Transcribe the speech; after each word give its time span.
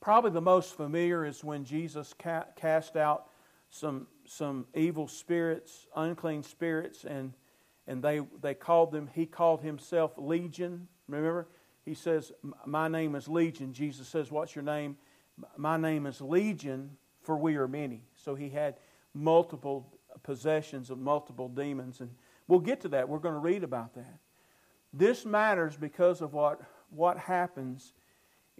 Probably 0.00 0.30
the 0.30 0.40
most 0.40 0.76
familiar 0.76 1.26
is 1.26 1.44
when 1.44 1.64
Jesus 1.64 2.14
ca- 2.18 2.46
cast 2.56 2.96
out 2.96 3.26
some, 3.68 4.06
some 4.26 4.66
evil 4.74 5.06
spirits, 5.06 5.86
unclean 5.94 6.42
spirits, 6.42 7.04
and, 7.04 7.34
and 7.86 8.02
they, 8.02 8.20
they 8.40 8.54
called 8.54 8.92
them, 8.92 9.08
he 9.14 9.26
called 9.26 9.62
himself 9.62 10.12
Legion. 10.16 10.88
Remember? 11.06 11.48
He 11.84 11.94
says, 11.94 12.32
My 12.64 12.88
name 12.88 13.14
is 13.14 13.28
Legion. 13.28 13.72
Jesus 13.72 14.08
says, 14.08 14.30
What's 14.30 14.54
your 14.54 14.64
name? 14.64 14.96
My 15.56 15.76
name 15.76 16.06
is 16.06 16.20
Legion, 16.20 16.96
for 17.22 17.36
we 17.36 17.56
are 17.56 17.68
many. 17.68 18.02
So 18.14 18.34
he 18.34 18.48
had 18.48 18.76
multiple 19.14 19.86
possessions 20.22 20.90
of 20.90 20.98
multiple 20.98 21.48
demons. 21.48 22.00
And 22.00 22.10
we'll 22.48 22.60
get 22.60 22.80
to 22.82 22.88
that. 22.88 23.08
We're 23.08 23.18
going 23.18 23.34
to 23.34 23.40
read 23.40 23.64
about 23.64 23.94
that. 23.94 24.18
This 24.92 25.24
matters 25.24 25.76
because 25.76 26.20
of 26.20 26.32
what, 26.32 26.60
what 26.90 27.16
happens 27.16 27.92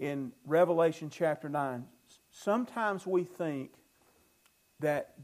in 0.00 0.32
Revelation 0.46 1.10
chapter 1.10 1.48
9. 1.48 1.84
Sometimes 2.30 3.06
we 3.06 3.22
think 3.22 3.70
that 4.80 5.14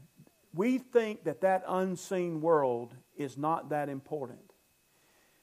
we 0.53 0.77
think 0.77 1.25
that 1.25 1.41
that 1.41 1.63
unseen 1.67 2.39
world 2.41 2.93
is 3.17 3.37
not 3.37 3.69
that 3.69 3.89
important. 3.89 4.39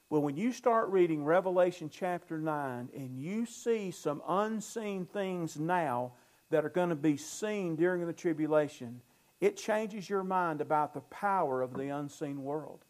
Well, 0.09 0.21
when 0.21 0.37
you 0.37 0.53
start 0.53 0.89
reading 0.89 1.25
Revelation 1.25 1.89
chapter 1.89 2.37
9 2.37 2.89
and 2.95 3.19
you 3.19 3.45
see 3.45 3.91
some 3.91 4.21
unseen 4.27 5.05
things 5.05 5.57
now 5.57 6.13
that 6.49 6.63
are 6.63 6.69
going 6.69 6.89
to 6.89 6.95
be 6.95 7.17
seen 7.17 7.75
during 7.75 8.05
the 8.05 8.13
tribulation, 8.13 9.01
it 9.41 9.57
changes 9.57 10.09
your 10.09 10.23
mind 10.23 10.61
about 10.61 10.93
the 10.93 11.01
power 11.01 11.61
of 11.61 11.73
the 11.73 11.89
unseen 11.89 12.43
world, 12.43 12.85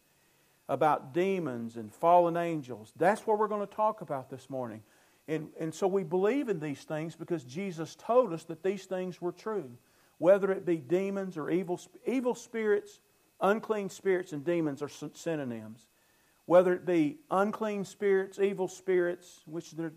about 0.68 1.12
demons 1.12 1.76
and 1.76 1.92
fallen 1.92 2.36
angels. 2.36 2.92
That's 2.96 3.26
what 3.26 3.38
we're 3.38 3.48
going 3.48 3.66
to 3.66 3.74
talk 3.74 4.00
about 4.00 4.30
this 4.30 4.48
morning. 4.48 4.82
And, 5.28 5.48
and 5.58 5.74
so 5.74 5.86
we 5.86 6.04
believe 6.04 6.48
in 6.48 6.60
these 6.60 6.82
things 6.82 7.16
because 7.16 7.42
Jesus 7.44 7.96
told 7.96 8.32
us 8.32 8.44
that 8.44 8.62
these 8.62 8.84
things 8.84 9.20
were 9.20 9.32
true. 9.32 9.70
Whether 10.18 10.50
it 10.52 10.64
be 10.64 10.76
demons 10.76 11.36
or 11.36 11.50
evil, 11.50 11.80
evil 12.06 12.34
spirits, 12.34 13.00
unclean 13.40 13.90
spirits, 13.90 14.32
and 14.32 14.44
demons 14.44 14.82
are 14.82 14.88
synonyms. 14.88 15.86
Whether 16.46 16.72
it 16.72 16.86
be 16.86 17.18
unclean 17.30 17.84
spirits, 17.84 18.38
evil 18.38 18.68
spirits, 18.68 19.40
which 19.46 19.72
they're, 19.72 19.92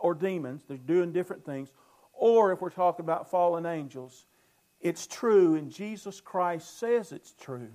or 0.00 0.14
demons, 0.14 0.64
they're 0.66 0.76
doing 0.76 1.12
different 1.12 1.44
things. 1.44 1.70
Or 2.12 2.52
if 2.52 2.60
we're 2.60 2.70
talking 2.70 3.04
about 3.04 3.30
fallen 3.30 3.66
angels, 3.66 4.26
it's 4.80 5.06
true, 5.06 5.54
and 5.54 5.70
Jesus 5.70 6.20
Christ 6.20 6.78
says 6.78 7.12
it's 7.12 7.32
true. 7.40 7.68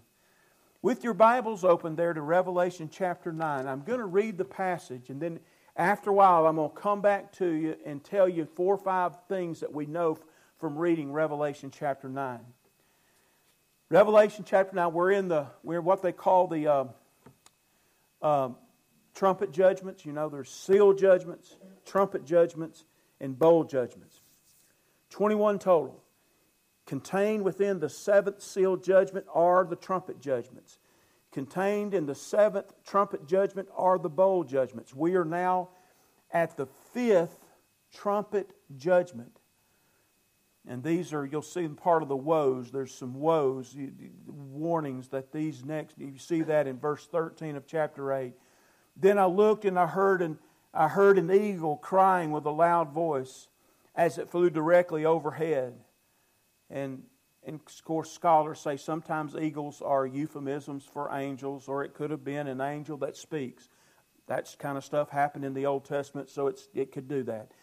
With 0.81 1.05
your 1.05 1.13
Bibles 1.13 1.63
open 1.63 1.95
there 1.95 2.13
to 2.13 2.21
Revelation 2.21 2.89
chapter 2.91 3.31
9, 3.31 3.65
I'm 3.65 3.81
going 3.81 3.99
to 3.99 4.05
read 4.05 4.37
the 4.37 4.45
passage, 4.45 5.09
and 5.09 5.21
then 5.21 5.39
after 5.77 6.09
a 6.09 6.13
while, 6.13 6.47
I'm 6.47 6.55
going 6.55 6.71
to 6.71 6.75
come 6.75 7.01
back 7.01 7.31
to 7.33 7.47
you 7.47 7.75
and 7.85 8.03
tell 8.03 8.27
you 8.27 8.45
four 8.45 8.73
or 8.73 8.79
five 8.79 9.15
things 9.29 9.59
that 9.59 9.71
we 9.71 9.85
know 9.85 10.17
from 10.59 10.75
reading 10.75 11.11
Revelation 11.11 11.71
chapter 11.71 12.09
9. 12.09 12.39
Revelation 13.89 14.43
chapter 14.45 14.75
9, 14.75 14.91
we're 14.91 15.11
in 15.11 15.27
the, 15.27 15.47
we're 15.63 15.79
what 15.79 16.01
they 16.01 16.11
call 16.11 16.47
the 16.47 16.67
uh, 16.67 16.85
uh, 18.23 18.49
trumpet 19.13 19.51
judgments. 19.51 20.03
You 20.03 20.13
know, 20.13 20.29
there's 20.29 20.49
seal 20.49 20.93
judgments, 20.93 21.55
trumpet 21.85 22.25
judgments, 22.25 22.83
and 23.21 23.37
bowl 23.37 23.63
judgments. 23.63 24.21
21 25.11 25.59
total. 25.59 26.03
Contained 26.87 27.43
within 27.43 27.79
the 27.79 27.89
seventh 27.89 28.41
seal 28.41 28.77
judgment 28.77 29.27
are 29.33 29.63
the 29.63 29.75
trumpet 29.75 30.19
judgments. 30.19 30.79
Contained 31.37 31.93
in 31.93 32.07
the 32.07 32.15
seventh 32.15 32.73
trumpet 32.83 33.27
judgment 33.27 33.69
are 33.77 33.99
the 33.99 34.09
bowl 34.09 34.43
judgments. 34.43 34.95
We 34.95 35.13
are 35.13 35.23
now 35.23 35.69
at 36.31 36.57
the 36.57 36.65
fifth 36.95 37.45
trumpet 37.93 38.49
judgment. 38.75 39.37
And 40.67 40.81
these 40.81 41.13
are, 41.13 41.27
you'll 41.27 41.43
see 41.43 41.63
in 41.63 41.75
part 41.75 42.01
of 42.01 42.09
the 42.09 42.15
woes. 42.15 42.71
There's 42.71 42.91
some 42.91 43.13
woes, 43.13 43.77
warnings 44.27 45.09
that 45.09 45.31
these 45.31 45.63
next, 45.63 45.99
you 45.99 46.17
see 46.17 46.41
that 46.41 46.65
in 46.65 46.79
verse 46.79 47.05
13 47.05 47.55
of 47.55 47.67
chapter 47.67 48.11
8. 48.11 48.33
Then 48.95 49.19
I 49.19 49.27
looked 49.27 49.63
and 49.63 49.77
I 49.77 49.85
heard 49.85 50.23
an, 50.23 50.39
I 50.73 50.87
heard 50.87 51.19
an 51.19 51.29
eagle 51.29 51.77
crying 51.77 52.31
with 52.31 52.45
a 52.45 52.49
loud 52.49 52.93
voice 52.93 53.47
as 53.93 54.17
it 54.17 54.31
flew 54.31 54.49
directly 54.49 55.05
overhead. 55.05 55.75
And, 56.71 57.03
and 57.47 57.61
of 57.65 57.85
course, 57.85 58.11
scholars 58.11 58.59
say 58.59 58.75
sometimes 58.75 59.33
eagles 59.33 59.81
are 59.81 60.05
euphemisms 60.05 60.83
for 60.83 61.09
angels, 61.13 61.69
or 61.69 61.85
it 61.85 61.93
could 61.93 62.11
have 62.11 62.25
been 62.25 62.45
an 62.47 62.59
angel 62.59 62.97
that 62.97 63.15
speaks. 63.15 63.69
That 64.27 64.53
kind 64.59 64.77
of 64.77 64.83
stuff 64.83 65.09
happened 65.09 65.45
in 65.45 65.53
the 65.53 65.65
Old 65.65 65.85
Testament, 65.85 66.29
so 66.29 66.47
it's, 66.47 66.67
it 66.75 66.91
could 66.91 67.07
do 67.07 67.23
that. 67.23 67.53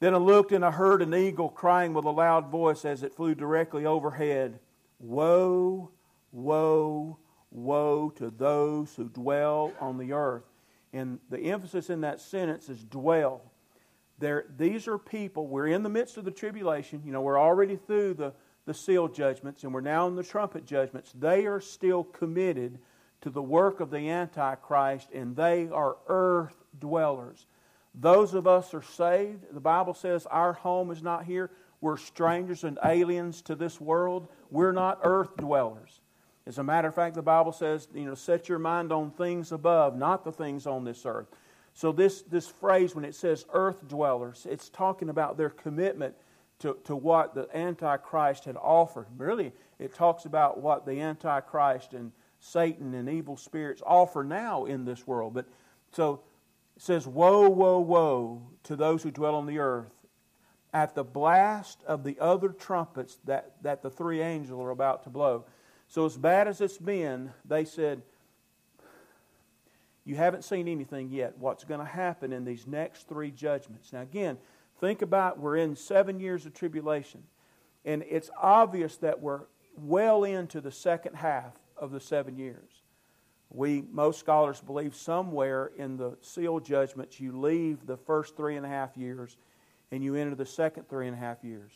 Then 0.00 0.14
I 0.14 0.18
looked 0.18 0.52
and 0.52 0.62
I 0.62 0.70
heard 0.70 1.00
an 1.00 1.14
eagle 1.14 1.48
crying 1.48 1.94
with 1.94 2.04
a 2.04 2.10
loud 2.10 2.50
voice 2.50 2.84
as 2.84 3.02
it 3.02 3.14
flew 3.14 3.34
directly 3.34 3.86
overhead 3.86 4.60
Woe, 4.98 5.90
woe, 6.30 7.18
woe 7.50 8.10
to 8.10 8.30
those 8.30 8.94
who 8.94 9.08
dwell 9.08 9.72
on 9.80 9.98
the 9.98 10.12
earth. 10.12 10.44
And 10.92 11.18
the 11.30 11.40
emphasis 11.40 11.90
in 11.90 12.02
that 12.02 12.20
sentence 12.20 12.68
is 12.68 12.84
dwell. 12.84 13.50
There, 14.18 14.44
these 14.56 14.86
are 14.86 14.98
people, 14.98 15.48
we're 15.48 15.68
in 15.68 15.82
the 15.82 15.88
midst 15.88 16.18
of 16.18 16.24
the 16.24 16.30
tribulation. 16.30 17.02
You 17.04 17.12
know, 17.12 17.22
we're 17.22 17.40
already 17.40 17.76
through 17.76 18.14
the, 18.14 18.34
the 18.66 18.74
seal 18.74 19.08
judgments 19.08 19.64
and 19.64 19.74
we're 19.74 19.80
now 19.80 20.06
in 20.06 20.16
the 20.16 20.22
trumpet 20.22 20.64
judgments. 20.66 21.12
They 21.18 21.46
are 21.46 21.60
still 21.60 22.04
committed 22.04 22.78
to 23.22 23.30
the 23.30 23.42
work 23.42 23.80
of 23.80 23.90
the 23.90 24.08
Antichrist 24.08 25.08
and 25.12 25.34
they 25.34 25.68
are 25.72 25.96
earth 26.08 26.56
dwellers. 26.78 27.46
Those 27.94 28.34
of 28.34 28.46
us 28.46 28.72
are 28.72 28.82
saved. 28.82 29.44
The 29.52 29.60
Bible 29.60 29.94
says 29.94 30.26
our 30.26 30.52
home 30.52 30.90
is 30.90 31.02
not 31.02 31.24
here. 31.24 31.50
We're 31.80 31.96
strangers 31.96 32.64
and 32.64 32.78
aliens 32.84 33.42
to 33.42 33.54
this 33.54 33.80
world. 33.80 34.28
We're 34.50 34.72
not 34.72 35.00
earth 35.02 35.36
dwellers. 35.36 36.00
As 36.46 36.58
a 36.58 36.64
matter 36.64 36.88
of 36.88 36.94
fact, 36.94 37.14
the 37.14 37.22
Bible 37.22 37.52
says, 37.52 37.88
you 37.94 38.04
know, 38.04 38.14
set 38.14 38.48
your 38.48 38.58
mind 38.58 38.92
on 38.92 39.10
things 39.10 39.52
above, 39.52 39.96
not 39.96 40.24
the 40.24 40.32
things 40.32 40.66
on 40.66 40.84
this 40.84 41.04
earth. 41.04 41.26
So, 41.74 41.92
this, 41.92 42.22
this 42.22 42.48
phrase, 42.48 42.94
when 42.94 43.04
it 43.04 43.14
says 43.14 43.46
earth 43.52 43.88
dwellers, 43.88 44.46
it's 44.48 44.68
talking 44.68 45.08
about 45.08 45.36
their 45.36 45.50
commitment 45.50 46.14
to, 46.62 46.76
to 46.84 46.96
what 46.96 47.34
the 47.34 47.48
Antichrist 47.56 48.44
had 48.44 48.56
offered. 48.56 49.06
Really, 49.16 49.52
it 49.78 49.94
talks 49.94 50.24
about 50.24 50.60
what 50.60 50.86
the 50.86 51.00
Antichrist 51.00 51.92
and 51.92 52.12
Satan 52.40 52.94
and 52.94 53.08
evil 53.08 53.36
spirits 53.36 53.82
offer 53.84 54.24
now 54.24 54.64
in 54.64 54.84
this 54.84 55.06
world. 55.06 55.34
But 55.34 55.46
so 55.92 56.22
it 56.76 56.82
says, 56.82 57.06
Woe, 57.06 57.48
woe, 57.48 57.80
woe 57.80 58.42
to 58.64 58.76
those 58.76 59.02
who 59.02 59.10
dwell 59.10 59.34
on 59.34 59.46
the 59.46 59.58
earth 59.58 59.92
at 60.72 60.94
the 60.94 61.04
blast 61.04 61.82
of 61.86 62.02
the 62.04 62.18
other 62.18 62.48
trumpets 62.48 63.18
that, 63.24 63.52
that 63.62 63.82
the 63.82 63.90
three 63.90 64.22
angels 64.22 64.60
are 64.60 64.70
about 64.70 65.02
to 65.04 65.10
blow. 65.10 65.44
So, 65.88 66.06
as 66.06 66.16
bad 66.16 66.48
as 66.48 66.60
it's 66.60 66.78
been, 66.78 67.30
they 67.44 67.66
said, 67.66 68.02
you 70.04 70.16
haven't 70.16 70.42
seen 70.42 70.66
anything 70.66 71.10
yet. 71.10 71.36
What's 71.38 71.64
going 71.64 71.80
to 71.80 71.86
happen 71.86 72.32
in 72.32 72.44
these 72.44 72.66
next 72.66 73.08
three 73.08 73.30
judgments? 73.30 73.92
Now, 73.92 74.00
again, 74.00 74.38
think 74.82 75.00
about 75.00 75.38
we're 75.38 75.58
in 75.58 75.76
seven 75.76 76.18
years 76.18 76.44
of 76.44 76.52
tribulation, 76.52 77.22
and 77.84 78.02
it's 78.10 78.30
obvious 78.36 78.96
that 78.96 79.20
we're 79.20 79.42
well 79.76 80.24
into 80.24 80.60
the 80.60 80.72
second 80.72 81.14
half 81.14 81.52
of 81.76 81.92
the 81.92 82.00
seven 82.00 82.36
years. 82.36 82.68
We, 83.48 83.84
most 83.92 84.18
scholars 84.18 84.60
believe 84.60 84.96
somewhere 84.96 85.70
in 85.76 85.96
the 85.96 86.16
seal 86.20 86.58
judgments, 86.58 87.20
you 87.20 87.38
leave 87.38 87.86
the 87.86 87.96
first 87.96 88.36
three 88.36 88.56
and 88.56 88.66
a 88.66 88.68
half 88.68 88.96
years 88.96 89.36
and 89.92 90.02
you 90.02 90.16
enter 90.16 90.34
the 90.34 90.46
second 90.46 90.88
three 90.88 91.06
and 91.06 91.14
a 91.14 91.20
half 91.20 91.44
years. 91.44 91.70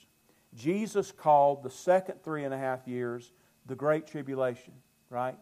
Jesus 0.56 1.12
called 1.12 1.62
the 1.62 1.71
second 1.71 2.25
three 2.25 2.43
and 2.43 2.53
a 2.53 2.59
half 2.59 2.89
years 2.89 3.31
the 3.66 3.77
Great 3.77 4.09
Tribulation, 4.09 4.72
right? 5.11 5.37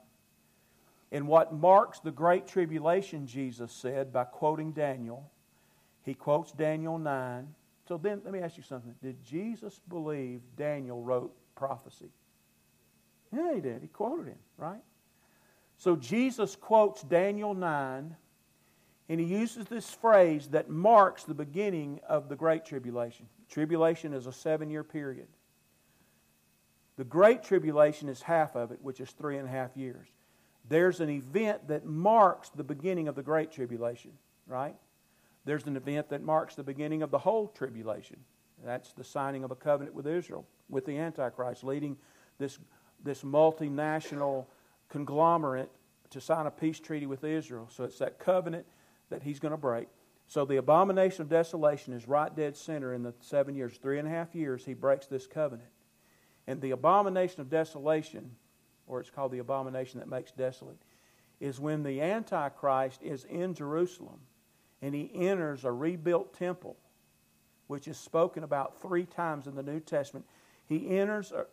And 1.12 1.28
what 1.28 1.54
marks 1.54 2.00
the 2.00 2.10
Great 2.10 2.46
Tribulation, 2.46 3.26
Jesus 3.26 3.72
said 3.72 4.12
by 4.12 4.24
quoting 4.24 4.72
Daniel, 4.72 5.30
he 6.04 6.14
quotes 6.14 6.52
Daniel 6.52 6.98
9. 6.98 7.48
So 7.88 7.98
then, 7.98 8.22
let 8.24 8.32
me 8.32 8.40
ask 8.40 8.56
you 8.56 8.62
something. 8.62 8.94
Did 9.02 9.22
Jesus 9.24 9.80
believe 9.88 10.40
Daniel 10.56 11.02
wrote 11.02 11.34
prophecy? 11.54 12.10
Yeah, 13.34 13.54
he 13.54 13.60
did. 13.60 13.82
He 13.82 13.88
quoted 13.88 14.28
him, 14.28 14.38
right? 14.56 14.82
So 15.76 15.96
Jesus 15.96 16.56
quotes 16.56 17.02
Daniel 17.02 17.52
9, 17.52 18.16
and 19.08 19.20
he 19.20 19.26
uses 19.26 19.66
this 19.66 19.90
phrase 19.90 20.48
that 20.48 20.70
marks 20.70 21.24
the 21.24 21.34
beginning 21.34 22.00
of 22.08 22.28
the 22.28 22.36
Great 22.36 22.64
Tribulation. 22.64 23.26
Tribulation 23.50 24.14
is 24.14 24.26
a 24.26 24.32
seven 24.32 24.70
year 24.70 24.84
period. 24.84 25.26
The 26.96 27.04
Great 27.04 27.42
Tribulation 27.42 28.08
is 28.08 28.22
half 28.22 28.54
of 28.54 28.70
it, 28.70 28.78
which 28.80 29.00
is 29.00 29.10
three 29.10 29.36
and 29.36 29.48
a 29.48 29.50
half 29.50 29.76
years 29.76 30.06
there's 30.68 31.00
an 31.00 31.10
event 31.10 31.68
that 31.68 31.84
marks 31.84 32.48
the 32.50 32.64
beginning 32.64 33.08
of 33.08 33.14
the 33.14 33.22
Great 33.22 33.52
Tribulation, 33.52 34.12
right? 34.46 34.74
There's 35.44 35.66
an 35.66 35.76
event 35.76 36.08
that 36.08 36.22
marks 36.22 36.54
the 36.54 36.62
beginning 36.62 37.02
of 37.02 37.10
the 37.10 37.18
whole 37.18 37.48
tribulation. 37.48 38.16
That's 38.64 38.92
the 38.92 39.04
signing 39.04 39.44
of 39.44 39.50
a 39.50 39.56
covenant 39.56 39.94
with 39.94 40.06
Israel, 40.06 40.46
with 40.68 40.86
the 40.86 40.98
Antichrist, 40.98 41.64
leading 41.64 41.96
this, 42.38 42.58
this 43.02 43.22
multinational 43.22 44.46
conglomerate 44.88 45.70
to 46.10 46.20
sign 46.20 46.46
a 46.46 46.50
peace 46.50 46.80
treaty 46.80 47.06
with 47.06 47.24
Israel. 47.24 47.68
So 47.70 47.84
it's 47.84 47.98
that 47.98 48.18
covenant 48.18 48.66
that 49.10 49.22
he's 49.22 49.38
going 49.38 49.52
to 49.52 49.58
break. 49.58 49.88
So 50.26 50.44
the 50.44 50.56
abomination 50.56 51.22
of 51.22 51.28
desolation 51.28 51.92
is 51.92 52.08
right 52.08 52.34
dead 52.34 52.56
center 52.56 52.94
in 52.94 53.02
the 53.02 53.12
seven 53.20 53.54
years. 53.54 53.76
Three 53.76 53.98
and 53.98 54.08
a 54.08 54.10
half 54.10 54.34
years, 54.34 54.64
he 54.64 54.72
breaks 54.72 55.06
this 55.06 55.26
covenant. 55.26 55.68
And 56.46 56.60
the 56.60 56.70
abomination 56.70 57.40
of 57.40 57.50
desolation, 57.50 58.30
or 58.86 59.00
it's 59.00 59.10
called 59.10 59.32
the 59.32 59.38
abomination 59.38 60.00
that 60.00 60.08
makes 60.08 60.32
desolate, 60.32 60.80
is 61.40 61.60
when 61.60 61.82
the 61.82 62.00
Antichrist 62.00 63.02
is 63.02 63.24
in 63.24 63.54
Jerusalem 63.54 64.20
and 64.84 64.94
he 64.94 65.10
enters 65.14 65.64
a 65.64 65.72
rebuilt 65.72 66.34
temple, 66.34 66.76
which 67.68 67.88
is 67.88 67.96
spoken 67.96 68.44
about 68.44 68.82
three 68.82 69.06
times 69.06 69.46
in 69.46 69.54
the 69.54 69.62
New 69.62 69.80
Testament. 69.80 70.26
He 70.66 70.98
enters, 70.98 71.32
uh, 71.32 71.44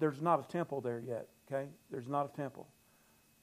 there's 0.00 0.20
not 0.20 0.44
a 0.44 0.48
temple 0.50 0.80
there 0.80 0.98
yet, 0.98 1.28
okay? 1.46 1.68
There's 1.92 2.08
not 2.08 2.28
a 2.32 2.36
temple. 2.36 2.66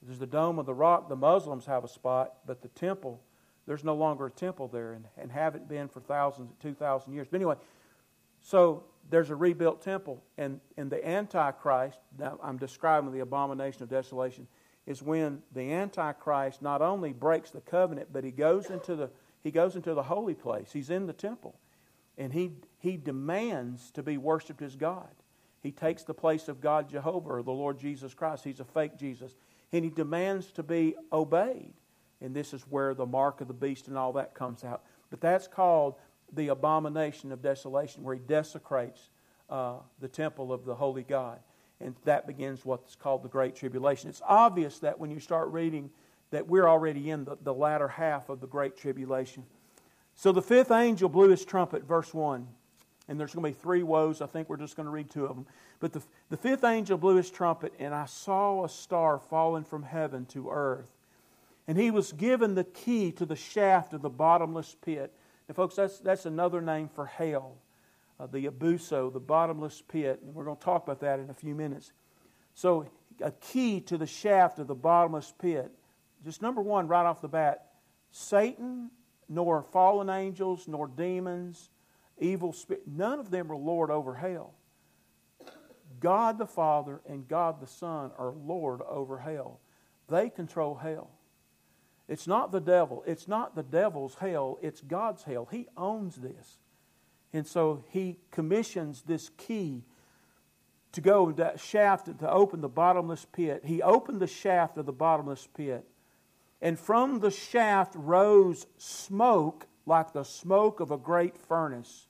There's 0.02 0.18
the 0.18 0.26
Dome 0.26 0.58
of 0.58 0.66
the 0.66 0.74
Rock. 0.74 1.08
The 1.08 1.16
Muslims 1.16 1.64
have 1.64 1.82
a 1.82 1.88
spot, 1.88 2.34
but 2.44 2.60
the 2.60 2.68
temple, 2.68 3.22
there's 3.66 3.84
no 3.84 3.94
longer 3.94 4.26
a 4.26 4.30
temple 4.30 4.68
there 4.68 4.92
and, 4.92 5.06
and 5.16 5.32
haven't 5.32 5.66
been 5.66 5.88
for 5.88 6.00
thousands, 6.00 6.52
2,000 6.60 7.14
years. 7.14 7.26
But 7.30 7.38
anyway, 7.38 7.56
so 8.42 8.84
there's 9.08 9.30
a 9.30 9.36
rebuilt 9.36 9.80
temple, 9.80 10.22
and, 10.36 10.60
and 10.76 10.92
the 10.92 11.08
Antichrist, 11.08 12.00
now 12.18 12.38
I'm 12.42 12.58
describing 12.58 13.12
the 13.12 13.20
abomination 13.20 13.82
of 13.82 13.88
desolation, 13.88 14.46
is 14.84 15.02
when 15.02 15.40
the 15.54 15.72
Antichrist 15.72 16.60
not 16.60 16.82
only 16.82 17.14
breaks 17.14 17.50
the 17.50 17.62
covenant, 17.62 18.08
but 18.12 18.24
he 18.24 18.30
goes 18.30 18.68
into 18.68 18.94
the, 18.94 19.10
he 19.42 19.50
goes 19.50 19.76
into 19.76 19.94
the 19.94 20.02
holy 20.02 20.34
place. 20.34 20.72
He's 20.72 20.90
in 20.90 21.06
the 21.06 21.12
temple. 21.12 21.58
And 22.16 22.32
he, 22.32 22.52
he 22.78 22.96
demands 22.96 23.90
to 23.92 24.02
be 24.02 24.18
worshiped 24.18 24.62
as 24.62 24.74
God. 24.74 25.08
He 25.60 25.70
takes 25.70 26.02
the 26.02 26.14
place 26.14 26.48
of 26.48 26.60
God 26.60 26.88
Jehovah 26.88 27.30
or 27.30 27.42
the 27.42 27.52
Lord 27.52 27.78
Jesus 27.78 28.14
Christ. 28.14 28.44
He's 28.44 28.60
a 28.60 28.64
fake 28.64 28.96
Jesus. 28.96 29.34
And 29.72 29.84
he 29.84 29.90
demands 29.90 30.50
to 30.52 30.62
be 30.62 30.96
obeyed. 31.12 31.74
And 32.20 32.34
this 32.34 32.52
is 32.52 32.62
where 32.62 32.94
the 32.94 33.06
mark 33.06 33.40
of 33.40 33.48
the 33.48 33.54
beast 33.54 33.88
and 33.88 33.96
all 33.96 34.12
that 34.14 34.34
comes 34.34 34.64
out. 34.64 34.82
But 35.10 35.20
that's 35.20 35.46
called 35.46 35.94
the 36.32 36.48
abomination 36.48 37.32
of 37.32 37.40
desolation, 37.40 38.02
where 38.02 38.14
he 38.14 38.20
desecrates 38.20 39.10
uh, 39.48 39.76
the 40.00 40.08
temple 40.08 40.52
of 40.52 40.64
the 40.64 40.74
holy 40.74 41.04
God. 41.04 41.38
And 41.80 41.94
that 42.04 42.26
begins 42.26 42.64
what's 42.64 42.96
called 42.96 43.22
the 43.22 43.28
Great 43.28 43.54
Tribulation. 43.54 44.10
It's 44.10 44.22
obvious 44.26 44.80
that 44.80 44.98
when 44.98 45.10
you 45.10 45.20
start 45.20 45.48
reading 45.48 45.90
that 46.30 46.46
we're 46.46 46.68
already 46.68 47.10
in 47.10 47.24
the, 47.24 47.36
the 47.42 47.54
latter 47.54 47.88
half 47.88 48.28
of 48.28 48.40
the 48.40 48.46
Great 48.46 48.76
Tribulation. 48.76 49.44
So 50.14 50.32
the 50.32 50.42
fifth 50.42 50.70
angel 50.70 51.08
blew 51.08 51.28
his 51.28 51.44
trumpet, 51.44 51.84
verse 51.84 52.12
1. 52.12 52.46
And 53.08 53.18
there's 53.18 53.34
going 53.34 53.44
to 53.44 53.56
be 53.56 53.62
three 53.62 53.82
woes. 53.82 54.20
I 54.20 54.26
think 54.26 54.48
we're 54.48 54.58
just 54.58 54.76
going 54.76 54.84
to 54.84 54.90
read 54.90 55.10
two 55.10 55.24
of 55.24 55.34
them. 55.34 55.46
But 55.80 55.92
the, 55.92 56.02
the 56.28 56.36
fifth 56.36 56.64
angel 56.64 56.98
blew 56.98 57.16
his 57.16 57.30
trumpet, 57.30 57.72
and 57.78 57.94
I 57.94 58.04
saw 58.04 58.64
a 58.64 58.68
star 58.68 59.18
falling 59.18 59.64
from 59.64 59.82
heaven 59.82 60.26
to 60.26 60.50
earth. 60.50 60.88
And 61.66 61.78
he 61.78 61.90
was 61.90 62.12
given 62.12 62.54
the 62.54 62.64
key 62.64 63.12
to 63.12 63.24
the 63.24 63.36
shaft 63.36 63.94
of 63.94 64.02
the 64.02 64.10
bottomless 64.10 64.76
pit. 64.82 65.12
And, 65.46 65.56
folks, 65.56 65.76
that's, 65.76 65.98
that's 66.00 66.26
another 66.26 66.60
name 66.60 66.88
for 66.88 67.06
hell, 67.06 67.56
uh, 68.20 68.26
the 68.26 68.46
abussos, 68.46 69.12
the 69.12 69.20
bottomless 69.20 69.82
pit. 69.88 70.20
And 70.22 70.34
we're 70.34 70.44
going 70.44 70.56
to 70.56 70.64
talk 70.64 70.84
about 70.84 71.00
that 71.00 71.18
in 71.18 71.30
a 71.30 71.34
few 71.34 71.54
minutes. 71.54 71.92
So, 72.54 72.86
a 73.20 73.30
key 73.30 73.80
to 73.82 73.96
the 73.96 74.06
shaft 74.06 74.58
of 74.58 74.66
the 74.66 74.74
bottomless 74.74 75.32
pit. 75.38 75.70
Just 76.28 76.42
number 76.42 76.60
one, 76.60 76.88
right 76.88 77.06
off 77.06 77.22
the 77.22 77.28
bat 77.28 77.68
Satan, 78.10 78.90
nor 79.30 79.62
fallen 79.62 80.10
angels, 80.10 80.68
nor 80.68 80.86
demons, 80.86 81.70
evil 82.18 82.52
spirit, 82.52 82.82
none 82.86 83.18
of 83.18 83.30
them 83.30 83.50
are 83.50 83.56
Lord 83.56 83.90
over 83.90 84.14
hell. 84.14 84.52
God 86.00 86.36
the 86.36 86.46
Father 86.46 87.00
and 87.08 87.26
God 87.26 87.62
the 87.62 87.66
Son 87.66 88.10
are 88.18 88.34
Lord 88.44 88.82
over 88.82 89.16
hell. 89.20 89.60
They 90.10 90.28
control 90.28 90.74
hell. 90.74 91.08
It's 92.08 92.26
not 92.26 92.52
the 92.52 92.60
devil. 92.60 93.02
It's 93.06 93.26
not 93.26 93.56
the 93.56 93.62
devil's 93.62 94.16
hell. 94.16 94.58
It's 94.60 94.82
God's 94.82 95.22
hell. 95.22 95.48
He 95.50 95.66
owns 95.78 96.16
this. 96.16 96.58
And 97.32 97.46
so 97.46 97.84
he 97.88 98.18
commissions 98.30 99.00
this 99.00 99.30
key 99.38 99.82
to 100.92 101.00
go 101.00 101.32
that 101.32 101.58
shaft 101.58 102.18
to 102.18 102.30
open 102.30 102.60
the 102.60 102.68
bottomless 102.68 103.24
pit. 103.32 103.62
He 103.64 103.80
opened 103.80 104.20
the 104.20 104.26
shaft 104.26 104.76
of 104.76 104.84
the 104.84 104.92
bottomless 104.92 105.48
pit. 105.56 105.86
And 106.60 106.78
from 106.78 107.20
the 107.20 107.30
shaft 107.30 107.94
rose 107.96 108.66
smoke 108.78 109.66
like 109.86 110.12
the 110.12 110.24
smoke 110.24 110.80
of 110.80 110.90
a 110.90 110.98
great 110.98 111.36
furnace. 111.36 112.06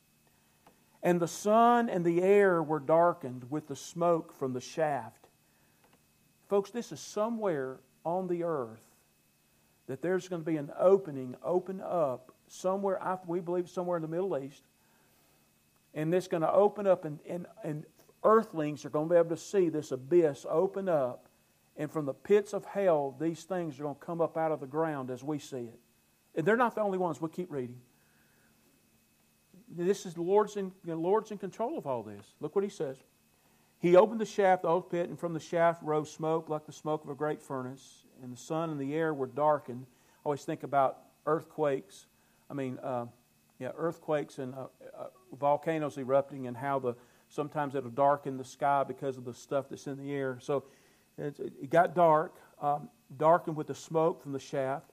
And 1.02 1.20
the 1.20 1.28
sun 1.28 1.88
and 1.88 2.04
the 2.04 2.22
air 2.22 2.62
were 2.62 2.80
darkened 2.80 3.50
with 3.50 3.68
the 3.68 3.76
smoke 3.76 4.32
from 4.32 4.52
the 4.52 4.60
shaft. 4.60 5.28
Folks, 6.48 6.70
this 6.70 6.92
is 6.92 7.00
somewhere 7.00 7.78
on 8.04 8.26
the 8.26 8.42
earth 8.42 8.82
that 9.86 10.02
there's 10.02 10.28
going 10.28 10.42
to 10.42 10.50
be 10.50 10.56
an 10.56 10.70
opening, 10.78 11.34
open 11.42 11.80
up 11.80 12.32
somewhere, 12.46 13.00
we 13.26 13.40
believe 13.40 13.68
somewhere 13.68 13.96
in 13.96 14.02
the 14.02 14.08
Middle 14.08 14.36
East. 14.38 14.62
And 15.94 16.14
it's 16.14 16.28
going 16.28 16.42
to 16.42 16.52
open 16.52 16.86
up, 16.86 17.04
and, 17.04 17.18
and, 17.28 17.46
and 17.64 17.84
earthlings 18.22 18.84
are 18.84 18.90
going 18.90 19.08
to 19.08 19.14
be 19.14 19.18
able 19.18 19.30
to 19.30 19.36
see 19.36 19.68
this 19.68 19.92
abyss 19.92 20.44
open 20.48 20.88
up. 20.88 21.27
And 21.78 21.90
from 21.90 22.04
the 22.04 22.12
pits 22.12 22.52
of 22.52 22.64
hell, 22.64 23.16
these 23.20 23.44
things 23.44 23.78
are 23.78 23.84
going 23.84 23.94
to 23.94 24.00
come 24.00 24.20
up 24.20 24.36
out 24.36 24.52
of 24.52 24.60
the 24.60 24.66
ground 24.66 25.10
as 25.10 25.22
we 25.22 25.38
see 25.38 25.58
it. 25.58 25.78
And 26.34 26.44
they're 26.44 26.56
not 26.56 26.74
the 26.74 26.82
only 26.82 26.98
ones. 26.98 27.20
We'll 27.20 27.28
keep 27.28 27.50
reading. 27.50 27.80
This 29.70 30.04
is 30.04 30.14
the 30.14 30.22
Lord's 30.22 30.56
in, 30.56 30.72
the 30.84 30.96
Lord's 30.96 31.30
in 31.30 31.38
control 31.38 31.78
of 31.78 31.86
all 31.86 32.02
this. 32.02 32.34
Look 32.40 32.54
what 32.56 32.64
he 32.64 32.70
says. 32.70 32.96
He 33.78 33.96
opened 33.96 34.20
the 34.20 34.26
shaft, 34.26 34.62
the 34.62 34.68
old 34.68 34.90
pit, 34.90 35.08
and 35.08 35.18
from 35.18 35.34
the 35.34 35.40
shaft 35.40 35.82
rose 35.82 36.10
smoke 36.10 36.48
like 36.48 36.66
the 36.66 36.72
smoke 36.72 37.04
of 37.04 37.10
a 37.10 37.14
great 37.14 37.40
furnace 37.40 38.04
and 38.22 38.32
the 38.32 38.36
sun 38.36 38.70
and 38.70 38.80
the 38.80 38.94
air 38.94 39.14
were 39.14 39.26
darkened. 39.26 39.86
I 39.88 40.20
always 40.24 40.44
think 40.44 40.64
about 40.64 40.98
earthquakes. 41.26 42.06
I 42.50 42.54
mean, 42.54 42.78
uh, 42.82 43.06
yeah, 43.60 43.70
earthquakes 43.76 44.38
and 44.38 44.54
uh, 44.54 44.66
uh, 44.98 45.06
volcanoes 45.38 45.96
erupting, 45.96 46.48
and 46.48 46.56
how 46.56 46.78
the 46.78 46.94
sometimes 47.28 47.74
it'll 47.74 47.90
darken 47.90 48.36
the 48.36 48.44
sky 48.44 48.84
because 48.86 49.16
of 49.16 49.24
the 49.24 49.34
stuff 49.34 49.68
that's 49.68 49.86
in 49.86 49.96
the 49.96 50.12
air. 50.12 50.38
So 50.40 50.64
it, 51.18 51.70
got 51.70 51.94
dark, 51.94 52.34
um, 52.60 52.88
darkened 53.16 53.56
with 53.56 53.66
the 53.66 53.74
smoke 53.74 54.22
from 54.22 54.32
the 54.32 54.38
shaft. 54.38 54.92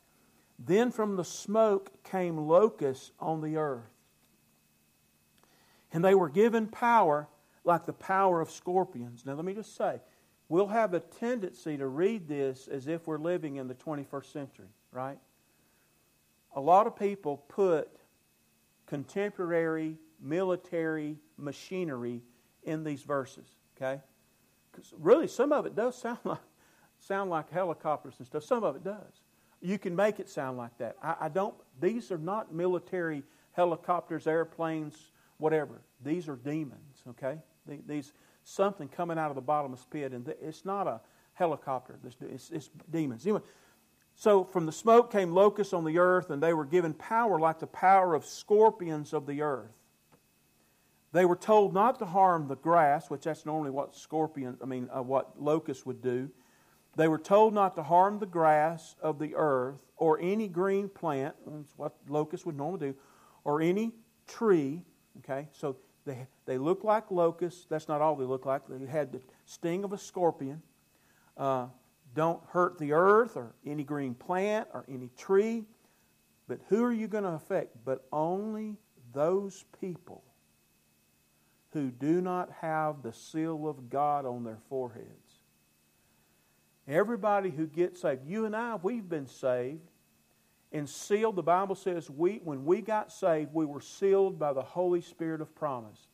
Then 0.57 0.91
from 0.91 1.15
the 1.15 1.25
smoke 1.25 1.91
came 2.03 2.37
locusts 2.37 3.11
on 3.19 3.41
the 3.41 3.57
earth. 3.57 3.83
And 5.91 6.03
they 6.03 6.15
were 6.15 6.29
given 6.29 6.67
power 6.67 7.27
like 7.63 7.85
the 7.85 7.93
power 7.93 8.41
of 8.41 8.51
scorpions. 8.51 9.25
Now, 9.25 9.33
let 9.33 9.45
me 9.45 9.53
just 9.53 9.75
say, 9.75 9.99
we'll 10.49 10.67
have 10.67 10.93
a 10.93 10.99
tendency 10.99 11.77
to 11.77 11.87
read 11.87 12.27
this 12.27 12.67
as 12.67 12.87
if 12.87 13.07
we're 13.07 13.17
living 13.17 13.55
in 13.55 13.67
the 13.67 13.75
21st 13.75 14.31
century, 14.31 14.67
right? 14.91 15.17
A 16.55 16.61
lot 16.61 16.87
of 16.87 16.95
people 16.95 17.37
put 17.47 17.89
contemporary 18.85 19.97
military 20.21 21.17
machinery 21.37 22.21
in 22.63 22.83
these 22.83 23.01
verses, 23.01 23.47
okay? 23.75 24.01
Really, 24.99 25.27
some 25.27 25.51
of 25.51 25.65
it 25.65 25.75
does 25.75 25.97
sound 25.97 26.19
like, 26.23 26.39
sound 26.99 27.29
like 27.29 27.51
helicopters 27.51 28.15
and 28.17 28.27
stuff. 28.27 28.43
Some 28.43 28.63
of 28.63 28.75
it 28.75 28.83
does. 28.83 29.23
You 29.61 29.77
can 29.77 29.95
make 29.95 30.19
it 30.19 30.29
sound 30.29 30.57
like 30.57 30.77
that. 30.77 30.97
I, 31.01 31.15
I 31.21 31.29
don't, 31.29 31.55
these 31.79 32.11
are 32.11 32.17
not 32.17 32.53
military 32.53 33.23
helicopters, 33.53 34.27
airplanes, 34.27 35.11
whatever. 35.37 35.81
These 36.03 36.27
are 36.27 36.35
demons, 36.35 37.03
okay? 37.09 37.39
These, 37.87 38.13
something 38.43 38.87
coming 38.87 39.17
out 39.17 39.29
of 39.29 39.35
the 39.35 39.41
bottomless 39.41 39.85
pit, 39.89 40.13
and 40.13 40.27
it's 40.41 40.65
not 40.65 40.87
a 40.87 41.01
helicopter. 41.33 41.99
It's, 42.21 42.51
it's 42.51 42.69
demons. 42.91 43.25
Anyway, 43.25 43.41
so 44.15 44.43
from 44.43 44.65
the 44.65 44.71
smoke 44.71 45.11
came 45.11 45.33
locusts 45.33 45.73
on 45.73 45.83
the 45.83 45.97
earth, 45.97 46.29
and 46.29 46.41
they 46.41 46.53
were 46.53 46.65
given 46.65 46.93
power 46.93 47.39
like 47.39 47.59
the 47.59 47.67
power 47.67 48.13
of 48.13 48.25
scorpions 48.25 49.13
of 49.13 49.25
the 49.25 49.41
earth. 49.41 49.75
They 51.15 51.23
were 51.23 51.37
told 51.37 51.73
not 51.73 51.97
to 51.99 52.05
harm 52.05 52.49
the 52.49 52.57
grass, 52.57 53.09
which 53.09 53.23
that's 53.23 53.45
normally 53.45 53.71
what 53.71 53.95
scorpion, 53.95 54.57
I 54.61 54.65
mean, 54.65 54.89
uh, 54.93 55.01
what 55.01 55.41
locusts 55.41 55.85
would 55.85 56.01
do. 56.01 56.29
They 56.97 57.07
were 57.07 57.17
told 57.17 57.53
not 57.53 57.73
to 57.77 57.83
harm 57.83 58.19
the 58.19 58.25
grass 58.25 58.97
of 59.01 59.17
the 59.17 59.33
earth 59.33 59.79
or 59.95 60.19
any 60.19 60.49
green 60.49 60.89
plant, 60.89 61.33
that's 61.47 61.71
what 61.77 61.95
locusts 62.09 62.45
would 62.45 62.57
normally 62.57 62.91
do, 62.91 62.95
or 63.45 63.61
any 63.61 63.93
tree. 64.27 64.81
Okay, 65.19 65.47
so 65.53 65.77
they, 66.03 66.27
they 66.45 66.57
look 66.57 66.83
like 66.83 67.09
locusts. 67.09 67.65
That's 67.69 67.87
not 67.87 68.01
all 68.01 68.17
they 68.17 68.25
look 68.25 68.45
like. 68.45 68.63
They 68.67 68.85
had 68.85 69.13
the 69.13 69.21
sting 69.45 69.85
of 69.85 69.93
a 69.93 69.97
scorpion. 69.97 70.61
Uh, 71.37 71.67
don't 72.13 72.43
hurt 72.49 72.77
the 72.77 72.91
earth 72.91 73.37
or 73.37 73.55
any 73.65 73.85
green 73.85 74.15
plant 74.15 74.67
or 74.73 74.83
any 74.89 75.09
tree. 75.17 75.63
But 76.49 76.59
who 76.67 76.83
are 76.83 76.91
you 76.91 77.07
going 77.07 77.23
to 77.23 77.29
affect? 77.29 77.85
But 77.85 78.03
only 78.11 78.75
those 79.13 79.63
people 79.79 80.24
who 81.75 81.91
do 81.91 82.21
not 82.21 82.49
have 82.61 83.03
the 83.03 83.11
seal 83.11 83.67
of 83.67 83.89
God 83.89 84.25
on 84.25 84.45
their 84.45 84.59
foreheads. 84.69 85.41
Everybody 86.87 87.49
who 87.49 87.67
gets 87.67 88.01
saved, 88.01 88.25
you 88.25 88.45
and 88.45 88.55
I, 88.55 88.75
we've 88.81 89.09
been 89.09 89.27
saved 89.27 89.91
and 90.71 90.87
sealed. 90.87 91.35
The 91.35 91.43
Bible 91.43 91.75
says 91.75 92.09
we, 92.09 92.39
when 92.45 92.63
we 92.63 92.79
got 92.79 93.11
saved, 93.11 93.53
we 93.53 93.65
were 93.65 93.81
sealed 93.81 94.39
by 94.39 94.53
the 94.53 94.61
Holy 94.61 95.01
Spirit 95.01 95.41
of 95.41 95.53
promise. 95.53 96.07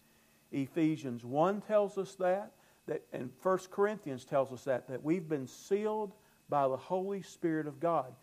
Ephesians 0.51 1.24
1 1.24 1.62
tells 1.62 1.96
us 2.00 2.15
that, 2.15 2.53
that 2.88 3.03
and 3.13 3.30
1 3.44 3.60
Corinthians 3.70 4.25
tells 4.25 4.51
us 4.51 4.63
that, 4.63 4.88
that 4.88 5.03
we've 5.03 5.30
been 5.30 5.46
sealed 5.46 6.13
by 6.50 6.68
the 6.68 6.75
Holy 6.75 7.22
Spirit 7.22 7.68
of 7.68 7.80
God. 7.80 8.15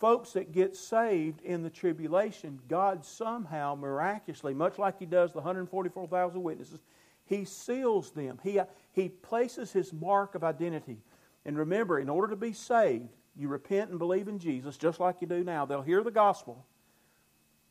Folks 0.00 0.32
that 0.32 0.52
get 0.52 0.74
saved 0.74 1.42
in 1.42 1.62
the 1.62 1.70
tribulation, 1.70 2.58
God 2.68 3.04
somehow 3.04 3.74
miraculously, 3.74 4.54
much 4.54 4.78
like 4.78 4.98
He 4.98 5.06
does 5.06 5.32
the 5.32 5.38
144,000 5.38 6.42
witnesses, 6.42 6.80
He 7.26 7.44
seals 7.44 8.10
them. 8.10 8.40
He, 8.42 8.58
uh, 8.58 8.64
he 8.92 9.08
places 9.08 9.72
His 9.72 9.92
mark 9.92 10.34
of 10.34 10.42
identity. 10.42 10.98
And 11.44 11.56
remember, 11.56 11.98
in 11.98 12.08
order 12.08 12.28
to 12.28 12.36
be 12.36 12.52
saved, 12.52 13.08
you 13.36 13.48
repent 13.48 13.90
and 13.90 13.98
believe 13.98 14.28
in 14.28 14.38
Jesus, 14.38 14.76
just 14.76 15.00
like 15.00 15.16
you 15.20 15.26
do 15.26 15.44
now. 15.44 15.64
They'll 15.64 15.82
hear 15.82 16.02
the 16.02 16.10
gospel. 16.10 16.66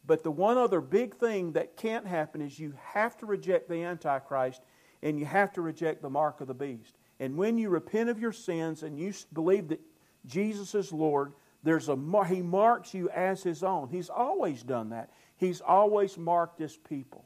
But 0.06 0.24
the 0.24 0.32
one 0.32 0.58
other 0.58 0.82
big 0.82 1.16
thing 1.16 1.52
that 1.54 1.78
can't 1.78 2.08
happen 2.08 2.42
is 2.42 2.58
you 2.58 2.74
have 2.94 3.18
to 3.18 3.26
reject 3.26 3.70
the 3.70 3.84
Antichrist 3.84 4.62
and 5.04 5.20
you 5.20 5.26
have 5.26 5.54
to 5.54 5.62
reject 5.62 6.02
the 6.02 6.10
mark 6.10 6.42
of 6.42 6.48
the 6.48 6.54
beast. 6.54 6.96
And 7.20 7.38
when 7.38 7.58
you 7.58 7.70
repent 7.70 8.10
of 8.10 8.20
your 8.20 8.32
sins 8.32 8.82
and 8.82 8.98
you 8.98 9.14
believe 9.34 9.68
that 9.68 9.82
Jesus 10.26 10.74
is 10.74 10.92
Lord, 10.92 11.34
there's 11.64 11.90
a 11.90 12.26
he 12.28 12.42
marks 12.42 12.94
you 12.94 13.10
as 13.10 13.44
his 13.44 13.64
own. 13.64 13.90
He's 13.90 14.10
always 14.10 14.64
done 14.64 14.90
that. 14.90 15.10
He's 15.38 15.62
always 15.62 16.18
marked 16.18 16.60
his 16.60 16.78
people. 16.78 17.26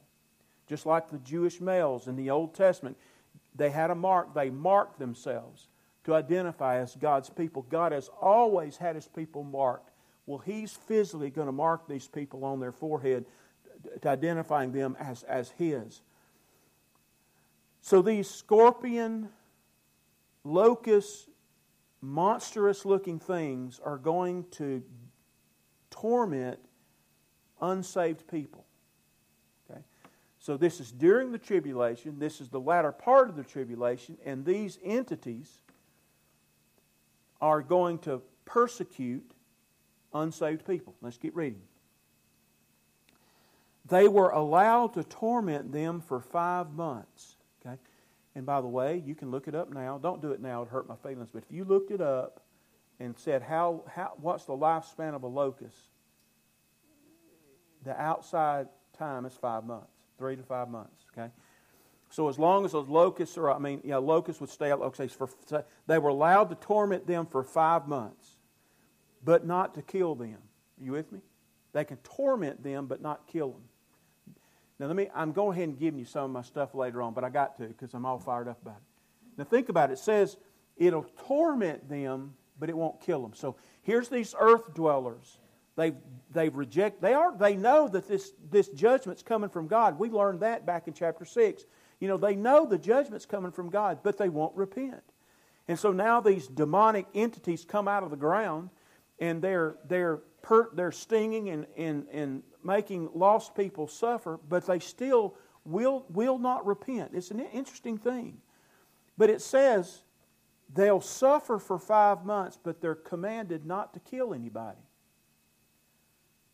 Just 0.68 0.86
like 0.86 1.10
the 1.10 1.20
Jewish 1.20 1.62
males 1.62 2.08
in 2.08 2.16
the 2.16 2.30
Old 2.30 2.56
Testament, 2.56 2.98
they 3.56 3.70
had 3.70 3.92
a 3.92 3.96
mark, 3.96 4.34
they 4.34 4.50
marked 4.50 4.98
themselves 4.98 5.68
to 6.06 6.16
identify 6.16 6.78
as 6.78 6.96
God's 6.96 7.30
people. 7.30 7.64
God 7.70 7.92
has 7.92 8.10
always 8.22 8.78
had 8.78 8.96
his 8.96 9.08
people 9.08 9.44
marked. 9.44 9.92
Well, 10.26 10.40
he's 10.40 10.74
physically 10.74 11.30
going 11.30 11.48
to 11.48 11.54
mark 11.54 11.88
these 11.88 12.08
people 12.08 12.46
on 12.46 12.60
their 12.60 12.72
forehead 12.72 13.26
to 14.02 14.10
identifying 14.10 14.72
them 14.72 14.96
as, 15.00 15.24
as 15.24 15.52
his. 15.52 16.02
So 17.82 18.02
these 18.02 18.30
scorpion, 18.30 19.30
locust, 20.44 21.30
monstrous 22.04 22.86
looking 22.86 23.18
things 23.18 23.80
are 23.84 23.98
going 23.98 24.46
to 24.52 24.84
torment 25.90 26.60
unsaved 27.62 28.28
people. 28.28 28.66
Okay? 29.70 29.80
So 30.38 30.58
this 30.58 30.82
is 30.82 30.92
during 30.92 31.32
the 31.32 31.38
tribulation, 31.38 32.20
this 32.20 32.42
is 32.42 32.50
the 32.50 32.60
latter 32.60 32.92
part 32.92 33.30
of 33.30 33.38
the 33.38 33.44
tribulation, 33.44 34.18
and 34.26 34.44
these 34.46 34.78
entities 34.84 35.62
are 37.40 37.62
going 37.62 38.00
to 38.00 38.22
persecute 38.44 39.32
unsaved 40.14 40.68
people. 40.68 40.96
Let's 41.02 41.18
keep 41.18 41.36
reading. 41.36 41.62
They 43.86 44.10
were 44.10 44.30
allowed 44.30 44.94
to 44.96 45.04
torment 45.04 45.72
them 45.72 46.02
for 46.02 46.20
five 46.20 46.74
months. 46.74 47.38
Okay? 48.34 48.40
And 48.40 48.46
by 48.46 48.62
the 48.62 48.68
way, 48.68 49.02
you 49.06 49.16
can 49.16 49.32
look 49.32 49.48
it 49.48 49.56
up 49.56 49.72
now. 49.72 49.98
Don't 49.98 50.22
do 50.22 50.32
it 50.32 50.42
now, 50.42 50.64
it 50.64 50.70
hurt 50.70 50.88
my 50.88 50.96
feelings. 50.96 51.30
But 51.34 51.44
if 51.44 51.52
you 51.52 51.64
looked 51.64 51.92
it 51.92 52.02
up 52.02 52.42
and 53.00 53.18
said, 53.18 53.42
how, 53.42 53.84
how, 53.94 54.14
what's 54.20 54.46
the 54.46 54.54
lifespan 54.54 55.14
of 55.14 55.24
a 55.24 55.28
locust? 55.28 55.78
The 57.84 58.00
outside 58.00 58.68
time 58.98 59.26
is 59.26 59.34
five 59.34 59.66
months, 59.66 59.92
three 60.18 60.36
to 60.36 60.44
five 60.44 60.70
months. 60.70 61.06
Okay? 61.12 61.32
So 62.10 62.30
as 62.30 62.38
long 62.38 62.64
as 62.64 62.72
those 62.72 62.88
locusts 62.88 63.38
are, 63.38 63.52
I 63.52 63.58
mean, 63.58 63.82
yeah, 63.84 63.98
locusts 63.98 64.40
would 64.40 64.50
stay 64.52 64.72
at 64.72 64.80
locusts 64.80 65.18
for, 65.18 65.30
they 65.88 65.98
were 65.98 66.10
allowed 66.10 66.50
to 66.50 66.56
torment 66.56 67.08
them 67.08 67.26
for 67.26 67.44
five 67.44 67.88
months, 67.88 68.38
but 69.24 69.46
not 69.46 69.74
to 69.76 69.82
kill 69.82 70.16
them. 70.16 70.38
Are 70.80 70.86
you 70.86 70.92
with 70.92 71.12
me? 71.12 71.20
They 71.74 71.84
can 71.84 71.98
torment 71.98 72.64
them, 72.64 72.86
but 72.86 73.02
not 73.02 73.28
kill 73.28 73.52
them. 73.52 73.64
Now 74.84 74.88
let 74.88 74.98
me, 74.98 75.08
I'm 75.16 75.32
going 75.32 75.58
ahead 75.58 75.70
and 75.70 75.80
giving 75.80 75.98
you 75.98 76.04
some 76.04 76.26
of 76.26 76.32
my 76.32 76.42
stuff 76.42 76.76
later 76.76 77.02
on, 77.02 77.14
but 77.14 77.24
I 77.24 77.30
got 77.30 77.56
to 77.60 77.68
because 77.68 77.94
I'm 77.94 78.06
all 78.06 78.20
fired 78.20 78.50
up 78.50 78.62
about 78.62 78.76
it. 78.76 79.38
Now 79.38 79.46
think 79.46 79.70
about 79.70 79.92
it. 79.92 79.94
It 79.94 80.00
says 80.00 80.36
it'll 80.76 81.06
torment 81.26 81.88
them, 81.88 82.34
but 82.60 82.68
it 82.68 82.76
won't 82.76 83.00
kill 83.00 83.22
them. 83.22 83.32
So 83.34 83.56
here's 83.84 84.10
these 84.10 84.36
earth 84.38 84.74
dwellers. 84.74 85.38
They've, 85.78 85.96
they've 86.32 86.54
rejected, 86.54 87.02
they, 87.02 87.14
are, 87.14 87.34
they 87.34 87.56
know 87.56 87.88
that 87.88 88.10
this, 88.10 88.34
this 88.52 88.68
judgment's 88.68 89.24
coming 89.24 89.50
from 89.50 89.68
God. 89.68 89.98
We 89.98 90.10
learned 90.10 90.42
that 90.42 90.66
back 90.66 90.90
in 90.90 90.94
chapter 90.94 91.24
6. 91.24 91.64
You 92.02 92.10
know, 92.10 92.18
they 92.18 92.36
know 92.36 92.66
the 92.66 92.78
judgment's 92.78 93.26
coming 93.26 93.54
from 93.54 93.70
God, 93.70 94.00
but 94.04 94.18
they 94.18 94.28
won't 94.28 94.54
repent. 94.54 95.02
And 95.70 95.80
so 95.80 95.94
now 95.94 96.20
these 96.20 96.46
demonic 96.46 97.06
entities 97.16 97.64
come 97.64 97.88
out 97.88 98.04
of 98.04 98.10
the 98.10 98.18
ground 98.18 98.70
and 99.18 99.42
they're, 99.42 99.78
they're, 99.88 100.18
per, 100.42 100.72
they're 100.74 100.92
stinging 100.92 101.48
and, 101.48 101.68
and, 101.78 102.06
and 102.12 102.44
making 102.66 103.10
lost 103.14 103.56
people 103.56 103.88
suffer, 103.88 104.40
but 104.48 104.66
they 104.66 104.80
still 104.80 105.36
will, 105.66 106.06
will 106.10 106.38
not 106.38 106.66
repent. 106.66 107.12
It's 107.14 107.32
an 107.32 107.40
interesting 107.40 107.98
thing. 107.98 108.38
But 109.18 109.30
it 109.30 109.42
says 109.42 110.04
they'll 110.74 111.02
suffer 111.02 111.60
for 111.60 111.78
five 111.78 112.26
months, 112.26 112.58
but 112.62 112.82
they're 112.82 112.96
commanded 112.96 113.66
not 113.66 113.94
to 113.94 114.00
kill 114.00 114.34
anybody. 114.34 114.78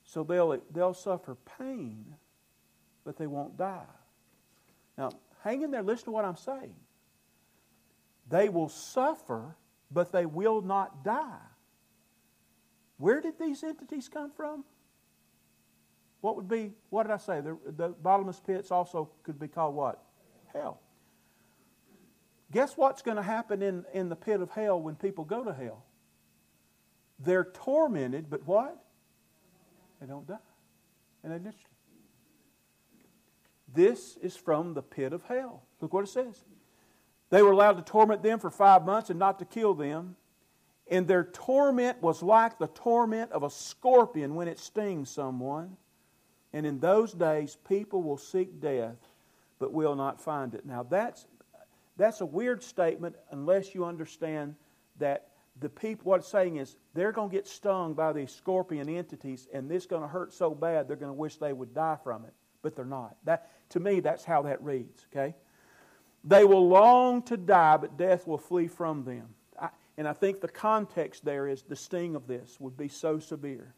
So 0.04 0.24
they'll, 0.24 0.60
they'll 0.72 0.94
suffer 0.94 1.38
pain, 1.58 2.16
but 3.06 3.18
they 3.18 3.28
won't 3.28 3.58
die. 3.58 3.86
Now, 4.98 5.12
hang 5.44 5.62
in 5.62 5.72
there, 5.72 5.84
listen 5.84 6.06
to 6.06 6.12
what 6.12 6.26
I'm 6.26 6.36
saying. 6.36 6.76
They 8.28 8.50
will 8.50 8.70
suffer, 8.70 9.56
but 9.92 10.12
they 10.12 10.26
will 10.26 10.62
not 10.62 11.04
die. 11.04 11.38
Where 12.98 13.22
did 13.22 13.40
these 13.40 13.64
entities 13.64 14.10
come 14.10 14.32
from? 14.32 14.66
What 16.22 16.36
would 16.36 16.48
be, 16.48 16.72
what 16.90 17.04
did 17.04 17.14
I 17.14 17.18
say? 17.18 17.42
The, 17.42 17.58
the 17.78 17.90
bottomless 17.90 18.40
pits 18.40 18.72
also 18.72 19.10
could 19.24 19.40
be 19.40 19.48
called 19.48 19.76
what? 19.76 20.04
Hell. 20.54 20.82
Guess 22.52 22.76
what's 22.76 23.02
going 23.02 23.18
to 23.18 23.24
happen 23.24 23.62
in, 23.62 23.86
in 23.94 24.10
the 24.10 24.16
pit 24.16 24.42
of 24.42 24.50
hell 24.52 24.82
when 24.82 24.96
people 24.96 25.24
go 25.24 25.44
to 25.44 25.54
hell? 25.54 25.86
They're 27.20 27.46
tormented, 27.46 28.30
but 28.30 28.46
what? 28.48 28.84
They 30.02 30.08
don't 30.08 30.28
die. 30.28 30.38
And 31.24 31.32
they 31.32 31.38
interesting? 31.38 31.66
This 33.74 34.18
is 34.18 34.36
from 34.36 34.74
the 34.74 34.82
pit 34.82 35.14
of 35.14 35.24
hell. 35.24 35.64
Look 35.80 35.94
what 35.94 36.04
it 36.04 36.10
says. 36.10 36.44
They 37.30 37.42
were 37.42 37.52
allowed 37.52 37.74
to 37.74 37.84
torment 37.84 38.24
them 38.24 38.40
for 38.40 38.50
five 38.50 38.84
months 38.84 39.10
and 39.10 39.20
not 39.20 39.40
to 39.40 39.46
kill 39.46 39.74
them. 39.74 40.16
And 40.90 41.08
their 41.08 41.24
torment 41.24 42.02
was 42.02 42.24
like 42.24 42.58
the 42.58 42.68
torment 42.68 43.32
of 43.32 43.44
a 43.44 43.50
scorpion 43.50 44.34
when 44.34 44.48
it 44.48 44.58
stings 44.58 45.12
someone. 45.12 45.78
And 46.54 46.66
in 46.66 46.80
those 46.80 47.14
days, 47.14 47.58
people 47.68 48.02
will 48.02 48.18
seek 48.18 48.60
death, 48.60 48.98
but 49.60 49.72
will 49.72 49.96
not 49.96 50.22
find 50.22 50.54
it. 50.56 50.66
Now, 50.66 50.84
that's, 50.84 51.26
that's 51.98 52.22
a 52.22 52.26
weird 52.26 52.64
statement 52.64 53.16
unless 53.32 53.76
you 53.76 53.86
understand 53.86 54.56
that 54.98 55.28
the 55.60 55.70
people, 55.70 56.10
what 56.10 56.22
it's 56.22 56.30
saying 56.30 56.56
is, 56.56 56.78
they're 56.94 57.12
going 57.12 57.30
to 57.30 57.36
get 57.36 57.48
stung 57.48 57.94
by 57.94 58.14
these 58.14 58.32
scorpion 58.32 58.90
entities, 58.90 59.48
and 59.54 59.70
this 59.70 59.84
is 59.84 59.88
going 59.88 60.02
to 60.02 60.08
hurt 60.08 60.34
so 60.34 60.52
bad 60.52 60.88
they're 60.88 60.96
going 60.96 61.10
to 61.10 61.14
wish 61.14 61.36
they 61.36 61.54
would 61.54 61.74
die 61.74 61.98
from 62.04 62.26
it, 62.26 62.34
but 62.62 62.76
they're 62.76 62.86
not. 62.86 63.18
That, 63.26 63.52
to 63.72 63.80
me, 63.80 64.00
that's 64.00 64.24
how 64.24 64.44
that 64.44 64.64
reads, 64.64 65.06
okay? 65.12 65.36
They 66.24 66.46
will 66.46 66.68
long 66.68 67.22
to 67.24 67.38
die, 67.38 67.78
but 67.78 67.98
death 67.98 68.26
will 68.26 68.38
flee 68.38 68.68
from 68.68 69.04
them. 69.04 69.28
I, 69.60 69.70
and 69.98 70.08
I 70.08 70.14
think 70.14 70.42
the 70.42 70.48
context 70.48 71.26
there 71.26 71.48
is 71.48 71.64
the 71.64 71.76
sting 71.76 72.16
of 72.16 72.28
this 72.28 72.60
would 72.60 72.78
be 72.78 72.88
so 72.88 73.20
severe. 73.20 73.74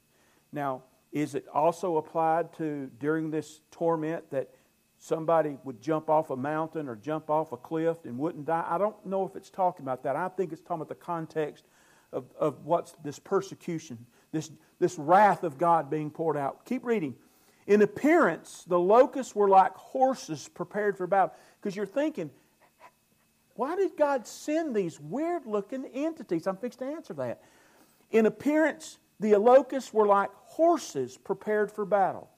Now, 0.52 0.84
is 1.12 1.36
it 1.36 1.46
also 1.54 1.98
applied 1.98 2.54
to 2.58 2.90
during 3.00 3.32
this 3.32 3.62
torment 3.72 4.30
that 4.32 4.50
somebody 4.98 5.58
would 5.64 5.82
jump 5.82 6.10
off 6.10 6.30
a 6.30 6.36
mountain 6.36 6.88
or 6.88 6.96
jump 6.96 7.30
off 7.30 7.52
a 7.52 7.58
cliff 7.58 7.98
and 8.06 8.18
wouldn't 8.18 8.46
die? 8.46 8.66
I 8.68 8.78
don't 8.78 9.06
know 9.06 9.26
if 9.26 9.36
it's 9.36 9.50
talking 9.50 9.84
about 9.84 10.04
that. 10.04 10.16
I 10.16 10.30
think 10.30 10.54
it's 10.54 10.62
talking 10.62 10.78
about 10.78 10.90
the 10.90 10.96
context 10.96 11.66
of, 12.14 12.26
of 12.40 12.66
what's 12.66 12.94
this 13.04 13.20
persecution, 13.20 14.06
this, 14.32 14.52
this 14.80 14.98
wrath 14.98 15.44
of 15.44 15.58
God 15.58 15.90
being 15.90 16.10
poured 16.10 16.38
out. 16.38 16.66
Keep 16.66 16.86
reading. 16.86 17.16
In 17.68 17.82
appearance, 17.82 18.64
the 18.68 18.80
locusts 18.80 19.36
were 19.36 19.50
like 19.50 19.74
horses 19.76 20.50
prepared 20.54 20.98
for 20.98 21.08
battle. 21.08 21.34
Because 21.60 21.76
you're 21.76 21.86
thinking, 21.86 22.32
why 23.56 23.76
did 23.76 23.98
God 23.98 24.26
send 24.26 24.76
these 24.76 25.00
weird 25.00 25.46
looking 25.46 25.86
entities? 25.86 26.48
I'm 26.48 26.58
fixed 26.58 26.80
to 26.80 26.86
answer 26.86 27.14
that. 27.16 27.42
In 28.10 28.26
appearance, 28.26 28.98
the 29.22 29.38
locusts 29.38 29.94
were 29.94 30.08
like 30.08 30.32
horses 30.46 31.18
prepared 31.18 31.72
for 31.72 31.86
battle. 31.86 32.30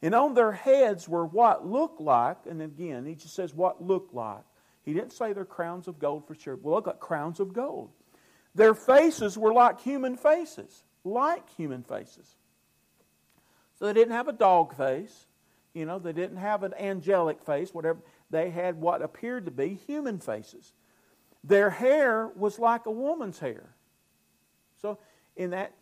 And 0.00 0.14
on 0.14 0.34
their 0.34 0.52
heads 0.52 1.08
were 1.08 1.26
what 1.26 1.66
looked 1.66 2.00
like, 2.00 2.38
and 2.48 2.62
again, 2.62 3.04
he 3.04 3.14
just 3.14 3.34
says 3.34 3.52
what 3.52 3.82
looked 3.82 4.14
like. 4.14 4.44
He 4.84 4.92
didn't 4.92 5.12
say 5.12 5.32
they're 5.32 5.44
crowns 5.44 5.88
of 5.88 5.98
gold 5.98 6.26
for 6.26 6.34
sure. 6.34 6.56
Well, 6.56 6.76
look 6.76 6.86
like 6.86 7.00
crowns 7.00 7.40
of 7.40 7.52
gold. 7.52 7.90
Their 8.54 8.74
faces 8.74 9.36
were 9.36 9.52
like 9.52 9.80
human 9.80 10.16
faces, 10.16 10.84
like 11.02 11.48
human 11.56 11.82
faces. 11.82 12.36
So 13.78 13.86
they 13.86 13.92
didn't 13.92 14.12
have 14.12 14.28
a 14.28 14.32
dog 14.32 14.76
face. 14.76 15.26
You 15.72 15.84
know, 15.84 15.98
they 15.98 16.12
didn't 16.12 16.36
have 16.36 16.62
an 16.62 16.74
angelic 16.74 17.42
face, 17.42 17.74
whatever. 17.74 17.98
They 18.30 18.50
had 18.50 18.80
what 18.80 19.02
appeared 19.02 19.46
to 19.46 19.50
be 19.50 19.80
human 19.86 20.20
faces. 20.20 20.72
Their 21.42 21.70
hair 21.70 22.28
was 22.36 22.58
like 22.58 22.86
a 22.86 22.92
woman's 22.92 23.40
hair. 23.40 23.74
So 24.80 24.98
in 25.36 25.50
that 25.50 25.74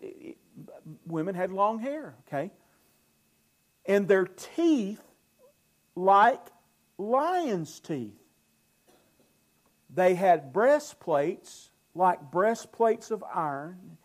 women 1.07 1.35
had 1.35 1.53
long 1.53 1.79
hair, 1.79 2.15
okay? 2.27 2.51
And 3.87 4.09
their 4.09 4.27
teeth 4.27 5.01
like 5.95 6.41
lion's 6.99 7.81
teeth. 7.81 8.19
They 9.95 10.15
had 10.15 10.53
breastplates 10.53 11.71
like 11.95 12.31
breastplates 12.31 13.11
of 13.11 13.23
iron. 13.23 13.99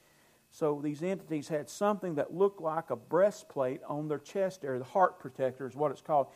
So 0.52 0.82
these 0.84 1.04
entities 1.04 1.48
had 1.48 1.70
something 1.70 2.16
that 2.16 2.34
looked 2.34 2.62
like 2.62 2.90
a 2.90 2.96
breastplate 2.96 3.82
on 3.88 4.08
their 4.08 4.20
chest 4.20 4.64
area. 4.64 4.80
The 4.80 4.86
heart 4.86 5.20
protector 5.20 5.68
is 5.68 5.76
what 5.76 5.92
it's 5.92 6.02
called. 6.02 6.28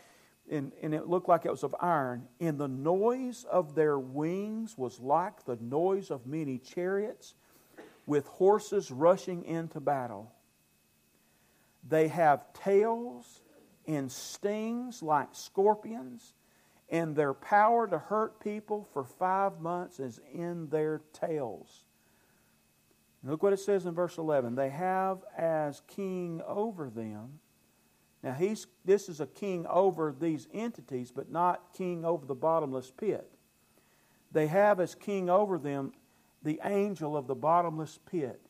And, 0.50 0.72
and 0.82 0.94
it 0.94 1.08
looked 1.08 1.30
like 1.30 1.46
it 1.46 1.52
was 1.52 1.64
of 1.64 1.76
iron. 1.80 2.28
And 2.40 2.58
the 2.58 2.68
noise 2.68 3.46
of 3.50 3.76
their 3.76 4.00
wings 4.00 4.78
was 4.78 5.00
like 5.00 5.46
the 5.46 5.58
noise 5.62 6.12
of 6.12 6.26
many 6.26 6.58
chariots 6.58 7.36
with 8.06 8.26
horses 8.28 8.92
rushing 8.92 9.44
into 9.46 9.80
battle. 9.80 10.32
They 11.88 12.08
have 12.10 12.54
tails 12.54 13.42
and 13.88 14.12
stings 14.12 15.02
like 15.02 15.30
scorpions, 15.34 16.34
and 16.90 17.16
their 17.16 17.34
power 17.34 17.88
to 17.88 17.98
hurt 17.98 18.40
people 18.40 18.88
for 18.94 19.04
five 19.04 19.60
months 19.60 20.00
is 20.00 20.20
in 20.34 20.70
their 20.70 21.02
tails. 21.14 21.86
Look 23.24 23.44
what 23.44 23.54
it 23.54 23.60
says 23.60 23.86
in 23.86 23.94
verse 23.94 24.18
11. 24.18 24.56
They 24.56 24.70
have 24.70 25.20
as 25.38 25.82
king 25.88 26.42
over 26.48 26.90
them. 26.90 27.40
Now, 28.24 28.34
he's, 28.34 28.68
this 28.86 29.10
is 29.10 29.20
a 29.20 29.28
king 29.28 29.66
over 29.68 30.14
these 30.18 30.48
entities, 30.54 31.12
but 31.12 31.32
not 31.32 31.74
king 31.74 32.06
over 32.06 32.26
the 32.26 32.36
bottomless 32.36 32.92
pit. 32.92 33.30
They 34.32 34.48
have 34.48 34.80
as 34.80 34.96
king 34.96 35.30
over 35.30 35.58
them 35.58 35.92
the 36.44 36.60
angel 36.64 37.16
of 37.16 37.28
the 37.28 37.36
bottomless 37.36 38.00
pit. 38.10 38.42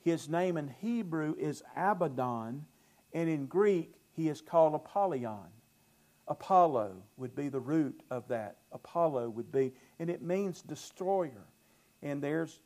His 0.00 0.28
name 0.28 0.56
in 0.56 0.68
Hebrew 0.80 1.34
is 1.38 1.62
Abaddon, 1.76 2.64
and 3.12 3.28
in 3.28 3.46
Greek 3.46 3.94
he 4.12 4.28
is 4.28 4.40
called 4.40 4.74
Apollyon. 4.74 5.48
Apollo 6.28 7.02
would 7.16 7.34
be 7.34 7.48
the 7.48 7.60
root 7.60 8.02
of 8.10 8.26
that. 8.28 8.58
Apollo 8.72 9.30
would 9.30 9.50
be, 9.50 9.72
and 9.98 10.08
it 10.08 10.22
means 10.22 10.62
destroyer. 10.62 11.46
And 12.02 12.22
there's 12.22 12.60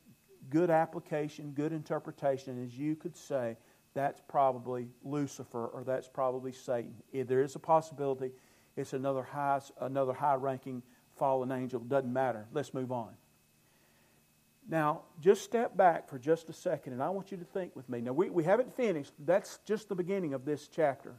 good 0.49 0.69
application, 0.69 1.51
good 1.51 1.73
interpretation, 1.73 2.63
as 2.63 2.77
you 2.77 2.95
could 2.95 3.15
say, 3.15 3.57
that's 3.93 4.21
probably 4.27 4.89
Lucifer 5.03 5.67
or 5.67 5.83
that's 5.83 6.07
probably 6.07 6.51
Satan. 6.51 6.93
If 7.11 7.27
there 7.27 7.41
is 7.41 7.55
a 7.55 7.59
possibility 7.59 8.31
it's 8.77 8.93
another 8.93 9.23
high, 9.23 9.59
another 9.81 10.13
high-ranking 10.13 10.83
fallen 11.15 11.51
angel. 11.51 11.79
Doesn't 11.79 12.13
matter. 12.13 12.45
Let's 12.53 12.73
move 12.73 12.91
on. 12.91 13.09
Now, 14.69 15.03
just 15.21 15.43
step 15.43 15.77
back 15.77 16.09
for 16.09 16.19
just 16.19 16.49
a 16.49 16.53
second, 16.53 16.93
and 16.93 17.01
I 17.01 17.09
want 17.09 17.31
you 17.31 17.37
to 17.37 17.45
think 17.45 17.75
with 17.75 17.87
me. 17.87 18.01
Now, 18.01 18.11
we, 18.11 18.29
we 18.29 18.43
haven't 18.43 18.75
finished. 18.75 19.13
That's 19.25 19.59
just 19.65 19.87
the 19.87 19.95
beginning 19.95 20.33
of 20.33 20.43
this 20.43 20.67
chapter. 20.67 21.15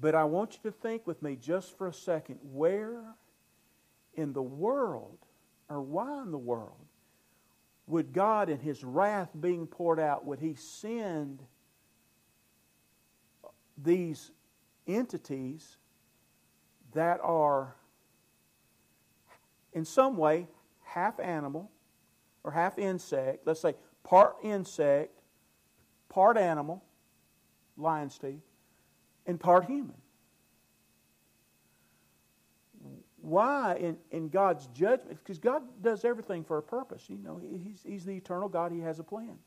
But 0.00 0.14
I 0.14 0.24
want 0.24 0.54
you 0.54 0.70
to 0.70 0.76
think 0.76 1.06
with 1.06 1.22
me 1.22 1.36
just 1.36 1.76
for 1.76 1.86
a 1.86 1.92
second 1.92 2.38
where 2.42 3.02
in 4.14 4.32
the 4.32 4.42
world, 4.42 5.18
or 5.68 5.82
why 5.82 6.22
in 6.22 6.30
the 6.30 6.38
world, 6.38 6.86
would 7.86 8.14
God, 8.14 8.48
in 8.48 8.58
His 8.58 8.82
wrath 8.82 9.28
being 9.38 9.66
poured 9.66 10.00
out, 10.00 10.24
would 10.24 10.38
He 10.38 10.54
send 10.54 11.42
these 13.76 14.30
entities 14.86 15.76
that 16.94 17.20
are, 17.22 17.74
in 19.74 19.84
some 19.84 20.16
way, 20.16 20.46
half 20.82 21.20
animal 21.20 21.70
or 22.44 22.50
half 22.50 22.78
insect? 22.78 23.46
Let's 23.46 23.60
say 23.60 23.74
part 24.02 24.36
insect, 24.42 25.20
part 26.08 26.36
animal, 26.36 26.82
lion's 27.76 28.18
teeth, 28.18 28.42
and 29.26 29.38
part 29.38 29.64
human. 29.66 29.96
Why 33.22 33.76
in, 33.76 33.98
in 34.10 34.28
God's 34.28 34.66
judgment? 34.68 35.18
Because 35.22 35.38
God 35.38 35.62
does 35.82 36.04
everything 36.04 36.42
for 36.42 36.58
a 36.58 36.62
purpose. 36.62 37.04
You 37.08 37.18
know, 37.18 37.38
he's, 37.38 37.82
he's 37.84 38.04
the 38.04 38.16
eternal 38.16 38.48
God, 38.48 38.72
He 38.72 38.80
has 38.80 38.98
a 38.98 39.04
plan. 39.04 39.38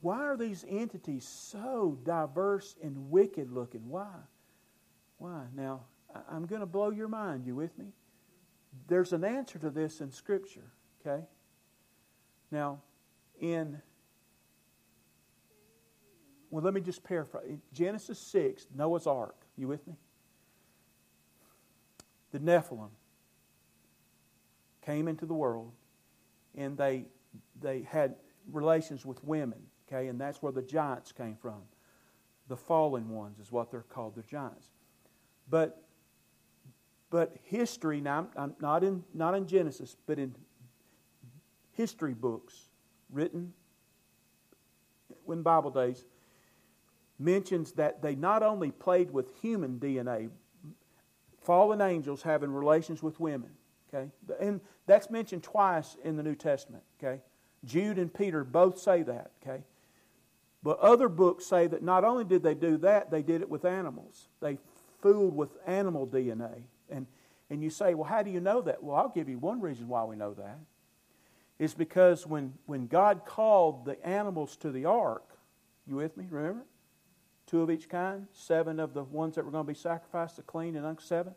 Why 0.00 0.18
are 0.18 0.36
these 0.36 0.64
entities 0.68 1.26
so 1.26 1.98
diverse 2.02 2.76
and 2.82 3.10
wicked 3.10 3.50
looking? 3.50 3.88
Why? 3.88 4.14
Why? 5.18 5.44
Now, 5.54 5.82
I'm 6.30 6.46
going 6.46 6.60
to 6.60 6.66
blow 6.66 6.90
your 6.90 7.08
mind. 7.08 7.46
You 7.46 7.54
with 7.54 7.76
me? 7.78 7.86
There's 8.88 9.12
an 9.12 9.24
answer 9.24 9.58
to 9.58 9.70
this 9.70 10.00
in 10.00 10.10
Scripture, 10.10 10.72
okay? 11.04 11.24
Now, 12.50 12.80
in 13.40 13.80
well, 16.54 16.62
let 16.62 16.72
me 16.72 16.80
just 16.80 17.02
paraphrase. 17.02 17.58
Genesis 17.72 18.16
6, 18.16 18.68
Noah's 18.76 19.08
Ark. 19.08 19.34
You 19.56 19.66
with 19.66 19.84
me? 19.88 19.94
The 22.30 22.38
Nephilim 22.38 22.90
came 24.86 25.08
into 25.08 25.26
the 25.26 25.34
world 25.34 25.72
and 26.56 26.78
they, 26.78 27.06
they 27.60 27.82
had 27.82 28.14
relations 28.52 29.04
with 29.04 29.24
women, 29.24 29.58
okay? 29.88 30.06
And 30.06 30.20
that's 30.20 30.42
where 30.42 30.52
the 30.52 30.62
giants 30.62 31.10
came 31.10 31.34
from. 31.34 31.60
The 32.46 32.56
fallen 32.56 33.08
ones 33.08 33.40
is 33.40 33.50
what 33.50 33.72
they're 33.72 33.82
called, 33.82 34.14
the 34.14 34.22
giants. 34.22 34.68
But, 35.50 35.82
but 37.10 37.34
history, 37.42 38.00
now 38.00 38.18
I'm, 38.18 38.28
I'm 38.36 38.54
not, 38.60 38.84
in, 38.84 39.02
not 39.12 39.34
in 39.34 39.48
Genesis, 39.48 39.96
but 40.06 40.20
in 40.20 40.36
history 41.74 42.14
books 42.14 42.68
written 43.10 43.52
in 45.28 45.42
Bible 45.42 45.70
days, 45.70 46.04
mentions 47.18 47.72
that 47.72 48.02
they 48.02 48.14
not 48.14 48.42
only 48.42 48.70
played 48.70 49.10
with 49.10 49.30
human 49.40 49.78
DNA, 49.78 50.30
fallen 51.42 51.80
angels 51.80 52.22
having 52.22 52.50
relations 52.50 53.02
with 53.02 53.20
women. 53.20 53.50
Okay? 53.92 54.10
And 54.40 54.60
that's 54.86 55.10
mentioned 55.10 55.42
twice 55.42 55.96
in 56.02 56.16
the 56.16 56.22
New 56.22 56.34
Testament. 56.34 56.82
Okay? 57.02 57.20
Jude 57.64 57.98
and 57.98 58.12
Peter 58.12 58.44
both 58.44 58.78
say 58.78 59.02
that. 59.02 59.30
Okay? 59.42 59.62
But 60.62 60.78
other 60.80 61.08
books 61.08 61.44
say 61.46 61.66
that 61.66 61.82
not 61.82 62.04
only 62.04 62.24
did 62.24 62.42
they 62.42 62.54
do 62.54 62.78
that, 62.78 63.10
they 63.10 63.22
did 63.22 63.42
it 63.42 63.48
with 63.48 63.64
animals. 63.64 64.28
They 64.40 64.58
fooled 65.02 65.36
with 65.36 65.50
animal 65.66 66.06
DNA. 66.06 66.64
And, 66.88 67.06
and 67.50 67.62
you 67.62 67.68
say, 67.70 67.94
well, 67.94 68.08
how 68.08 68.22
do 68.22 68.30
you 68.30 68.40
know 68.40 68.62
that? 68.62 68.82
Well, 68.82 68.96
I'll 68.96 69.10
give 69.10 69.28
you 69.28 69.38
one 69.38 69.60
reason 69.60 69.88
why 69.88 70.04
we 70.04 70.16
know 70.16 70.32
that. 70.34 70.58
It's 71.58 71.74
because 71.74 72.26
when, 72.26 72.54
when 72.66 72.86
God 72.86 73.22
called 73.24 73.84
the 73.84 74.04
animals 74.04 74.56
to 74.58 74.70
the 74.70 74.86
ark, 74.86 75.24
you 75.86 75.96
with 75.96 76.16
me? 76.16 76.26
Remember? 76.28 76.64
Two 77.46 77.62
of 77.62 77.70
each 77.70 77.88
kind, 77.88 78.26
seven 78.32 78.80
of 78.80 78.94
the 78.94 79.04
ones 79.04 79.34
that 79.34 79.44
were 79.44 79.50
going 79.50 79.66
to 79.66 79.72
be 79.72 79.78
sacrificed, 79.78 80.36
the 80.36 80.42
clean 80.42 80.76
and 80.76 81.00
seven. 81.00 81.34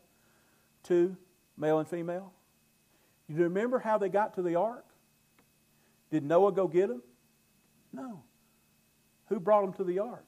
Two, 0.84 1.18
male 1.58 1.80
and 1.80 1.88
female. 1.88 2.32
You 3.28 3.44
remember 3.44 3.80
how 3.80 3.98
they 3.98 4.10
got 4.10 4.36
to 4.36 4.42
the 4.42 4.56
ark? 4.56 4.86
Did 6.10 6.24
Noah 6.24 6.54
go 6.54 6.68
get 6.68 6.88
them? 6.88 7.02
No. 7.92 8.24
Who 9.28 9.40
brought 9.40 9.64
them 9.64 9.74
to 9.74 9.84
the 9.84 10.00
ark? 10.00 10.26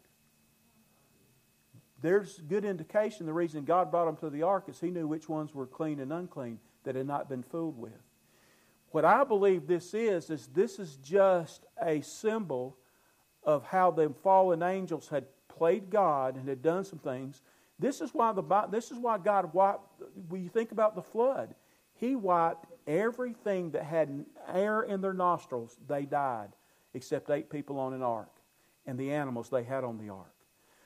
There's 2.02 2.40
good 2.48 2.66
indication 2.66 3.26
the 3.26 3.34
reason 3.34 3.64
God 3.64 3.92
brought 3.92 4.06
them 4.06 4.18
to 4.18 4.30
the 4.30 4.44
ark 4.44 4.66
is 4.68 4.80
he 4.80 4.90
knew 4.90 5.08
which 5.08 5.28
ones 5.28 5.54
were 5.54 5.66
clean 5.66 6.00
and 6.00 6.12
unclean 6.12 6.60
that 6.84 6.96
had 6.96 7.08
not 7.08 7.30
been 7.30 7.44
fooled 7.44 7.78
with. 7.78 7.92
What 8.92 9.06
I 9.06 9.24
believe 9.24 9.68
this 9.68 9.94
is, 9.94 10.30
is 10.30 10.48
this 10.48 10.80
is 10.80 10.96
just 10.98 11.66
a 11.82 12.02
symbol 12.02 12.78
of 13.44 13.64
how 13.64 13.92
the 13.92 14.14
fallen 14.24 14.64
angels 14.64 15.08
had 15.08 15.26
played 15.48 15.90
God 15.90 16.36
and 16.36 16.48
had 16.48 16.62
done 16.62 16.84
some 16.84 17.00
things. 17.00 17.42
This 17.78 18.02
is 18.02 18.14
why 18.14 18.32
the 18.34 18.44
this 18.70 18.92
is 18.92 18.98
why 18.98 19.18
God 19.18 19.54
wiped. 19.54 20.02
When 20.28 20.44
you 20.44 20.50
think 20.50 20.72
about 20.72 20.96
the 20.96 21.02
flood, 21.02 21.56
He 21.94 22.16
wiped 22.16 22.66
everything 22.88 23.72
that 23.72 23.84
had 23.84 24.26
air 24.52 24.82
in 24.82 25.02
their 25.02 25.14
nostrils. 25.14 25.78
They 25.88 26.06
died, 26.06 26.50
except 26.94 27.30
eight 27.30 27.50
people 27.50 27.80
on 27.80 27.94
an 27.94 28.02
ark, 28.02 28.32
and 28.86 28.98
the 28.98 29.12
animals 29.12 29.50
they 29.50 29.64
had 29.64 29.84
on 29.84 29.98
the 29.98 30.10
ark. 30.10 30.34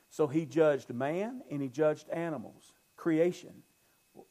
So 0.09 0.27
He 0.27 0.45
judged 0.45 0.93
man 0.93 1.41
and 1.49 1.61
He 1.61 1.69
judged 1.69 2.09
animals, 2.09 2.73
creation. 2.95 3.63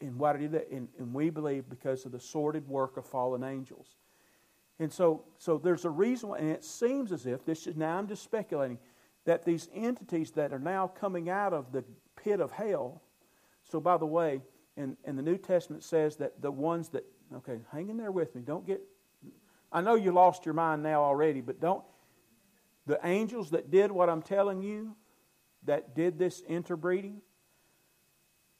And 0.00 0.18
why 0.18 0.32
did 0.32 0.42
He 0.42 0.46
do 0.48 0.52
that? 0.52 0.70
And, 0.70 0.88
and 0.98 1.12
we 1.12 1.30
believe 1.30 1.68
because 1.68 2.06
of 2.06 2.12
the 2.12 2.20
sordid 2.20 2.68
work 2.68 2.96
of 2.96 3.06
fallen 3.06 3.42
angels. 3.42 3.96
And 4.78 4.92
so, 4.92 5.24
so 5.38 5.58
there's 5.58 5.84
a 5.84 5.90
reason, 5.90 6.30
why, 6.30 6.38
and 6.38 6.50
it 6.50 6.64
seems 6.64 7.12
as 7.12 7.26
if 7.26 7.44
this 7.44 7.66
is 7.66 7.76
now 7.76 7.98
I'm 7.98 8.08
just 8.08 8.22
speculating 8.22 8.78
that 9.24 9.44
these 9.44 9.68
entities 9.74 10.32
that 10.32 10.52
are 10.52 10.58
now 10.58 10.88
coming 10.88 11.30
out 11.30 11.52
of 11.52 11.72
the 11.72 11.84
pit 12.16 12.40
of 12.40 12.50
hell. 12.50 13.02
So, 13.62 13.80
by 13.80 13.96
the 13.96 14.06
way, 14.06 14.40
in, 14.76 14.96
in 15.04 15.16
the 15.16 15.22
New 15.22 15.38
Testament 15.38 15.84
says 15.84 16.16
that 16.16 16.40
the 16.40 16.50
ones 16.50 16.88
that, 16.90 17.04
okay, 17.34 17.58
hang 17.70 17.90
in 17.90 17.96
there 17.96 18.10
with 18.10 18.34
me. 18.34 18.42
Don't 18.42 18.66
get, 18.66 18.80
I 19.70 19.80
know 19.80 19.94
you 19.94 20.12
lost 20.12 20.44
your 20.44 20.54
mind 20.54 20.82
now 20.82 21.02
already, 21.02 21.40
but 21.40 21.60
don't, 21.60 21.84
the 22.86 22.98
angels 23.04 23.50
that 23.50 23.70
did 23.70 23.92
what 23.92 24.08
I'm 24.08 24.22
telling 24.22 24.62
you, 24.62 24.96
that 25.64 25.94
did 25.94 26.18
this 26.18 26.42
interbreeding, 26.48 27.20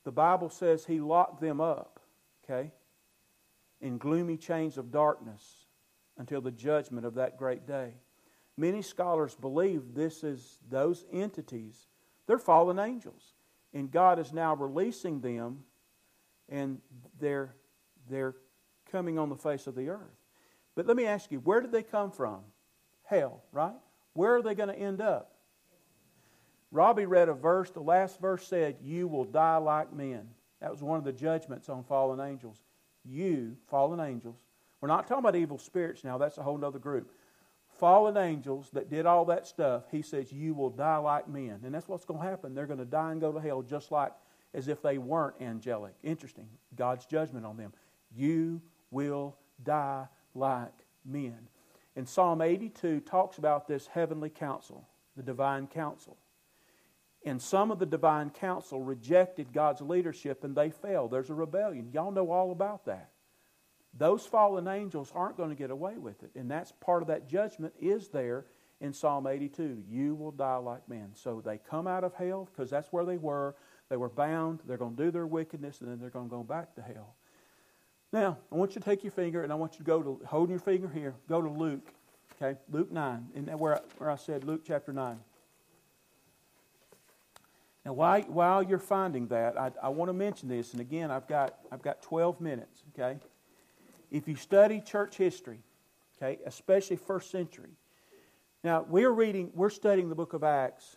the 0.05 0.13
Bible 0.13 0.51
says 0.51 0.85
he 0.85 1.01
locked 1.01 1.41
them 1.41 1.61
up, 1.61 2.01
okay, 2.45 2.73
in 3.81 3.99
gloomy 3.99 4.37
chains 4.37 4.79
of 4.79 4.91
darkness 4.91 5.67
until 6.19 6.41
the 6.41 6.51
judgment 6.51 7.07
of 7.07 7.15
that 7.15 7.37
great 7.37 7.67
day. 7.67 7.95
Many 8.57 8.83
scholars 8.83 9.35
believe 9.35 9.95
this 9.95 10.23
is 10.23 10.59
those 10.69 11.05
entities. 11.13 11.89
They're 12.27 12.39
fallen 12.39 12.79
angels. 12.79 13.35
And 13.73 13.91
God 13.91 14.19
is 14.19 14.33
now 14.33 14.55
releasing 14.55 15.21
them 15.21 15.65
and 16.49 16.79
they're, 17.19 17.55
they're 18.11 18.35
coming 18.91 19.19
on 19.19 19.31
the 19.31 19.37
face 19.37 19.67
of 19.67 19.75
the 19.75 19.89
earth. 19.89 20.21
But 20.75 20.87
let 20.87 20.97
me 20.97 21.07
ask 21.07 21.33
you, 21.33 21.39
where 21.41 21.61
did 21.61 21.73
they 21.73 21.83
come 21.83 22.11
from? 22.11 22.41
Hell, 23.05 23.43
right? 23.53 23.73
Where 24.13 24.37
are 24.37 24.43
they 24.43 24.55
going 24.55 24.69
to 24.69 24.79
end 24.79 25.01
up? 25.01 25.32
Robbie 26.73 27.07
read 27.07 27.29
a 27.29 27.35
verse, 27.35 27.71
the 27.71 27.81
last 27.81 28.19
verse 28.19 28.47
said, 28.49 28.77
You 28.83 29.07
will 29.07 29.25
die 29.25 29.59
like 29.59 29.93
men. 29.93 30.29
That 30.61 30.71
was 30.71 30.83
one 30.83 30.99
of 30.99 31.05
the 31.05 31.13
judgments 31.13 31.69
on 31.69 31.85
fallen 31.85 32.19
angels. 32.19 32.63
You, 33.05 33.57
fallen 33.69 34.01
angels, 34.01 34.37
we're 34.81 34.89
not 34.89 35.07
talking 35.07 35.21
about 35.21 35.37
evil 35.37 35.59
spirits 35.59 36.03
now, 36.03 36.19
that's 36.19 36.39
a 36.39 36.43
whole 36.43 36.65
other 36.65 36.79
group. 36.79 37.13
Fallen 37.79 38.17
angels 38.17 38.71
that 38.73 38.91
did 38.91 39.07
all 39.07 39.25
that 39.27 39.47
stuff, 39.47 39.85
he 39.91 40.03
says, 40.03 40.33
You 40.33 40.55
will 40.55 40.71
die 40.71 40.97
like 40.97 41.29
men. 41.29 41.61
And 41.65 41.75
that's 41.75 41.89
what's 41.89 42.05
going 42.05 42.21
to 42.21 42.27
happen. 42.27 42.55
They're 42.55 42.67
going 42.67 42.79
to 42.79 42.85
die 42.85 43.13
and 43.13 43.21
go 43.21 43.33
to 43.33 43.41
hell 43.41 43.63
just 43.63 43.93
like 43.93 44.13
as 44.55 44.69
if 44.69 44.83
they 44.83 44.99
weren't 44.99 45.41
angelic. 45.41 45.95
Interesting. 46.03 46.49
God's 46.75 47.07
judgment 47.07 47.45
on 47.45 47.57
them. 47.57 47.73
You 48.15 48.63
will 48.91 49.37
die 49.63 50.07
like 50.35 50.73
men. 51.05 51.39
And 51.97 52.09
Psalm 52.09 52.41
82 52.41 53.01
talks 53.01 53.39
about 53.39 53.69
this 53.69 53.87
heavenly 53.87 54.31
council, 54.31 54.89
the 55.17 55.23
divine 55.23 55.67
council. 55.67 56.17
And 57.25 57.41
some 57.41 57.71
of 57.71 57.79
the 57.79 57.87
divine 57.87 58.31
council 58.31 58.83
rejected 58.83 59.53
God's 59.53 59.81
leadership 59.81 60.43
and 60.45 60.57
they 60.57 60.71
fell. 60.71 61.09
There's 61.09 61.31
a 61.31 61.35
rebellion. 61.35 61.91
Y'all 61.93 62.11
know 62.11 62.31
all 62.31 62.51
about 62.51 62.87
that. 62.87 63.11
Those 63.97 64.27
fallen 64.27 64.67
angels 64.67 65.13
aren't 65.15 65.37
going 65.37 65.51
to 65.51 65.55
get 65.55 65.71
away 65.71 65.99
with 65.99 66.23
it. 66.23 66.31
And 66.35 66.51
that's 66.51 66.73
part 66.73 67.03
of 67.03 67.09
that 67.09 67.29
judgment 67.29 67.75
is 67.81 68.09
there 68.09 68.47
in 68.81 68.93
Psalm 68.93 69.27
82. 69.27 69.85
You 69.89 70.15
will 70.15 70.33
die 70.33 70.57
like 70.57 70.89
men. 70.89 71.11
So 71.15 71.43
they 71.45 71.59
come 71.59 71.87
out 71.87 72.03
of 72.03 72.15
hell 72.15 72.49
because 72.51 72.71
that's 72.71 72.89
where 72.93 73.05
they 73.05 73.19
were. 73.19 73.55
They 73.89 73.97
were 73.97 74.09
bound. 74.09 74.61
They're 74.67 74.79
going 74.79 74.97
to 74.97 75.05
do 75.05 75.11
their 75.11 75.27
wickedness 75.27 75.81
and 75.81 75.91
then 75.91 76.01
they're 76.01 76.11
going 76.11 76.29
to 76.29 76.35
go 76.35 76.43
back 76.43 76.75
to 76.77 76.83
hell. 76.83 77.15
Now, 78.13 78.39
I 78.51 78.57
want 78.57 78.75
you 78.75 78.81
to 78.81 78.85
take 78.85 79.05
your 79.05 79.13
finger 79.13 79.43
and 79.43 79.53
I 79.53 79.55
want 79.55 79.75
you 79.75 79.79
to 79.79 79.85
go 79.85 80.03
to, 80.03 80.21
holding 80.27 80.51
your 80.51 80.61
finger 80.61 80.89
here, 80.89 81.15
go 81.29 81.41
to 81.41 81.49
Luke, 81.49 81.89
okay? 82.41 82.59
Luke 82.71 82.93
9, 82.93 83.29
and 83.35 83.59
where 83.59 83.81
where 83.97 84.11
I 84.11 84.17
said 84.17 84.45
Luke 84.45 84.63
chapter 84.67 84.93
9. 84.93 85.19
Now, 87.85 87.95
while, 87.95 88.21
while 88.23 88.63
you're 88.63 88.79
finding 88.79 89.27
that, 89.29 89.59
I, 89.59 89.73
I 89.83 89.89
want 89.89 90.09
to 90.09 90.13
mention 90.13 90.49
this, 90.49 90.73
and 90.73 90.81
again, 90.81 91.11
I've 91.11 91.27
got, 91.27 91.57
I've 91.73 91.83
got 91.83 92.01
12 92.03 92.41
minutes, 92.41 92.85
okay? 92.95 93.19
If 94.11 94.29
you 94.29 94.37
study 94.37 94.81
church 94.81 95.17
history, 95.17 95.59
okay, 96.17 96.39
especially 96.47 96.97
first 96.97 97.31
century, 97.31 97.71
now 98.63 98.87
we're 98.89 99.11
reading, 99.11 99.51
we're 99.55 99.71
studying 99.71 100.09
the 100.09 100.15
book 100.15 100.33
of 100.33 100.45
Acts. 100.45 100.97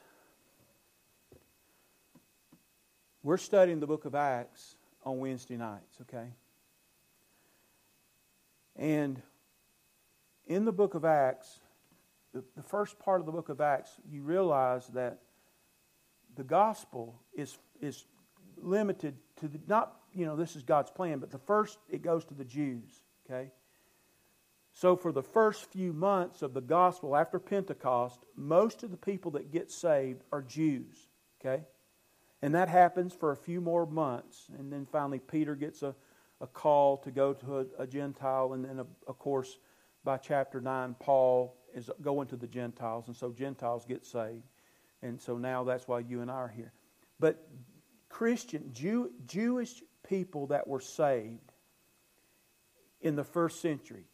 We're 3.24 3.38
studying 3.38 3.80
the 3.80 3.88
book 3.88 4.06
of 4.06 4.14
Acts 4.14 4.76
on 5.04 5.18
Wednesday 5.18 5.58
nights, 5.58 5.98
okay? 6.02 6.28
And 8.76 9.20
in 10.46 10.66
the 10.66 10.72
book 10.72 10.94
of 10.94 11.04
Acts, 11.04 11.60
the, 12.34 12.44
the 12.56 12.62
first 12.62 13.00
part 13.00 13.22
of 13.22 13.26
the 13.26 13.32
book 13.32 13.50
of 13.50 13.62
Acts, 13.62 13.92
you 14.08 14.22
realize 14.22 14.86
that 14.90 15.22
the 16.36 16.44
gospel 16.44 17.22
is, 17.34 17.58
is 17.82 18.06
limited 18.58 19.16
to 19.38 19.48
the, 19.48 19.60
not, 19.68 19.96
you 20.14 20.26
know, 20.26 20.36
this 20.36 20.56
is 20.56 20.64
God's 20.64 20.92
plan, 20.92 21.20
but 21.20 21.32
the 21.32 21.40
first, 21.40 21.78
it 21.90 22.02
goes 22.02 22.26
to 22.26 22.34
the 22.34 22.46
Jews, 22.46 23.02
okay? 23.26 23.52
So, 24.74 24.98
for 24.98 25.12
the 25.12 25.24
first 25.24 25.72
few 25.72 25.94
months 25.94 26.42
of 26.42 26.54
the 26.54 26.62
gospel 26.62 27.16
after 27.16 27.40
Pentecost, 27.40 28.20
most 28.36 28.84
of 28.84 28.92
the 28.92 28.98
people 28.98 29.32
that 29.32 29.52
get 29.52 29.72
saved 29.72 30.24
are 30.32 30.42
Jews, 30.42 31.08
okay? 31.40 31.64
And 32.42 32.54
that 32.56 32.68
happens 32.68 33.14
for 33.14 33.32
a 33.32 33.38
few 33.38 33.62
more 33.62 33.86
months. 33.86 34.48
And 34.60 34.72
then 34.72 34.86
finally, 34.92 35.20
Peter 35.20 35.56
gets 35.56 35.82
a, 35.82 35.96
a 36.42 36.48
call 36.48 36.98
to 36.98 37.12
go 37.12 37.34
to 37.34 37.60
a, 37.60 37.66
a 37.80 37.88
Gentile, 37.88 38.54
and 38.54 38.66
then, 38.66 38.80
of 38.80 39.20
course, 39.20 39.58
by 40.04 40.18
chapter 40.18 40.60
9, 40.62 40.96
Paul 41.00 41.58
is 41.74 41.90
going 42.02 42.28
to 42.28 42.36
the 42.36 42.48
Gentiles, 42.48 43.08
and 43.08 43.16
so 43.16 43.32
Gentiles 43.32 43.86
get 43.86 44.06
saved. 44.06 44.44
And 45.02 45.22
so 45.22 45.38
now 45.38 45.64
that's 45.64 45.88
why 45.88 46.00
you 46.00 46.22
and 46.22 46.32
I 46.32 46.36
are 46.36 46.54
here. 46.56 46.74
But 47.20 47.48
Christian, 48.10 48.72
Jew, 48.74 49.12
Jewish 49.26 49.84
people 50.08 50.48
that 50.48 50.68
were 50.68 50.80
saved 50.80 51.52
in 53.02 53.16
the 53.16 53.24
first 53.24 53.62
century, 53.62 54.06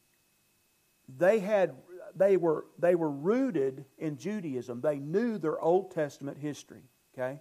they 1.17 1.39
had 1.39 1.75
they 2.15 2.37
were 2.37 2.65
they 2.77 2.95
were 2.95 3.09
rooted 3.09 3.85
in 3.97 4.17
Judaism. 4.17 4.81
They 4.81 4.99
knew 4.99 5.37
their 5.37 5.59
Old 5.59 5.91
Testament 5.91 6.37
history. 6.37 6.83
Okay? 7.13 7.39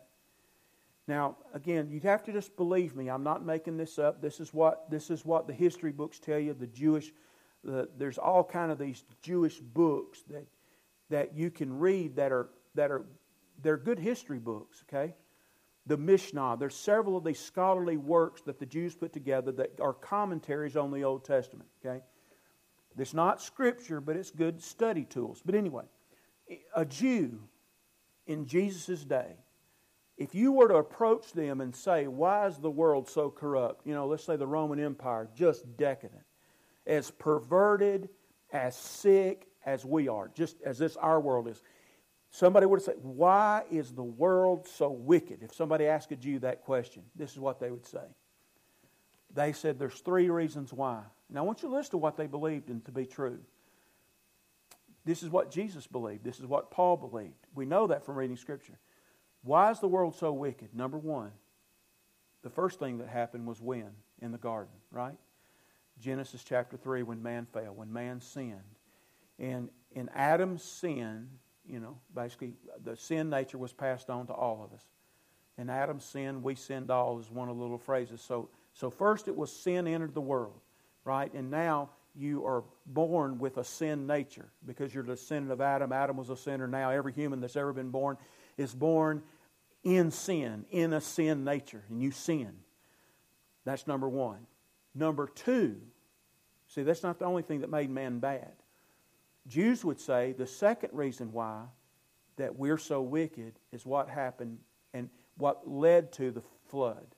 Now, 1.07 1.39
again, 1.55 1.91
you'd 1.91 2.05
have 2.05 2.23
to 2.25 2.33
just 2.33 2.57
believe 2.57 2.95
me. 2.95 3.09
I'm 3.09 3.25
not 3.25 3.45
making 3.45 3.77
this 3.77 3.99
up. 3.99 4.23
This 4.23 4.39
is 4.39 4.55
what 4.55 4.89
this 4.91 5.11
is 5.11 5.25
what 5.25 5.47
the 5.47 5.53
history 5.53 5.93
books 5.93 6.19
tell 6.19 6.39
you. 6.39 6.55
The 6.55 6.69
Jewish, 6.69 7.13
the, 7.65 7.89
there's 7.97 8.19
all 8.19 8.45
kind 8.45 8.71
of 8.71 8.79
these 8.79 9.03
Jewish 9.23 9.59
books 9.59 10.23
that 10.31 10.47
that 11.09 11.35
you 11.35 11.51
can 11.51 11.79
read 11.79 12.17
that 12.17 12.31
are 12.33 12.51
that 12.75 12.91
are 12.91 13.07
they're 13.63 13.77
good 13.77 13.99
history 13.99 14.39
books. 14.39 14.85
Okay, 14.89 15.15
the 15.87 15.97
Mishnah. 15.97 16.57
There's 16.59 16.77
several 16.77 17.17
of 17.17 17.25
these 17.25 17.39
scholarly 17.39 17.97
works 17.97 18.43
that 18.43 18.59
the 18.59 18.67
Jews 18.67 18.95
put 18.95 19.13
together 19.13 19.53
that 19.53 19.81
are 19.81 19.93
commentaries 19.93 20.77
on 20.77 20.91
the 20.91 21.05
Old 21.05 21.25
Testament. 21.25 21.69
Okay, 21.85 22.03
it's 22.99 23.15
not 23.15 23.41
scripture, 23.41 24.01
but 24.01 24.17
it's 24.17 24.31
good 24.31 24.63
study 24.63 25.05
tools. 25.05 25.43
But 25.45 25.55
anyway, 25.55 25.85
a 26.75 26.85
Jew 26.85 27.41
in 28.27 28.47
Jesus' 28.47 29.05
day 29.05 29.37
if 30.21 30.35
you 30.35 30.53
were 30.53 30.69
to 30.69 30.75
approach 30.75 31.33
them 31.33 31.63
and 31.63 31.75
say, 31.75 32.07
Why 32.07 32.47
is 32.47 32.59
the 32.59 32.71
world 32.71 33.09
so 33.09 33.31
corrupt? 33.31 33.87
You 33.87 33.95
know, 33.95 34.07
let's 34.07 34.23
say 34.23 34.37
the 34.37 34.47
Roman 34.47 34.79
Empire, 34.79 35.29
just 35.35 35.79
decadent, 35.79 36.23
as 36.87 37.11
perverted, 37.11 38.11
as 38.53 38.77
sick 38.77 39.47
as 39.65 39.83
we 39.85 40.09
are, 40.09 40.31
just 40.35 40.61
as 40.63 40.77
this 40.77 40.97
our 40.97 41.19
world 41.19 41.49
is. 41.49 41.63
Somebody 42.31 42.67
would 42.67 42.83
say, 42.83 42.93
Why 43.03 43.65
is 43.71 43.93
the 43.93 44.05
world 44.05 44.67
so 44.67 44.91
wicked? 44.91 45.43
If 45.43 45.55
somebody 45.55 45.87
asked 45.87 46.13
Jew 46.21 46.39
that 46.41 46.63
question, 46.63 47.03
this 47.17 47.33
is 47.33 47.39
what 47.39 47.61
they 47.61 47.71
would 47.71 47.87
say. 47.87 48.05
They 49.35 49.53
said 49.53 49.79
there's 49.79 50.01
three 50.01 50.31
reasons 50.31 50.73
why. 50.73 51.03
Now 51.29 51.41
I 51.41 51.43
want 51.45 51.63
you 51.63 51.69
to 51.69 51.75
listen 51.75 51.93
to 51.93 51.99
what 51.99 52.17
they 52.17 52.27
believed 52.27 52.69
and 52.69 52.85
to 52.85 52.93
be 52.93 53.07
true. 53.07 53.39
This 55.05 55.23
is 55.23 55.31
what 55.31 55.51
Jesus 55.51 55.87
believed. 55.87 56.25
This 56.25 56.41
is 56.41 56.47
what 56.47 56.71
Paul 56.71 56.97
believed. 56.97 57.47
We 57.55 57.65
know 57.65 57.87
that 57.87 58.05
from 58.05 58.17
reading 58.17 58.37
Scripture. 58.37 58.79
Why 59.43 59.71
is 59.71 59.81
the 59.81 59.89
world 59.89 60.15
so 60.15 60.33
wicked? 60.33 60.75
Number 60.75 60.99
one, 60.99 61.33
the 62.43 62.51
first 62.51 62.79
thing 62.79 62.99
that 62.99 63.09
happened 63.09 63.47
was 63.47 63.61
when? 63.61 63.91
In 64.21 64.33
the 64.33 64.39
garden, 64.39 64.75
right? 64.91 65.17
Genesis 66.01 66.45
chapter 66.45 66.77
3, 66.77 67.03
when 67.03 67.23
man 67.23 67.47
fell, 67.53 67.73
when 67.75 67.93
man 67.93 68.21
sinned. 68.21 68.61
And 69.39 69.71
in 69.93 70.11
Adam's 70.11 70.63
sin, 70.63 71.29
you 71.71 71.81
know, 71.81 71.97
basically 72.15 72.55
the 72.83 72.97
sin 72.97 73.31
nature 73.31 73.59
was 73.59 73.73
passed 73.73 74.11
on 74.11 74.27
to 74.27 74.33
all 74.33 74.65
of 74.65 74.73
us. 74.77 74.85
And 75.57 75.71
Adam's 75.71 76.05
sin, 76.05 76.43
we 76.43 76.55
sinned 76.55 76.91
all, 76.91 77.19
is 77.19 77.31
one 77.31 77.49
of 77.49 77.57
the 77.57 77.63
little 77.63 77.79
phrases. 77.79 78.21
So, 78.21 78.49
so 78.73 78.91
first 78.91 79.29
it 79.29 79.37
was 79.37 79.53
sin 79.53 79.87
entered 79.87 80.15
the 80.15 80.21
world, 80.21 80.61
right? 81.05 81.33
And 81.35 81.51
now 81.51 81.91
you 82.15 82.45
are 82.47 82.65
born 82.87 83.39
with 83.39 83.59
a 83.59 83.65
sin 83.65 84.07
nature 84.07 84.49
because 84.67 84.95
you're 84.95 85.05
the 85.05 85.15
descendant 85.15 85.53
of 85.53 85.61
Adam. 85.61 85.93
Adam 85.93 86.17
was 86.17 86.31
a 86.31 86.37
sinner. 86.37 86.67
Now 86.67 86.91
every 86.91 87.13
human 87.13 87.41
that's 87.41 87.57
ever 87.57 87.73
been 87.73 87.91
born 87.91 88.17
is 88.57 88.75
born 88.75 89.23
in 89.85 90.11
sin, 90.11 90.65
in 90.71 90.93
a 90.93 91.01
sin 91.01 91.45
nature, 91.45 91.85
and 91.89 92.03
you 92.03 92.11
sin. 92.11 92.53
That's 93.65 93.87
number 93.87 94.09
one. 94.09 94.47
Number 94.95 95.27
two, 95.27 95.77
see, 96.67 96.83
that's 96.83 97.03
not 97.03 97.19
the 97.19 97.27
only 97.27 97.43
thing 97.43 97.61
that 97.61 97.71
made 97.71 97.91
man 97.91 98.19
bad. 98.19 98.53
Jews 99.47 99.85
would 99.85 100.01
say 100.01 100.33
the 100.33 100.47
second 100.47 100.91
reason 100.93 101.33
why 101.33 101.65
that 102.37 102.57
we're 102.57 102.79
so 102.79 103.03
wicked 103.03 103.59
is 103.73 103.85
what 103.85 104.09
happened 104.09 104.59
and 104.95 105.09
what 105.37 105.69
led 105.69 106.13
to 106.13 106.31
the 106.31 106.43
flood. 106.69 107.15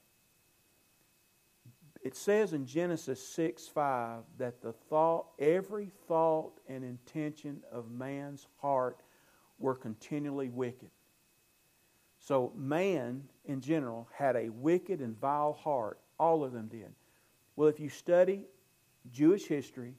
It 2.02 2.16
says 2.16 2.52
in 2.52 2.66
Genesis 2.66 3.24
6 3.28 3.68
5 3.68 4.22
that 4.38 4.60
the 4.60 4.72
thought, 4.72 5.26
every 5.38 5.92
thought 6.08 6.60
and 6.68 6.84
intention 6.84 7.62
of 7.70 7.90
man's 7.90 8.48
heart 8.60 9.02
were 9.58 9.76
continually 9.76 10.48
wicked. 10.48 10.90
So, 12.18 12.52
man 12.56 13.24
in 13.44 13.60
general 13.60 14.08
had 14.12 14.36
a 14.36 14.48
wicked 14.48 15.00
and 15.00 15.18
vile 15.18 15.52
heart. 15.52 16.00
All 16.18 16.44
of 16.44 16.52
them 16.52 16.68
did. 16.68 16.92
Well, 17.56 17.68
if 17.68 17.80
you 17.80 17.88
study 17.88 18.46
Jewish 19.10 19.46
history, 19.46 19.94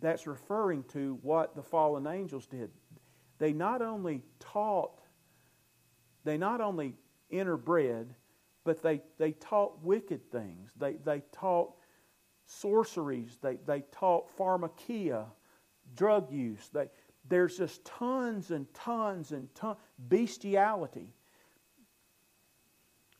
that's 0.00 0.26
referring 0.26 0.84
to 0.84 1.18
what 1.22 1.54
the 1.54 1.62
fallen 1.62 2.06
angels 2.06 2.46
did. 2.46 2.70
They 3.38 3.52
not 3.52 3.82
only 3.82 4.22
taught, 4.38 5.00
they 6.24 6.36
not 6.36 6.60
only 6.60 6.94
interbred, 7.32 8.06
but 8.64 8.82
they, 8.82 9.00
they 9.18 9.32
taught 9.32 9.82
wicked 9.82 10.30
things. 10.30 10.70
They, 10.76 10.94
they 11.04 11.22
taught 11.32 11.72
sorceries. 12.46 13.38
They, 13.40 13.56
they 13.66 13.84
taught 13.92 14.36
pharmakeia, 14.36 15.26
drug 15.94 16.30
use. 16.30 16.68
They, 16.72 16.88
there's 17.28 17.56
just 17.56 17.84
tons 17.84 18.50
and 18.50 18.72
tons 18.74 19.32
and 19.32 19.54
tons, 19.54 19.78
bestiality. 19.98 21.14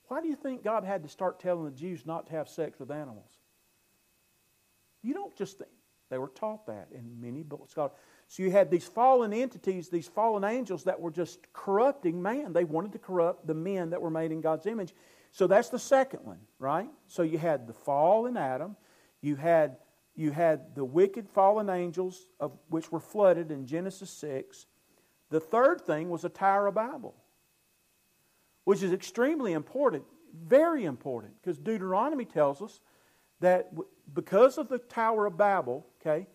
Why 0.08 0.20
do 0.20 0.28
you 0.28 0.36
think 0.36 0.64
God 0.64 0.84
had 0.84 1.04
to 1.04 1.08
start 1.08 1.38
telling 1.38 1.64
the 1.64 1.70
Jews 1.70 2.04
not 2.04 2.26
to 2.26 2.32
have 2.32 2.48
sex 2.48 2.78
with 2.80 2.90
animals? 2.90 3.30
You 5.02 5.14
don't 5.14 5.34
just 5.36 5.58
think. 5.58 5.70
They 6.10 6.18
were 6.18 6.28
taught 6.28 6.66
that 6.66 6.88
in 6.92 7.20
many 7.20 7.42
books. 7.42 7.74
So 7.74 7.92
you 8.42 8.50
had 8.50 8.70
these 8.70 8.86
fallen 8.86 9.32
entities, 9.32 9.88
these 9.88 10.08
fallen 10.08 10.44
angels 10.44 10.84
that 10.84 11.00
were 11.00 11.10
just 11.10 11.40
corrupting 11.52 12.20
man. 12.20 12.52
They 12.52 12.64
wanted 12.64 12.92
to 12.92 12.98
corrupt 12.98 13.46
the 13.46 13.54
men 13.54 13.90
that 13.90 14.02
were 14.02 14.10
made 14.10 14.32
in 14.32 14.40
God's 14.40 14.66
image. 14.66 14.92
So 15.30 15.46
that's 15.46 15.68
the 15.68 15.78
second 15.78 16.20
one, 16.24 16.40
right? 16.58 16.90
So 17.06 17.22
you 17.22 17.38
had 17.38 17.66
the 17.68 17.72
fall 17.72 18.26
in 18.26 18.36
Adam. 18.36 18.76
You 19.20 19.36
had, 19.36 19.76
you 20.16 20.32
had 20.32 20.74
the 20.74 20.84
wicked 20.84 21.28
fallen 21.28 21.70
angels, 21.70 22.28
of 22.40 22.58
which 22.68 22.90
were 22.90 23.00
flooded 23.00 23.52
in 23.52 23.66
Genesis 23.66 24.10
6. 24.10 24.66
The 25.30 25.40
third 25.40 25.82
thing 25.82 26.10
was 26.10 26.24
a 26.24 26.28
Tower 26.28 26.66
of 26.66 26.74
Babel, 26.74 27.14
which 28.64 28.82
is 28.82 28.92
extremely 28.92 29.52
important, 29.52 30.02
very 30.34 30.84
important, 30.84 31.34
because 31.40 31.58
Deuteronomy 31.58 32.24
tells 32.24 32.60
us 32.60 32.80
that 33.38 33.72
because 34.12 34.58
of 34.58 34.68
the 34.68 34.78
Tower 34.78 35.26
of 35.26 35.36
Babel, 35.36 35.86
okay, 36.00 36.26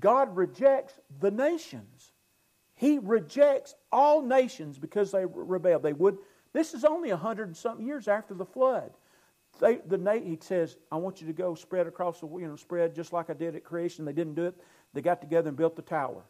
God 0.00 0.36
rejects 0.36 0.94
the 1.20 1.30
nations. 1.30 2.12
He 2.74 2.98
rejects 2.98 3.74
all 3.92 4.22
nations 4.22 4.78
because 4.78 5.12
they 5.12 5.24
rebelled. 5.24 5.82
They 5.82 5.92
would. 5.92 6.18
This 6.52 6.74
is 6.74 6.84
only 6.84 7.10
a 7.10 7.16
hundred 7.16 7.48
and 7.48 7.56
something 7.56 7.86
years 7.86 8.08
after 8.08 8.34
the 8.34 8.44
flood. 8.44 8.92
They, 9.60 9.76
the 9.86 10.20
he 10.24 10.38
says, 10.40 10.76
"I 10.90 10.96
want 10.96 11.20
you 11.20 11.26
to 11.28 11.32
go 11.32 11.54
spread 11.54 11.86
across 11.86 12.20
the 12.20 12.26
you 12.26 12.48
know 12.48 12.56
spread 12.56 12.94
just 12.94 13.12
like 13.12 13.30
I 13.30 13.34
did 13.34 13.54
at 13.54 13.64
creation." 13.64 14.04
They 14.04 14.12
didn't 14.12 14.34
do 14.34 14.46
it. 14.46 14.56
They 14.92 15.00
got 15.00 15.20
together 15.20 15.48
and 15.48 15.56
built 15.56 15.76
the 15.76 15.82
tower. 15.82 16.24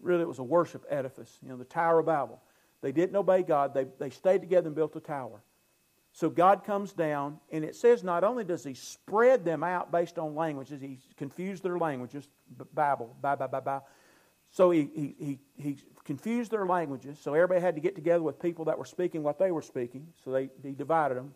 Really, 0.00 0.22
it 0.22 0.28
was 0.28 0.38
a 0.38 0.44
worship 0.44 0.84
edifice. 0.88 1.38
You 1.42 1.50
know, 1.50 1.56
the 1.56 1.64
Tower 1.64 2.00
of 2.00 2.06
Babel. 2.06 2.40
They 2.80 2.92
didn't 2.92 3.16
obey 3.16 3.42
God. 3.42 3.74
They 3.74 3.86
they 3.98 4.10
stayed 4.10 4.40
together 4.40 4.68
and 4.68 4.76
built 4.76 4.96
a 4.96 5.00
tower. 5.00 5.42
So 6.16 6.30
God 6.30 6.64
comes 6.64 6.94
down, 6.94 7.40
and 7.52 7.62
it 7.62 7.76
says 7.76 8.02
not 8.02 8.24
only 8.24 8.42
does 8.42 8.64
He 8.64 8.72
spread 8.72 9.44
them 9.44 9.62
out 9.62 9.92
based 9.92 10.18
on 10.18 10.34
languages, 10.34 10.80
He 10.80 10.98
confused 11.18 11.62
their 11.62 11.76
languages, 11.76 12.26
Babel, 12.72 13.14
ba 13.20 13.36
ba 13.36 13.46
ba 13.46 13.60
ba. 13.60 13.82
So 14.48 14.70
he, 14.70 14.88
he, 14.94 15.14
he, 15.18 15.38
he 15.58 15.78
confused 16.04 16.52
their 16.52 16.64
languages, 16.64 17.18
so 17.20 17.34
everybody 17.34 17.60
had 17.60 17.74
to 17.74 17.82
get 17.82 17.94
together 17.94 18.22
with 18.22 18.40
people 18.40 18.64
that 18.64 18.78
were 18.78 18.86
speaking 18.86 19.22
what 19.22 19.38
they 19.38 19.50
were 19.50 19.60
speaking, 19.60 20.06
so 20.24 20.30
they, 20.30 20.48
he 20.62 20.72
divided 20.72 21.18
them. 21.18 21.34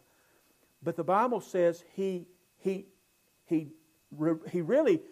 But 0.83 0.97
the 0.97 1.05
Bible 1.05 1.43
says 1.43 1.85
he, 1.95 2.27
he, 2.57 2.87
he, 3.45 3.69
he 4.51 4.63
really 4.63 5.03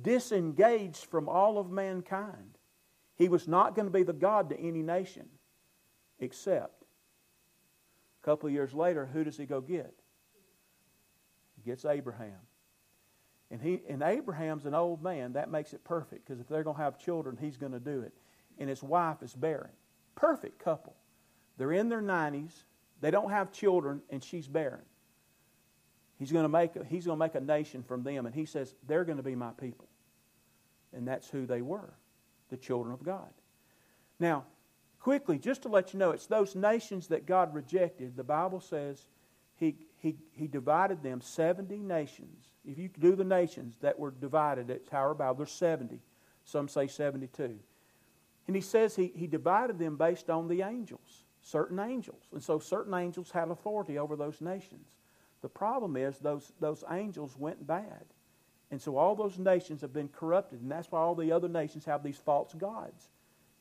disengaged 0.00 1.04
from 1.04 1.28
all 1.28 1.58
of 1.58 1.70
mankind. 1.70 2.56
He 3.16 3.28
was 3.28 3.46
not 3.46 3.74
going 3.74 3.86
to 3.86 3.92
be 3.92 4.04
the 4.04 4.14
God 4.14 4.48
to 4.48 4.58
any 4.58 4.82
nation 4.82 5.28
except 6.18 6.77
a 8.22 8.24
couple 8.24 8.48
years 8.50 8.74
later, 8.74 9.06
who 9.06 9.24
does 9.24 9.36
he 9.36 9.46
go 9.46 9.60
get? 9.60 9.94
He 11.56 11.70
gets 11.70 11.84
Abraham. 11.84 12.38
And, 13.50 13.62
he, 13.62 13.80
and 13.88 14.02
Abraham's 14.02 14.66
an 14.66 14.74
old 14.74 15.02
man. 15.02 15.32
That 15.32 15.50
makes 15.50 15.72
it 15.72 15.82
perfect 15.84 16.26
because 16.26 16.40
if 16.40 16.48
they're 16.48 16.62
going 16.62 16.76
to 16.76 16.82
have 16.82 16.98
children, 16.98 17.38
he's 17.40 17.56
going 17.56 17.72
to 17.72 17.80
do 17.80 18.00
it. 18.02 18.12
And 18.58 18.68
his 18.68 18.82
wife 18.82 19.22
is 19.22 19.34
barren. 19.34 19.70
Perfect 20.14 20.58
couple. 20.58 20.94
They're 21.56 21.72
in 21.72 21.88
their 21.88 22.02
90s. 22.02 22.52
They 23.00 23.10
don't 23.10 23.30
have 23.30 23.52
children, 23.52 24.02
and 24.10 24.22
she's 24.22 24.48
barren. 24.48 24.82
He's 26.18 26.32
going 26.32 26.44
to 26.44 26.48
make 26.48 26.74
a, 26.74 26.84
he's 26.84 27.06
going 27.06 27.18
to 27.18 27.24
make 27.24 27.36
a 27.36 27.40
nation 27.40 27.82
from 27.82 28.02
them, 28.02 28.26
and 28.26 28.34
he 28.34 28.44
says 28.44 28.74
they're 28.86 29.04
going 29.04 29.18
to 29.18 29.22
be 29.22 29.36
my 29.36 29.52
people, 29.52 29.86
and 30.92 31.06
that's 31.06 31.28
who 31.28 31.46
they 31.46 31.62
were, 31.62 31.94
the 32.50 32.56
children 32.56 32.92
of 32.92 33.04
God. 33.04 33.30
Now, 34.18 34.44
quickly, 35.08 35.38
just 35.38 35.62
to 35.62 35.70
let 35.70 35.94
you 35.94 35.98
know, 35.98 36.10
it's 36.10 36.26
those 36.26 36.54
nations 36.54 37.06
that 37.06 37.24
God 37.24 37.54
rejected. 37.54 38.14
The 38.14 38.22
Bible 38.22 38.60
says 38.60 39.06
he, 39.56 39.74
he, 39.96 40.16
he 40.32 40.46
divided 40.46 41.02
them 41.02 41.22
70 41.22 41.78
nations. 41.78 42.48
If 42.62 42.76
you 42.76 42.90
do 42.90 43.16
the 43.16 43.24
nations 43.24 43.76
that 43.80 43.98
were 43.98 44.10
divided 44.10 44.70
at 44.70 44.86
Tower 44.86 45.14
Babel, 45.14 45.36
there's 45.36 45.50
70. 45.52 45.98
Some 46.44 46.68
say 46.68 46.88
72. 46.88 47.58
And 48.46 48.54
he 48.54 48.60
says 48.60 48.96
he, 48.96 49.10
he 49.16 49.26
divided 49.26 49.78
them 49.78 49.96
based 49.96 50.28
on 50.28 50.46
the 50.46 50.60
angels, 50.60 51.24
certain 51.40 51.80
angels. 51.80 52.24
And 52.34 52.42
so 52.42 52.58
certain 52.58 52.92
angels 52.92 53.30
had 53.30 53.48
authority 53.48 53.96
over 53.96 54.14
those 54.14 54.42
nations. 54.42 54.98
The 55.40 55.48
problem 55.48 55.96
is 55.96 56.18
those, 56.18 56.52
those 56.60 56.84
angels 56.90 57.34
went 57.34 57.66
bad. 57.66 58.04
And 58.70 58.78
so 58.78 58.98
all 58.98 59.14
those 59.14 59.38
nations 59.38 59.80
have 59.80 59.94
been 59.94 60.08
corrupted. 60.08 60.60
And 60.60 60.70
that's 60.70 60.92
why 60.92 61.00
all 61.00 61.14
the 61.14 61.32
other 61.32 61.48
nations 61.48 61.86
have 61.86 62.02
these 62.02 62.18
false 62.18 62.52
gods. 62.52 63.08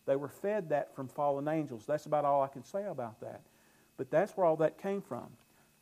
They 0.07 0.15
were 0.15 0.29
fed 0.29 0.69
that 0.69 0.95
from 0.95 1.09
fallen 1.09 1.47
angels. 1.47 1.85
That's 1.85 2.07
about 2.07 2.25
all 2.25 2.41
I 2.41 2.47
can 2.47 2.63
say 2.63 2.85
about 2.85 3.19
that. 3.21 3.41
But 3.97 4.09
that's 4.09 4.35
where 4.35 4.45
all 4.45 4.55
that 4.57 4.81
came 4.81 5.01
from. 5.01 5.27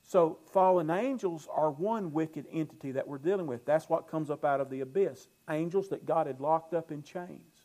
So, 0.08 0.38
fallen 0.52 0.90
angels 0.90 1.48
are 1.52 1.72
one 1.72 2.12
wicked 2.12 2.46
entity 2.52 2.92
that 2.92 3.08
we're 3.08 3.18
dealing 3.18 3.48
with. 3.48 3.66
That's 3.66 3.90
what 3.90 4.08
comes 4.08 4.30
up 4.30 4.46
out 4.46 4.62
of 4.62 4.70
the 4.70 4.82
abyss. 4.82 5.28
Angels 5.50 5.90
that 5.90 6.06
God 6.06 6.28
had 6.28 6.40
locked 6.40 6.74
up 6.74 6.92
in 6.92 7.02
chains. 7.02 7.64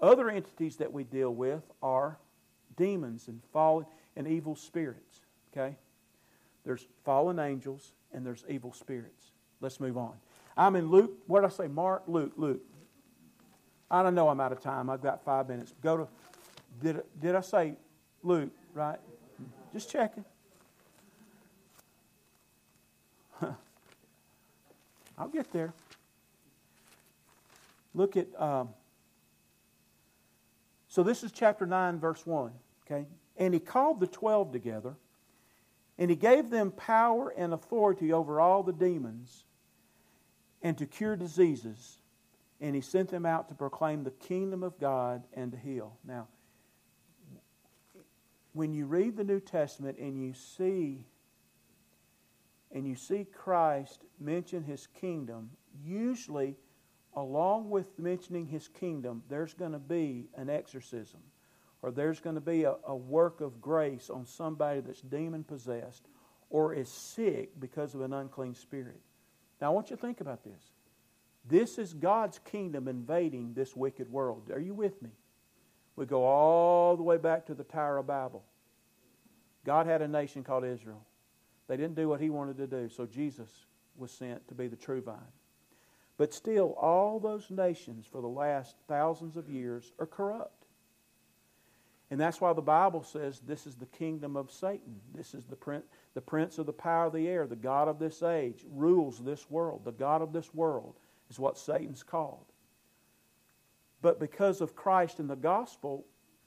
Other 0.00 0.28
entities 0.28 0.76
that 0.76 0.92
we 0.92 1.04
deal 1.04 1.34
with 1.34 1.62
are 1.82 2.18
demons 2.76 3.28
and 3.28 3.40
fallen 3.52 3.86
and 4.16 4.28
evil 4.28 4.54
spirits. 4.54 5.20
Okay? 5.52 5.76
There's 6.64 6.86
fallen 7.04 7.38
angels 7.38 7.92
and 8.12 8.24
there's 8.24 8.44
evil 8.48 8.72
spirits. 8.72 9.30
Let's 9.60 9.80
move 9.80 9.96
on. 9.96 10.14
I'm 10.56 10.76
in 10.76 10.90
Luke. 10.90 11.12
What 11.26 11.40
did 11.40 11.46
I 11.46 11.50
say? 11.50 11.68
Mark, 11.68 12.02
Luke, 12.06 12.32
Luke. 12.36 12.62
I 13.90 14.02
don't 14.02 14.14
know 14.14 14.28
I'm 14.28 14.40
out 14.40 14.52
of 14.52 14.60
time. 14.60 14.90
I've 14.90 15.02
got 15.02 15.24
five 15.24 15.48
minutes. 15.48 15.72
Go 15.82 15.96
to, 15.96 16.08
did, 16.82 17.02
did 17.20 17.34
I 17.34 17.40
say 17.40 17.74
Luke, 18.22 18.52
right? 18.74 18.98
Just 19.72 19.90
checking. 19.90 20.24
I'll 25.18 25.28
get 25.32 25.52
there. 25.52 25.72
Look 27.94 28.16
at, 28.16 28.26
um, 28.40 28.70
so 30.88 31.02
this 31.02 31.22
is 31.22 31.32
chapter 31.32 31.66
9, 31.66 31.98
verse 31.98 32.26
1. 32.26 32.52
Okay? 32.84 33.06
And 33.36 33.54
he 33.54 33.60
called 33.60 34.00
the 34.00 34.06
twelve 34.06 34.52
together, 34.52 34.94
and 35.98 36.10
he 36.10 36.16
gave 36.16 36.50
them 36.50 36.70
power 36.70 37.32
and 37.36 37.52
authority 37.52 38.12
over 38.12 38.40
all 38.40 38.62
the 38.62 38.72
demons, 38.72 39.44
and 40.62 40.76
to 40.78 40.86
cure 40.86 41.16
diseases 41.16 41.98
and 42.60 42.74
he 42.74 42.80
sent 42.80 43.10
them 43.10 43.26
out 43.26 43.48
to 43.48 43.54
proclaim 43.54 44.04
the 44.04 44.10
kingdom 44.10 44.62
of 44.62 44.78
God 44.78 45.24
and 45.34 45.52
to 45.52 45.58
heal. 45.58 45.96
Now, 46.04 46.28
when 48.52 48.72
you 48.72 48.86
read 48.86 49.16
the 49.16 49.24
New 49.24 49.40
Testament 49.40 49.98
and 49.98 50.18
you 50.18 50.32
see 50.32 51.06
and 52.72 52.86
you 52.86 52.96
see 52.96 53.24
Christ 53.24 54.02
mention 54.18 54.64
his 54.64 54.86
kingdom, 54.86 55.50
usually 55.84 56.56
along 57.14 57.70
with 57.70 57.98
mentioning 57.98 58.46
his 58.46 58.68
kingdom, 58.68 59.22
there's 59.28 59.54
going 59.54 59.72
to 59.72 59.78
be 59.78 60.28
an 60.36 60.50
exorcism 60.50 61.20
or 61.82 61.90
there's 61.90 62.20
going 62.20 62.34
to 62.34 62.40
be 62.40 62.64
a, 62.64 62.74
a 62.86 62.96
work 62.96 63.40
of 63.40 63.60
grace 63.60 64.10
on 64.10 64.26
somebody 64.26 64.80
that's 64.80 65.00
demon 65.02 65.44
possessed 65.44 66.08
or 66.50 66.74
is 66.74 66.88
sick 66.88 67.58
because 67.60 67.94
of 67.94 68.00
an 68.00 68.12
unclean 68.12 68.54
spirit. 68.54 69.00
Now, 69.60 69.68
I 69.68 69.70
want 69.70 69.90
you 69.90 69.96
to 69.96 70.02
think 70.02 70.20
about 70.20 70.44
this. 70.44 70.72
This 71.48 71.78
is 71.78 71.94
God's 71.94 72.38
kingdom 72.40 72.88
invading 72.88 73.54
this 73.54 73.76
wicked 73.76 74.10
world. 74.10 74.50
Are 74.52 74.60
you 74.60 74.74
with 74.74 75.00
me? 75.00 75.10
We 75.94 76.04
go 76.04 76.24
all 76.24 76.96
the 76.96 77.02
way 77.02 77.16
back 77.16 77.46
to 77.46 77.54
the 77.54 77.64
Tower 77.64 77.98
of 77.98 78.06
Babel. 78.06 78.44
God 79.64 79.86
had 79.86 80.02
a 80.02 80.08
nation 80.08 80.44
called 80.44 80.64
Israel. 80.64 81.04
They 81.68 81.76
didn't 81.76 81.96
do 81.96 82.08
what 82.08 82.20
he 82.20 82.30
wanted 82.30 82.58
to 82.58 82.66
do, 82.66 82.88
so 82.88 83.06
Jesus 83.06 83.48
was 83.96 84.10
sent 84.10 84.46
to 84.48 84.54
be 84.54 84.68
the 84.68 84.76
true 84.76 85.00
vine. 85.00 85.16
But 86.18 86.34
still, 86.34 86.72
all 86.80 87.18
those 87.20 87.50
nations 87.50 88.06
for 88.06 88.20
the 88.20 88.28
last 88.28 88.76
thousands 88.88 89.36
of 89.36 89.48
years 89.48 89.92
are 89.98 90.06
corrupt. 90.06 90.64
And 92.10 92.20
that's 92.20 92.40
why 92.40 92.52
the 92.52 92.62
Bible 92.62 93.02
says 93.02 93.40
this 93.40 93.66
is 93.66 93.74
the 93.74 93.86
kingdom 93.86 94.36
of 94.36 94.50
Satan. 94.50 95.00
This 95.14 95.34
is 95.34 95.44
the 95.44 95.56
prince, 95.56 95.84
the 96.14 96.20
prince 96.20 96.58
of 96.58 96.66
the 96.66 96.72
power 96.72 97.06
of 97.06 97.12
the 97.12 97.28
air, 97.28 97.46
the 97.46 97.56
God 97.56 97.88
of 97.88 97.98
this 97.98 98.22
age, 98.22 98.64
rules 98.70 99.18
this 99.18 99.50
world, 99.50 99.82
the 99.84 99.92
God 99.92 100.22
of 100.22 100.32
this 100.32 100.54
world 100.54 100.94
is 101.30 101.38
what 101.38 101.58
Satan's 101.58 102.02
called. 102.02 102.46
But 104.02 104.20
because 104.20 104.60
of 104.60 104.76
Christ 104.76 105.18
and 105.18 105.28
the 105.28 105.36
gospel, 105.36 106.04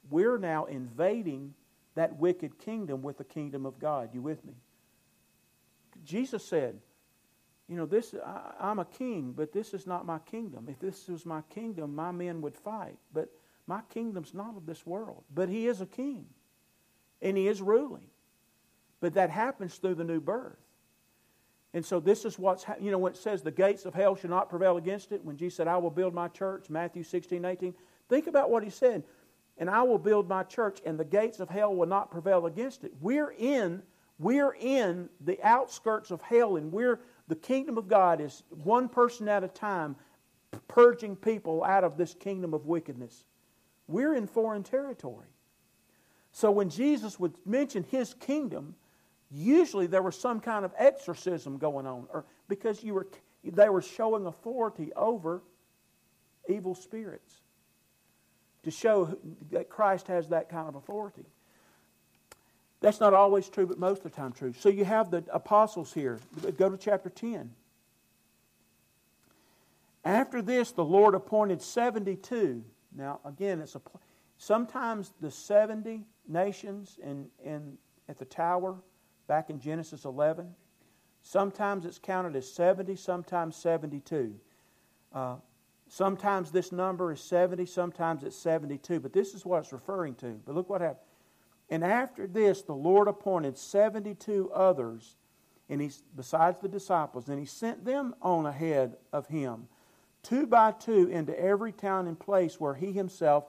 we're 0.08 0.38
now 0.38 0.64
invading 0.64 1.54
that 1.94 2.16
wicked 2.16 2.58
kingdom 2.58 3.02
with 3.02 3.18
the 3.18 3.24
kingdom 3.24 3.66
of 3.66 3.78
God. 3.78 4.10
You 4.14 4.22
with 4.22 4.44
me? 4.44 4.54
Jesus 6.04 6.44
said, 6.44 6.78
you 7.68 7.76
know, 7.76 7.86
this 7.86 8.14
I, 8.24 8.70
am 8.70 8.78
a 8.78 8.84
king, 8.84 9.32
but 9.36 9.52
this 9.52 9.74
is 9.74 9.86
not 9.86 10.06
my 10.06 10.18
kingdom. 10.18 10.66
If 10.68 10.78
this 10.80 11.06
was 11.08 11.26
my 11.26 11.42
kingdom, 11.50 11.94
my 11.94 12.10
men 12.10 12.40
would 12.40 12.56
fight. 12.56 12.96
But 13.12 13.28
my 13.66 13.80
kingdom's 13.92 14.34
not 14.34 14.56
of 14.56 14.66
this 14.66 14.84
world. 14.86 15.22
But 15.32 15.48
he 15.48 15.66
is 15.68 15.80
a 15.80 15.86
king. 15.86 16.26
And 17.22 17.36
he 17.36 17.46
is 17.46 17.60
ruling. 17.60 18.08
But 19.00 19.14
that 19.14 19.30
happens 19.30 19.76
through 19.76 19.94
the 19.94 20.04
new 20.04 20.20
birth. 20.20 20.58
And 21.72 21.84
so 21.84 22.00
this 22.00 22.24
is 22.24 22.38
what's, 22.38 22.64
you 22.80 22.90
know, 22.90 22.98
when 22.98 23.12
it 23.12 23.18
says 23.18 23.42
the 23.42 23.50
gates 23.50 23.84
of 23.84 23.94
hell 23.94 24.16
shall 24.16 24.30
not 24.30 24.50
prevail 24.50 24.76
against 24.76 25.12
it, 25.12 25.24
when 25.24 25.36
Jesus 25.36 25.56
said, 25.56 25.68
I 25.68 25.76
will 25.76 25.90
build 25.90 26.14
my 26.14 26.28
church, 26.28 26.68
Matthew 26.68 27.04
16, 27.04 27.44
18, 27.44 27.74
think 28.08 28.26
about 28.26 28.50
what 28.50 28.64
he 28.64 28.70
said. 28.70 29.04
And 29.56 29.70
I 29.70 29.82
will 29.82 29.98
build 29.98 30.28
my 30.28 30.42
church, 30.42 30.80
and 30.84 30.98
the 30.98 31.04
gates 31.04 31.38
of 31.38 31.48
hell 31.48 31.74
will 31.74 31.86
not 31.86 32.10
prevail 32.10 32.46
against 32.46 32.82
it. 32.82 32.92
We're 33.00 33.32
in, 33.38 33.82
we're 34.18 34.54
in 34.54 35.08
the 35.20 35.38
outskirts 35.42 36.10
of 36.10 36.22
hell, 36.22 36.56
and 36.56 36.72
we're, 36.72 37.00
the 37.28 37.36
kingdom 37.36 37.78
of 37.78 37.86
God 37.86 38.20
is 38.20 38.42
one 38.48 38.88
person 38.88 39.28
at 39.28 39.44
a 39.44 39.48
time 39.48 39.96
purging 40.66 41.14
people 41.14 41.62
out 41.62 41.84
of 41.84 41.96
this 41.96 42.14
kingdom 42.14 42.54
of 42.54 42.66
wickedness. 42.66 43.24
We're 43.86 44.14
in 44.14 44.26
foreign 44.26 44.62
territory. 44.62 45.28
So 46.32 46.50
when 46.50 46.70
Jesus 46.70 47.18
would 47.20 47.34
mention 47.44 47.84
his 47.84 48.14
kingdom, 48.14 48.74
usually 49.30 49.86
there 49.86 50.02
was 50.02 50.18
some 50.18 50.40
kind 50.40 50.64
of 50.64 50.72
exorcism 50.76 51.58
going 51.58 51.86
on, 51.86 52.06
or 52.12 52.24
because 52.48 52.82
you 52.82 52.94
were, 52.94 53.06
they 53.44 53.68
were 53.68 53.82
showing 53.82 54.26
authority 54.26 54.92
over 54.96 55.42
evil 56.48 56.74
spirits 56.74 57.34
to 58.62 58.70
show 58.70 59.16
that 59.50 59.68
Christ 59.68 60.08
has 60.08 60.28
that 60.28 60.48
kind 60.48 60.68
of 60.68 60.74
authority. 60.74 61.24
That's 62.80 63.00
not 63.00 63.14
always 63.14 63.48
true, 63.48 63.66
but 63.66 63.78
most 63.78 63.98
of 63.98 64.04
the 64.04 64.16
time 64.16 64.32
true. 64.32 64.54
So 64.58 64.68
you 64.68 64.84
have 64.84 65.10
the 65.10 65.22
apostles 65.32 65.92
here. 65.92 66.18
Go 66.56 66.70
to 66.70 66.76
chapter 66.76 67.10
10. 67.10 67.50
After 70.04 70.40
this, 70.40 70.72
the 70.72 70.84
Lord 70.84 71.14
appointed 71.14 71.60
72. 71.60 72.64
Now, 72.96 73.20
again, 73.24 73.60
it's 73.60 73.74
a, 73.74 73.82
sometimes 74.38 75.12
the 75.20 75.30
70 75.30 76.06
nations 76.26 76.98
in, 77.02 77.26
in, 77.44 77.76
at 78.08 78.18
the 78.18 78.24
tower 78.24 78.76
back 79.30 79.48
in 79.48 79.60
Genesis 79.60 80.04
11, 80.04 80.56
sometimes 81.22 81.84
it's 81.84 82.00
counted 82.00 82.34
as 82.34 82.50
70, 82.50 82.96
sometimes 82.96 83.54
72. 83.54 84.34
Uh, 85.14 85.36
sometimes 85.86 86.50
this 86.50 86.72
number 86.72 87.12
is 87.12 87.20
70, 87.20 87.64
sometimes 87.66 88.24
it's 88.24 88.34
72, 88.34 88.98
but 88.98 89.12
this 89.12 89.32
is 89.32 89.46
what 89.46 89.62
it's 89.62 89.72
referring 89.72 90.16
to. 90.16 90.40
But 90.44 90.56
look 90.56 90.68
what 90.68 90.80
happened. 90.80 91.06
And 91.68 91.84
after 91.84 92.26
this, 92.26 92.62
the 92.62 92.74
Lord 92.74 93.06
appointed 93.06 93.56
72 93.56 94.50
others, 94.50 95.14
and 95.68 95.80
he, 95.80 95.92
besides 96.16 96.58
the 96.60 96.68
disciples, 96.68 97.28
and 97.28 97.38
he 97.38 97.46
sent 97.46 97.84
them 97.84 98.16
on 98.20 98.46
ahead 98.46 98.96
of 99.12 99.28
him, 99.28 99.68
two 100.24 100.44
by 100.44 100.72
two, 100.72 101.06
into 101.06 101.38
every 101.38 101.70
town 101.70 102.08
and 102.08 102.18
place 102.18 102.58
where 102.58 102.74
he 102.74 102.90
himself 102.90 103.44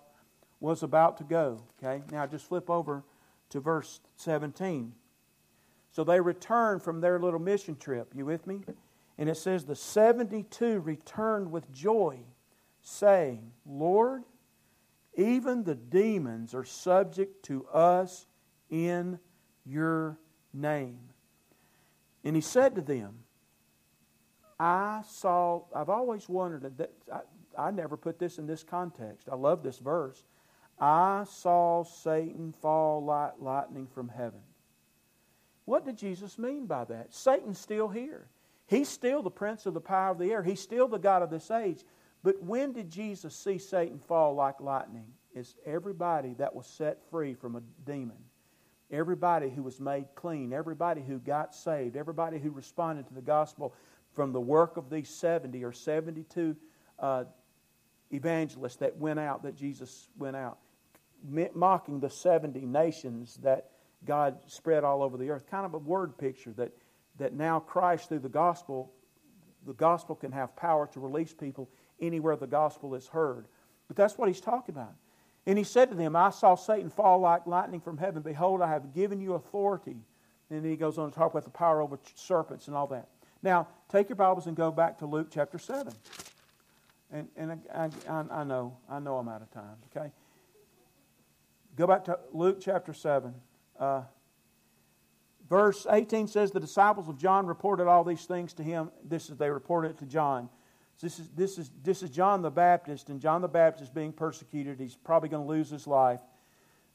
was 0.60 0.84
about 0.84 1.18
to 1.18 1.24
go. 1.24 1.64
Okay, 1.84 2.04
now 2.12 2.28
just 2.28 2.48
flip 2.48 2.70
over 2.70 3.04
to 3.50 3.60
verse 3.60 4.00
17. 4.18 4.94
So 5.92 6.04
they 6.04 6.20
returned 6.20 6.82
from 6.82 7.02
their 7.02 7.20
little 7.20 7.40
mission 7.40 7.76
trip. 7.76 8.14
You 8.16 8.26
with 8.26 8.48
me? 8.48 8.62
And 9.18 9.30
it 9.30 9.38
says, 9.38 9.66
The 9.66 9.76
72 9.76 10.80
returned 10.80 11.52
with 11.52 11.72
joy, 11.72 12.20
saying, 12.82 13.52
Lord, 13.66 14.24
even 15.16 15.64
the 15.64 15.76
demons 15.76 16.54
are 16.54 16.64
subject 16.64 17.44
to 17.46 17.68
us 17.68 18.26
in 18.70 19.20
your 19.66 20.18
name. 20.54 21.00
And 22.24 22.36
he 22.36 22.42
said 22.42 22.76
to 22.76 22.82
them, 22.82 23.20
I 24.60 25.02
saw, 25.08 25.64
I've 25.76 25.90
always 25.90 26.30
wondered, 26.30 26.78
that 26.78 26.92
I, 27.12 27.20
I 27.58 27.72
never 27.72 27.98
put 27.98 28.20
this 28.20 28.38
in 28.38 28.46
this 28.46 28.64
context. 28.64 29.28
I 29.30 29.36
love 29.36 29.64
this 29.64 29.80
verse. 29.80 30.24
I 30.80 31.26
saw 31.30 31.84
Satan 31.84 32.54
fall 32.62 33.04
like 33.04 33.34
lightning 33.40 33.88
from 33.88 34.08
heaven. 34.08 34.42
What 35.66 35.86
did 35.86 35.98
Jesus 35.98 36.38
mean 36.38 36.66
by 36.66 36.86
that? 36.86 37.14
Satan's 37.14 37.60
still 37.60 37.88
here. 37.88 38.28
He's 38.68 38.90
still 38.90 39.22
the 39.22 39.32
prince 39.32 39.66
of 39.66 39.74
the 39.74 39.82
power 39.82 40.12
of 40.12 40.18
the 40.18 40.32
air. 40.32 40.44
He's 40.44 40.62
still 40.62 40.88
the 40.88 40.98
God 40.98 41.22
of 41.22 41.30
this 41.30 41.52
age. 41.52 41.84
But 42.24 42.42
when 42.42 42.74
did 42.74 42.90
Jesus 42.90 43.36
see 43.36 43.58
Satan 43.58 44.00
fall 44.00 44.34
like 44.36 44.60
lightning? 44.60 45.08
It's 45.34 45.56
everybody 45.66 46.34
that 46.36 46.56
was 46.56 46.68
set 46.68 47.00
free 47.10 47.34
from 47.34 47.56
a 47.56 47.62
demon. 47.86 48.18
Everybody 48.92 49.50
who 49.50 49.64
was 49.64 49.80
made 49.80 50.06
clean, 50.16 50.52
everybody 50.52 51.02
who 51.02 51.20
got 51.20 51.56
saved, 51.56 51.96
everybody 51.96 52.40
who 52.40 52.52
responded 52.52 53.08
to 53.08 53.14
the 53.14 53.22
gospel 53.22 53.74
from 54.14 54.34
the 54.34 54.42
work 54.42 54.78
of 54.78 54.90
these 54.90 55.10
70 55.10 55.64
or 55.64 55.72
72 55.72 56.56
uh, 57.00 57.24
evangelists 58.12 58.76
that 58.78 58.98
went 58.98 59.20
out, 59.20 59.44
that 59.44 59.56
Jesus 59.56 60.10
went 60.18 60.36
out, 60.36 60.58
mocking 61.54 62.02
the 62.02 62.10
70 62.10 62.66
nations 62.66 63.38
that 63.44 63.70
God 64.06 64.38
spread 64.48 64.84
all 64.84 65.04
over 65.04 65.18
the 65.18 65.30
earth. 65.30 65.50
Kind 65.50 65.66
of 65.66 65.74
a 65.74 65.78
word 65.78 66.18
picture 66.18 66.52
that, 66.54 66.72
that 67.18 67.34
now 67.34 67.60
Christ, 67.60 68.10
through 68.10 68.20
the 68.20 68.30
gospel, 68.30 68.92
the 69.66 69.74
gospel 69.74 70.16
can 70.16 70.32
have 70.32 70.56
power 70.56 70.88
to 70.94 71.00
release 71.00 71.34
people 71.34 71.70
anywhere 72.00 72.36
the 72.36 72.48
gospel 72.48 72.96
is 72.96 73.08
heard. 73.08 73.48
But 73.88 73.96
that's 73.96 74.18
what 74.18 74.28
he's 74.28 74.42
talking 74.42 74.74
about. 74.74 74.94
And 75.46 75.58
he 75.58 75.64
said 75.64 75.90
to 75.90 75.96
them, 75.96 76.16
I 76.16 76.30
saw 76.30 76.56
Satan 76.56 76.90
fall 76.90 77.20
like 77.20 77.48
lightning 77.48 77.82
from 77.82 77.98
heaven. 77.98 78.22
Behold, 78.22 78.62
I 78.62 78.70
have 78.70 78.94
given 78.94 79.22
you 79.22 79.34
authority. 79.34 79.98
And 80.50 80.66
he 80.66 80.76
goes 80.76 80.98
on 80.98 81.10
to 81.10 81.16
talk 81.16 81.32
about 81.32 81.46
the 81.46 81.50
power 81.50 81.82
over 81.82 82.00
serpents 82.16 82.68
and 82.68 82.76
all 82.76 82.88
that. 82.88 83.08
Now, 83.42 83.68
take 83.90 84.10
your 84.10 84.18
Bibles 84.18 84.48
and 84.48 84.56
go 84.56 84.72
back 84.72 85.00
to 85.00 85.06
Luke 85.06 85.30
chapter 85.32 85.58
7. 85.58 85.94
And, 87.12 87.28
and 87.36 87.60
I, 87.74 87.90
I, 88.08 88.24
I 88.32 88.44
know, 88.44 88.78
I 88.90 89.00
know 89.00 89.18
I'm 89.18 89.28
out 89.28 89.42
of 89.42 89.52
time, 89.52 89.78
okay? 89.96 90.12
Go 91.76 91.88
back 91.88 92.06
to 92.06 92.20
Luke 92.32 92.60
chapter 92.62 92.94
7. 92.94 93.34
Uh, 93.82 94.04
verse 95.50 95.88
18 95.90 96.28
says, 96.28 96.52
The 96.52 96.60
disciples 96.60 97.10
of 97.10 97.18
John 97.18 97.48
reported 97.48 97.88
all 97.88 98.04
these 98.04 98.26
things 98.26 98.54
to 98.54 98.64
him. 98.64 98.92
This 99.04 99.30
is, 99.30 99.38
they 99.38 99.50
reported 99.50 99.92
it 99.92 99.98
to 99.98 100.06
John. 100.06 100.50
This 101.02 101.18
is, 101.18 101.30
this, 101.36 101.58
is, 101.58 101.72
this 101.84 102.04
is 102.04 102.12
John 102.12 102.44
the 102.44 102.52
Baptist, 102.52 103.10
and 103.10 103.20
John 103.20 103.42
the 103.42 103.48
Baptist 103.48 103.86
is 103.86 103.90
being 103.90 104.14
persecuted. 104.14 104.80
He's 104.80 104.96
probably 104.96 105.30
going 105.30 105.44
to 105.44 105.50
lose 105.50 105.72
his 105.72 105.88
life. 105.88 106.20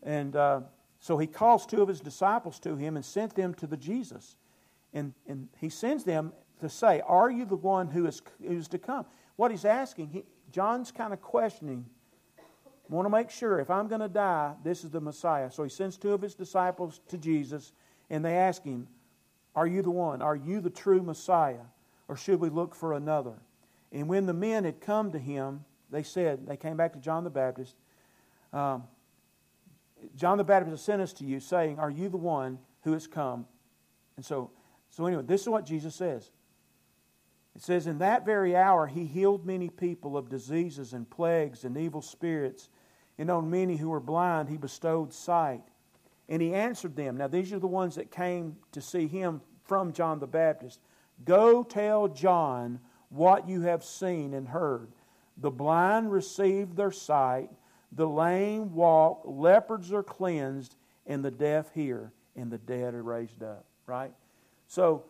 And 0.05 0.37
uh, 0.37 0.61
so 1.01 1.19
he 1.19 1.27
calls 1.27 1.67
two 1.67 1.83
of 1.83 1.89
his 1.89 2.01
disciples 2.01 2.61
to 2.61 2.77
him 2.77 2.95
and 2.95 3.05
sent 3.05 3.35
them 3.35 3.53
to 3.55 3.67
the 3.67 3.77
Jesus. 3.77 4.37
And, 4.95 5.13
and 5.27 5.49
he 5.59 5.69
sends 5.69 6.05
them 6.05 6.33
to 6.61 6.69
say, 6.69 7.03
Are 7.05 7.31
you 7.31 7.47
the 7.47 7.57
one 7.57 7.89
who 7.89 8.07
is, 8.07 8.23
who 8.41 8.57
is 8.57 8.69
to 8.69 8.79
come? 8.79 9.07
What 9.35 9.51
he's 9.51 9.65
asking, 9.65 10.11
he, 10.11 10.25
John's 10.53 10.93
kind 10.93 11.13
of 11.13 11.21
questioning. 11.21 11.87
I 12.89 12.95
want 12.95 13.07
to 13.07 13.11
make 13.11 13.31
sure 13.31 13.59
if 13.59 13.71
I'm 13.71 13.89
going 13.89 14.01
to 14.01 14.09
die, 14.09 14.55
this 14.63 14.85
is 14.85 14.91
the 14.91 15.01
Messiah. 15.01 15.51
So 15.51 15.65
he 15.65 15.71
sends 15.71 15.97
two 15.97 16.13
of 16.13 16.23
his 16.23 16.35
disciples 16.35 17.01
to 17.09 17.19
Jesus, 17.19 17.73
and 18.11 18.25
they 18.25 18.37
ask 18.37 18.63
him, 18.63 18.87
Are 19.55 19.67
you 19.67 19.83
the 19.83 19.91
one? 19.91 20.23
Are 20.23 20.37
you 20.37 20.61
the 20.61 20.71
true 20.71 21.03
Messiah? 21.03 21.65
Or 22.09 22.17
should 22.17 22.39
we 22.39 22.49
look 22.49 22.75
for 22.75 22.93
another? 22.93 23.35
And 23.93 24.09
when 24.09 24.27
the 24.27 24.35
men 24.35 24.65
had 24.65 24.81
come 24.81 25.11
to 25.13 25.19
him, 25.19 25.65
they 25.91 26.03
said, 26.03 26.47
they 26.47 26.57
came 26.57 26.77
back 26.77 26.93
to 26.93 26.99
John 26.99 27.25
the 27.25 27.31
Baptist. 27.31 27.75
Um, 28.53 28.85
John 30.17 30.39
the 30.39 30.45
Baptist 30.45 30.71
has 30.71 30.83
sent 30.83 31.03
us 31.03 31.13
to 31.15 31.25
you, 31.25 31.41
saying, 31.41 31.79
Are 31.79 31.91
you 31.91 32.09
the 32.09 32.17
one 32.17 32.59
who 32.83 32.93
has 32.93 33.07
come? 33.07 33.47
And 34.17 34.25
so, 34.25 34.51
so 34.91 35.07
anyway, 35.07 35.23
this 35.27 35.43
is 35.43 35.49
what 35.49 35.67
Jesus 35.67 35.95
says. 35.95 36.31
It 37.57 37.63
says, 37.63 37.87
In 37.87 37.99
that 37.99 38.27
very 38.27 38.55
hour 38.55 38.87
he 38.87 39.07
healed 39.07 39.47
many 39.47 39.71
people 39.71 40.19
of 40.19 40.29
diseases 40.29 40.93
and 40.93 41.09
plagues 41.09 41.65
and 41.65 41.79
evil 41.79 42.03
spirits, 42.03 42.69
and 43.17 43.31
on 43.31 43.49
many 43.49 43.77
who 43.77 43.89
were 43.89 43.99
blind 43.99 44.51
he 44.51 44.59
bestowed 44.59 45.15
sight. 45.15 45.63
And 46.29 46.43
he 46.43 46.53
answered 46.53 46.97
them. 46.97 47.17
Now, 47.17 47.29
these 47.29 47.55
are 47.55 47.59
the 47.59 47.67
ones 47.67 47.95
that 47.95 48.11
came 48.11 48.57
to 48.73 48.83
see 48.83 49.07
him 49.07 49.41
from 49.65 49.95
John 49.95 50.19
the 50.19 50.27
Baptist. 50.27 50.81
Go 51.25 51.63
tell 51.63 52.09
John 52.09 52.79
what 53.09 53.49
you 53.49 53.63
have 53.63 53.83
seen 53.83 54.35
and 54.35 54.47
heard. 54.47 54.93
The 55.39 55.51
blind 55.51 56.13
receive 56.13 56.77
their 56.77 56.93
sight, 56.93 57.49
the 57.91 58.07
lame 58.07 58.75
walk, 58.75 59.23
leopards 59.25 59.95
are 59.95 60.03
cleansed, 60.03 60.77
and 61.07 61.25
the 61.25 61.31
deaf 61.31 61.73
hear, 61.73 62.13
and 62.37 62.51
the 62.51 62.59
dead 62.59 62.93
are 62.93 63.03
raised 63.03 63.43
up. 63.43 63.65
Right? 63.87 64.13
So, 64.67 65.05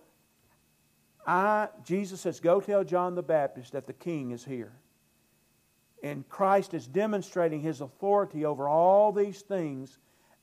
I, 1.26 1.68
Jesus 1.84 2.20
says, 2.20 2.38
Go 2.38 2.60
tell 2.60 2.84
John 2.84 3.14
the 3.14 3.22
Baptist 3.22 3.72
that 3.72 3.86
the 3.86 3.92
king 3.92 4.30
is 4.30 4.44
here. 4.44 4.72
And 6.02 6.28
Christ 6.28 6.72
is 6.72 6.86
demonstrating 6.86 7.60
his 7.60 7.80
authority 7.80 8.44
over 8.44 8.68
all 8.68 9.12
these 9.12 9.40
things 9.42 9.98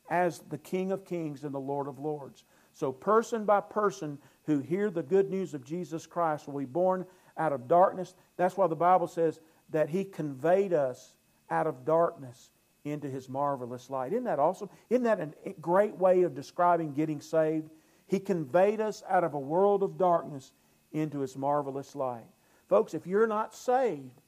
as 0.09 0.39
the 0.49 0.57
King 0.57 0.91
of 0.91 1.05
Kings 1.05 1.45
and 1.45 1.53
the 1.53 1.59
Lord 1.59 1.87
of 1.87 1.99
Lords. 1.99 2.43
So, 2.73 2.91
person 2.91 3.45
by 3.45 3.61
person 3.61 4.17
who 4.45 4.59
hear 4.59 4.89
the 4.89 5.03
good 5.03 5.29
news 5.29 5.53
of 5.53 5.63
Jesus 5.63 6.05
Christ 6.05 6.47
will 6.47 6.59
be 6.59 6.65
born 6.65 7.05
out 7.37 7.53
of 7.53 7.67
darkness. 7.67 8.13
That's 8.35 8.57
why 8.57 8.67
the 8.67 8.75
Bible 8.75 9.07
says 9.07 9.39
that 9.69 9.89
He 9.89 10.03
conveyed 10.03 10.73
us 10.73 11.15
out 11.49 11.67
of 11.67 11.85
darkness 11.85 12.49
into 12.83 13.09
His 13.09 13.29
marvelous 13.29 13.89
light. 13.89 14.11
Isn't 14.11 14.25
that 14.25 14.39
awesome? 14.39 14.69
Isn't 14.89 15.03
that 15.03 15.35
a 15.45 15.53
great 15.61 15.95
way 15.97 16.23
of 16.23 16.35
describing 16.35 16.93
getting 16.93 17.21
saved? 17.21 17.69
He 18.07 18.19
conveyed 18.19 18.81
us 18.81 19.03
out 19.07 19.23
of 19.23 19.33
a 19.33 19.39
world 19.39 19.81
of 19.81 19.97
darkness 19.97 20.51
into 20.93 21.19
His 21.19 21.35
marvelous 21.35 21.95
light. 21.95 22.25
Folks, 22.69 22.93
if 22.93 23.05
you're 23.05 23.27
not 23.27 23.53
saved, 23.53 24.21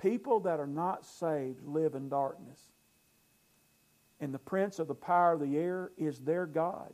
people 0.00 0.40
that 0.40 0.58
are 0.58 0.66
not 0.66 1.04
saved 1.04 1.64
live 1.64 1.94
in 1.94 2.08
darkness. 2.08 2.60
And 4.20 4.32
the 4.32 4.38
prince 4.38 4.78
of 4.78 4.88
the 4.88 4.94
power 4.94 5.32
of 5.32 5.40
the 5.40 5.56
air 5.56 5.90
is 5.96 6.18
their 6.18 6.46
God 6.46 6.92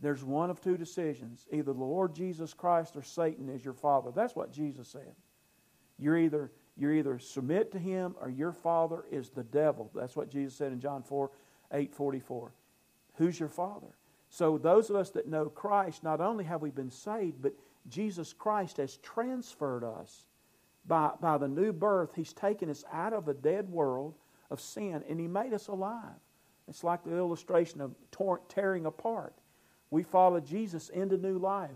there's 0.00 0.22
one 0.24 0.50
of 0.50 0.60
two 0.60 0.76
decisions 0.76 1.46
either 1.50 1.72
the 1.72 1.84
Lord 1.84 2.14
Jesus 2.14 2.54
Christ 2.54 2.96
or 2.96 3.02
Satan 3.02 3.48
is 3.48 3.64
your 3.64 3.74
father. 3.74 4.10
That's 4.14 4.36
what 4.36 4.52
Jesus 4.52 4.88
said. 4.88 5.14
You're 5.98 6.18
either, 6.18 6.52
you 6.76 6.90
either 6.90 7.18
submit 7.18 7.72
to 7.72 7.78
him 7.78 8.14
or 8.20 8.30
your 8.30 8.52
father 8.52 9.04
is 9.10 9.30
the 9.30 9.42
devil. 9.42 9.90
That's 9.94 10.14
what 10.14 10.30
Jesus 10.30 10.54
said 10.54 10.72
in 10.72 10.80
John 10.80 11.02
4 11.02 11.30
8 11.72 11.94
44. 11.94 12.52
Who's 13.14 13.40
your 13.40 13.48
father? 13.48 13.88
So, 14.30 14.58
those 14.58 14.90
of 14.90 14.96
us 14.96 15.10
that 15.10 15.26
know 15.26 15.46
Christ, 15.46 16.04
not 16.04 16.20
only 16.20 16.44
have 16.44 16.62
we 16.62 16.70
been 16.70 16.90
saved, 16.90 17.42
but 17.42 17.54
Jesus 17.88 18.32
Christ 18.32 18.76
has 18.78 18.96
transferred 18.98 19.84
us 19.84 20.26
by, 20.86 21.10
by 21.20 21.38
the 21.38 21.48
new 21.48 21.72
birth, 21.72 22.14
He's 22.14 22.32
taken 22.32 22.70
us 22.70 22.84
out 22.92 23.12
of 23.12 23.28
a 23.28 23.34
dead 23.34 23.68
world 23.68 24.14
of 24.50 24.60
sin 24.60 25.04
and 25.08 25.20
He 25.20 25.28
made 25.28 25.52
us 25.52 25.68
alive. 25.68 26.20
It's 26.68 26.84
like 26.84 27.04
the 27.04 27.16
illustration 27.16 27.80
of 27.80 27.94
tearing 28.48 28.86
apart. 28.86 29.34
We 29.90 30.02
followed 30.02 30.44
Jesus 30.44 30.90
into 30.90 31.16
new 31.16 31.38
life, 31.38 31.70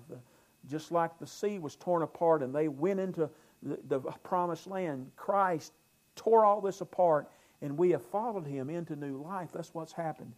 just 0.68 0.92
like 0.92 1.18
the 1.18 1.26
sea 1.26 1.58
was 1.58 1.76
torn 1.76 2.02
apart 2.02 2.42
and 2.42 2.54
they 2.54 2.68
went 2.68 3.00
into 3.00 3.30
the, 3.62 3.78
the 3.88 4.00
promised 4.22 4.66
land. 4.66 5.10
Christ 5.16 5.72
tore 6.14 6.44
all 6.44 6.60
this 6.60 6.80
apart 6.80 7.30
and 7.62 7.78
we 7.78 7.90
have 7.90 8.04
followed 8.04 8.46
him 8.46 8.68
into 8.68 8.96
new 8.96 9.22
life. 9.22 9.50
That's 9.52 9.72
what's 9.72 9.92
happened. 9.92 10.32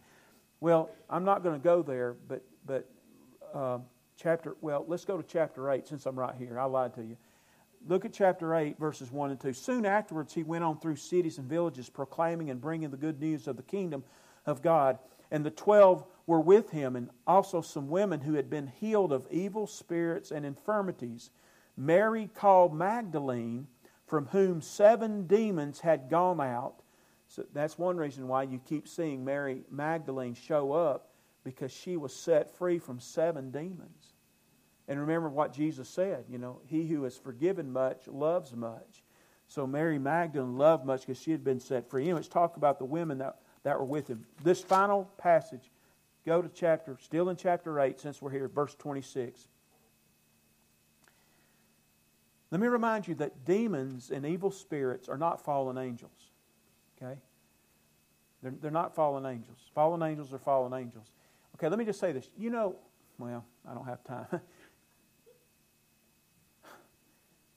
Well, 0.61 0.89
I'm 1.09 1.25
not 1.25 1.43
going 1.43 1.59
to 1.59 1.63
go 1.63 1.81
there, 1.81 2.15
but 2.27 2.41
but 2.65 2.89
uh, 3.53 3.79
chapter. 4.17 4.55
Well, 4.61 4.85
let's 4.87 5.05
go 5.05 5.17
to 5.17 5.23
chapter 5.23 5.71
eight 5.71 5.87
since 5.87 6.05
I'm 6.05 6.17
right 6.17 6.35
here. 6.35 6.59
I 6.59 6.65
lied 6.65 6.93
to 6.95 7.03
you. 7.03 7.17
Look 7.87 8.03
at 8.03 8.13
chapter 8.13 8.55
8, 8.55 8.79
verses 8.79 9.11
1 9.11 9.29
and 9.29 9.39
2. 9.39 9.53
Soon 9.53 9.85
afterwards, 9.85 10.33
he 10.33 10.41
went 10.41 10.63
on 10.63 10.79
through 10.79 10.95
cities 10.95 11.37
and 11.37 11.47
villages, 11.47 11.87
proclaiming 11.87 12.49
and 12.49 12.59
bringing 12.59 12.89
the 12.89 12.97
good 12.97 13.21
news 13.21 13.47
of 13.47 13.57
the 13.57 13.63
kingdom 13.63 14.03
of 14.47 14.63
God. 14.63 14.97
And 15.29 15.45
the 15.45 15.51
twelve 15.51 16.03
were 16.25 16.39
with 16.39 16.71
him, 16.71 16.95
and 16.95 17.11
also 17.27 17.61
some 17.61 17.89
women 17.89 18.21
who 18.21 18.33
had 18.33 18.49
been 18.49 18.67
healed 18.79 19.11
of 19.11 19.27
evil 19.29 19.67
spirits 19.67 20.31
and 20.31 20.45
infirmities. 20.45 21.29
Mary 21.77 22.29
called 22.33 22.73
Magdalene, 22.73 23.67
from 24.07 24.27
whom 24.27 24.61
seven 24.61 25.27
demons 25.27 25.79
had 25.79 26.09
gone 26.09 26.41
out. 26.41 26.81
So 27.27 27.45
that's 27.53 27.77
one 27.77 27.97
reason 27.97 28.27
why 28.27 28.43
you 28.43 28.59
keep 28.59 28.87
seeing 28.87 29.25
Mary 29.25 29.63
Magdalene 29.69 30.35
show 30.35 30.73
up, 30.73 31.09
because 31.45 31.71
she 31.71 31.95
was 31.95 32.13
set 32.13 32.57
free 32.57 32.79
from 32.79 32.99
seven 32.99 33.51
demons. 33.51 34.13
And 34.87 34.99
remember 34.99 35.29
what 35.29 35.53
Jesus 35.53 35.87
said, 35.87 36.25
you 36.29 36.37
know, 36.37 36.59
he 36.65 36.85
who 36.87 37.05
is 37.05 37.15
forgiven 37.15 37.71
much 37.71 38.07
loves 38.07 38.53
much. 38.53 39.03
So 39.47 39.65
Mary 39.65 39.99
Magdalene 39.99 40.57
loved 40.57 40.85
much 40.85 41.01
because 41.01 41.21
she 41.21 41.31
had 41.31 41.43
been 41.43 41.59
set 41.59 41.89
free. 41.89 42.03
Anyway, 42.03 42.17
let's 42.17 42.27
talk 42.27 42.57
about 42.57 42.79
the 42.79 42.85
women 42.85 43.19
that, 43.19 43.37
that 43.63 43.79
were 43.79 43.85
with 43.85 44.07
him. 44.07 44.25
This 44.43 44.61
final 44.61 45.05
passage, 45.17 45.71
go 46.25 46.41
to 46.41 46.49
chapter, 46.49 46.97
still 47.01 47.29
in 47.29 47.35
chapter 47.35 47.79
8, 47.79 47.99
since 47.99 48.21
we're 48.21 48.31
here, 48.31 48.47
verse 48.47 48.75
26. 48.75 49.47
Let 52.51 52.61
me 52.61 52.67
remind 52.67 53.07
you 53.07 53.15
that 53.15 53.45
demons 53.45 54.09
and 54.11 54.25
evil 54.25 54.49
spirits 54.49 55.09
are 55.09 55.17
not 55.17 55.43
fallen 55.43 55.77
angels. 55.77 56.31
Okay? 56.97 57.19
They're, 58.41 58.53
they're 58.61 58.71
not 58.71 58.95
fallen 58.95 59.25
angels. 59.25 59.57
Fallen 59.73 60.01
angels 60.01 60.33
are 60.33 60.39
fallen 60.39 60.73
angels. 60.73 61.11
Okay, 61.55 61.69
let 61.69 61.79
me 61.79 61.85
just 61.85 61.99
say 61.99 62.11
this. 62.11 62.29
You 62.37 62.49
know, 62.49 62.75
well, 63.17 63.45
I 63.69 63.73
don't 63.73 63.85
have 63.85 64.03
time. 64.03 64.41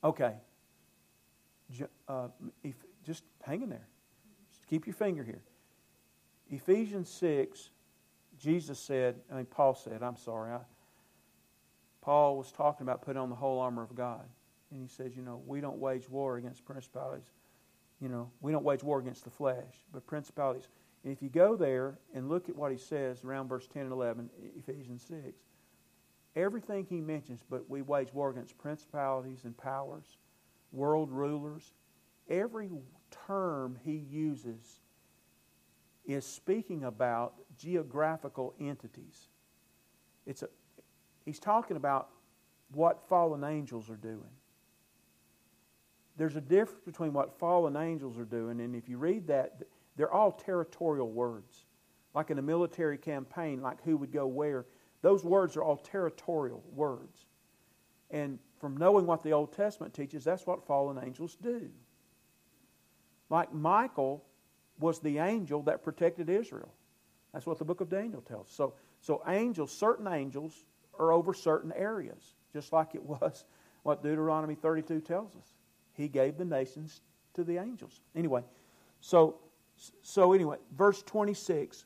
Okay. 0.05 0.35
Uh, 2.07 2.29
just 3.05 3.25
hang 3.43 3.63
in 3.63 3.69
there. 3.69 3.89
Just 4.51 4.67
keep 4.69 4.87
your 4.87 4.95
finger 4.95 5.25
here. 5.25 5.43
Ephesians 6.51 7.11
6, 7.11 7.71
Jesus 8.39 8.79
said, 8.79 9.17
I 9.31 9.35
mean, 9.35 9.47
Paul 9.47 9.75
said, 9.75 10.03
I'm 10.03 10.17
sorry. 10.17 10.53
I, 10.53 10.61
Paul 12.01 12.39
was 12.39 12.53
talking 12.53 12.85
about 12.85 13.03
putting 13.03 13.21
on 13.21 13.29
the 13.29 13.35
whole 13.35 13.59
armor 13.59 13.83
of 13.83 13.95
God. 13.95 14.25
And 14.71 14.81
he 14.81 14.89
says, 14.89 15.17
you 15.17 15.23
know, 15.23 15.43
we 15.47 15.61
don't 15.61 15.79
wage 15.79 16.09
war 16.09 16.37
against 16.37 16.65
principalities. 16.65 17.31
You 18.01 18.09
know, 18.09 18.31
we 18.41 18.53
don't 18.53 18.65
wage 18.65 18.85
war 18.85 19.01
against 19.01 19.25
the 19.25 19.31
flesh, 19.31 19.75
but 19.93 20.07
principalities. 20.07 20.69
And 21.05 21.13
if 21.13 21.23
you 21.23 21.29
go 21.29 21.57
there 21.57 21.99
and 22.15 22.29
look 22.29 22.49
at 22.49 22.57
what 22.57 22.73
he 22.73 22.79
says 22.79 23.25
around 23.25 23.49
verse 23.49 23.69
10 23.69 23.83
and 23.83 23.93
11, 23.93 24.31
Ephesians 24.57 25.05
6, 25.09 25.39
everything 26.35 26.87
he 26.89 27.01
mentions, 27.01 27.43
but 27.49 27.69
we 27.69 27.83
wage 27.83 28.13
war 28.13 28.31
against 28.31 28.59
principalities 28.59 29.45
and 29.45 29.57
powers, 29.57 30.19
world 30.73 31.11
rulers. 31.11 31.73
Every 32.29 32.71
term 33.27 33.79
he 33.85 33.97
uses 34.11 34.81
is 36.05 36.25
speaking 36.25 36.85
about 36.85 37.35
geographical 37.57 38.55
entities. 38.61 39.29
It's 40.27 40.43
a, 40.43 40.49
he's 41.25 41.39
talking 41.39 41.77
about 41.77 42.09
what 42.73 43.09
fallen 43.09 43.45
angels 43.45 43.89
are 43.89 43.97
doing. 43.97 44.31
There's 46.17 46.37
a 46.37 46.41
difference 46.41 46.81
between 46.85 47.13
what 47.13 47.39
fallen 47.39 47.77
angels 47.77 48.19
are 48.19 48.25
doing, 48.25 48.61
and 48.61 48.75
if 48.75 48.89
you 48.89 48.99
read 48.99 49.29
that, 49.29 49.63
they're 49.99 50.13
all 50.13 50.33
territorial 50.33 51.11
words. 51.11 51.67
Like 52.15 52.31
in 52.31 52.39
a 52.39 52.43
military 52.43 52.97
campaign, 52.97 53.61
like 53.61 53.83
who 53.83 53.97
would 53.99 54.13
go 54.13 54.27
where. 54.27 54.65
Those 55.03 55.25
words 55.25 55.57
are 55.57 55.63
all 55.63 55.77
territorial 55.77 56.63
words. 56.73 57.27
And 58.11 58.39
from 58.61 58.77
knowing 58.77 59.07
what 59.07 59.23
the 59.23 59.33
Old 59.33 59.53
Testament 59.53 59.93
teaches, 59.93 60.25
that's 60.25 60.47
what 60.47 60.67
fallen 60.67 60.99
angels 61.05 61.37
do. 61.43 61.69
Like 63.29 63.53
Michael 63.53 64.25
was 64.79 65.01
the 65.01 65.19
angel 65.19 65.63
that 65.65 65.83
protected 65.83 66.31
Israel. 66.31 66.73
That's 67.33 67.45
what 67.45 67.59
the 67.59 67.65
book 67.65 67.81
of 67.81 67.91
Daniel 67.91 68.23
tells. 68.23 68.49
So, 68.51 68.75
so 69.01 69.23
angels, 69.27 69.73
certain 69.73 70.07
angels, 70.07 70.65
are 70.99 71.13
over 71.13 71.35
certain 71.35 71.73
areas, 71.73 72.35
just 72.53 72.73
like 72.73 72.95
it 72.95 73.03
was 73.03 73.45
what 73.83 74.03
Deuteronomy 74.03 74.55
32 74.55 75.01
tells 75.01 75.35
us. 75.37 75.55
He 75.93 76.09
gave 76.09 76.39
the 76.39 76.45
nations 76.45 77.01
to 77.35 77.45
the 77.45 77.59
angels. 77.59 78.01
Anyway, 78.15 78.43
so 79.01 79.37
so 80.03 80.33
anyway, 80.33 80.57
verse 80.77 81.03
26 81.03 81.85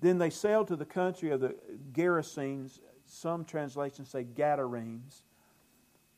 then 0.00 0.18
they 0.18 0.30
sailed 0.30 0.68
to 0.68 0.76
the 0.76 0.84
country 0.84 1.30
of 1.30 1.40
the 1.40 1.54
Gerasenes. 1.92 2.80
Some 3.06 3.44
translations 3.44 4.10
say 4.10 4.24
Gadarenes, 4.24 5.24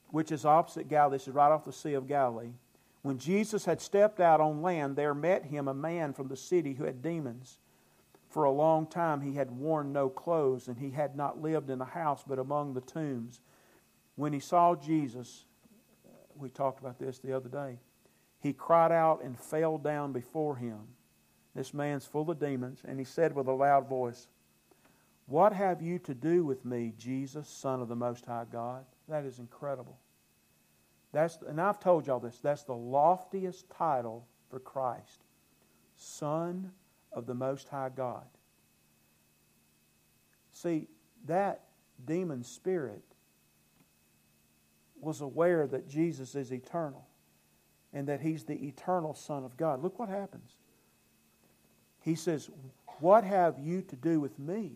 which 0.09 0.33
is 0.33 0.45
opposite 0.45 0.89
Galilee. 0.89 1.17
This 1.17 1.29
is 1.29 1.35
right 1.35 1.51
off 1.51 1.65
the 1.65 1.73
Sea 1.73 1.95
of 1.95 2.07
Galilee. 2.07 2.53
When 3.03 3.19
Jesus 3.19 3.65
had 3.65 3.81
stepped 3.81 4.21
out 4.21 4.41
on 4.41 4.61
land, 4.61 4.97
there 4.97 5.15
met 5.15 5.47
him 5.47 5.69
a 5.69 5.75
man 5.75 6.13
from 6.13 6.29
the 6.29 6.37
city 6.37 6.75
who 6.75 6.85
had 6.85 7.01
demons. 7.01 7.59
For 8.29 8.45
a 8.45 8.51
long 8.51 8.87
time 8.87 9.23
he 9.23 9.35
had 9.35 9.51
worn 9.51 9.93
no 9.93 10.11
clothes, 10.11 10.69
and 10.69 10.79
he 10.79 10.91
had 10.91 11.17
not 11.17 11.41
lived 11.41 11.71
in 11.71 11.81
a 11.81 11.87
house 11.87 12.23
but 12.27 12.39
among 12.39 12.75
the 12.75 12.81
tombs. 12.83 13.41
When 14.17 14.33
he 14.33 14.41
saw 14.41 14.75
Jesus, 14.75 15.47
we 16.37 16.51
talked 16.51 16.81
about 16.81 16.99
this 16.99 17.19
the 17.19 17.33
other 17.33 17.49
day, 17.49 17.79
he 18.41 18.55
cried 18.55 18.91
out 18.91 19.23
and 19.23 19.39
fell 19.39 19.79
down 19.79 20.13
before 20.13 20.57
him. 20.57 20.81
This 21.55 21.75
man's 21.75 22.07
full 22.07 22.31
of 22.31 22.39
demons, 22.41 22.81
and 22.87 22.99
he 22.99 23.05
said 23.05 23.35
with 23.35 23.47
a 23.47 23.53
loud 23.53 23.89
voice, 23.89 24.29
What 25.27 25.53
have 25.53 25.83
you 25.83 25.99
to 26.01 26.15
do 26.15 26.45
with 26.45 26.65
me, 26.65 26.95
Jesus, 26.97 27.49
Son 27.49 27.83
of 27.83 27.89
the 27.89 27.97
Most 27.97 28.25
High 28.25 28.47
God? 28.51 28.85
That 29.09 29.25
is 29.25 29.39
incredible. 29.39 29.99
That's, 31.13 31.39
and 31.47 31.61
I've 31.61 31.81
told 31.81 32.07
y'all 32.07 32.21
this, 32.21 32.39
that's 32.39 32.63
the 32.63 32.75
loftiest 32.75 33.69
title 33.71 34.27
for 34.49 34.59
Christ 34.59 35.25
Son 35.97 36.73
of 37.13 37.27
the 37.27 37.35
Most 37.35 37.69
High 37.69 37.91
God. 37.95 38.25
See, 40.53 40.89
that 41.27 41.65
demon 42.07 42.43
spirit 42.43 43.05
was 44.99 45.21
aware 45.21 45.67
that 45.67 45.89
Jesus 45.89 46.35
is 46.35 46.53
eternal 46.53 47.10
and 47.93 48.07
that 48.09 48.21
he's 48.21 48.45
the 48.45 48.67
eternal 48.67 49.15
Son 49.15 49.45
of 49.45 49.57
God. 49.57 49.83
Look 49.83 49.99
what 49.99 50.09
happens. 50.09 50.57
He 52.03 52.15
says, 52.15 52.51
What 53.01 53.25
have 53.25 53.59
you 53.59 53.83
to 53.83 53.97
do 53.97 54.21
with 54.21 54.39
me? 54.39 54.73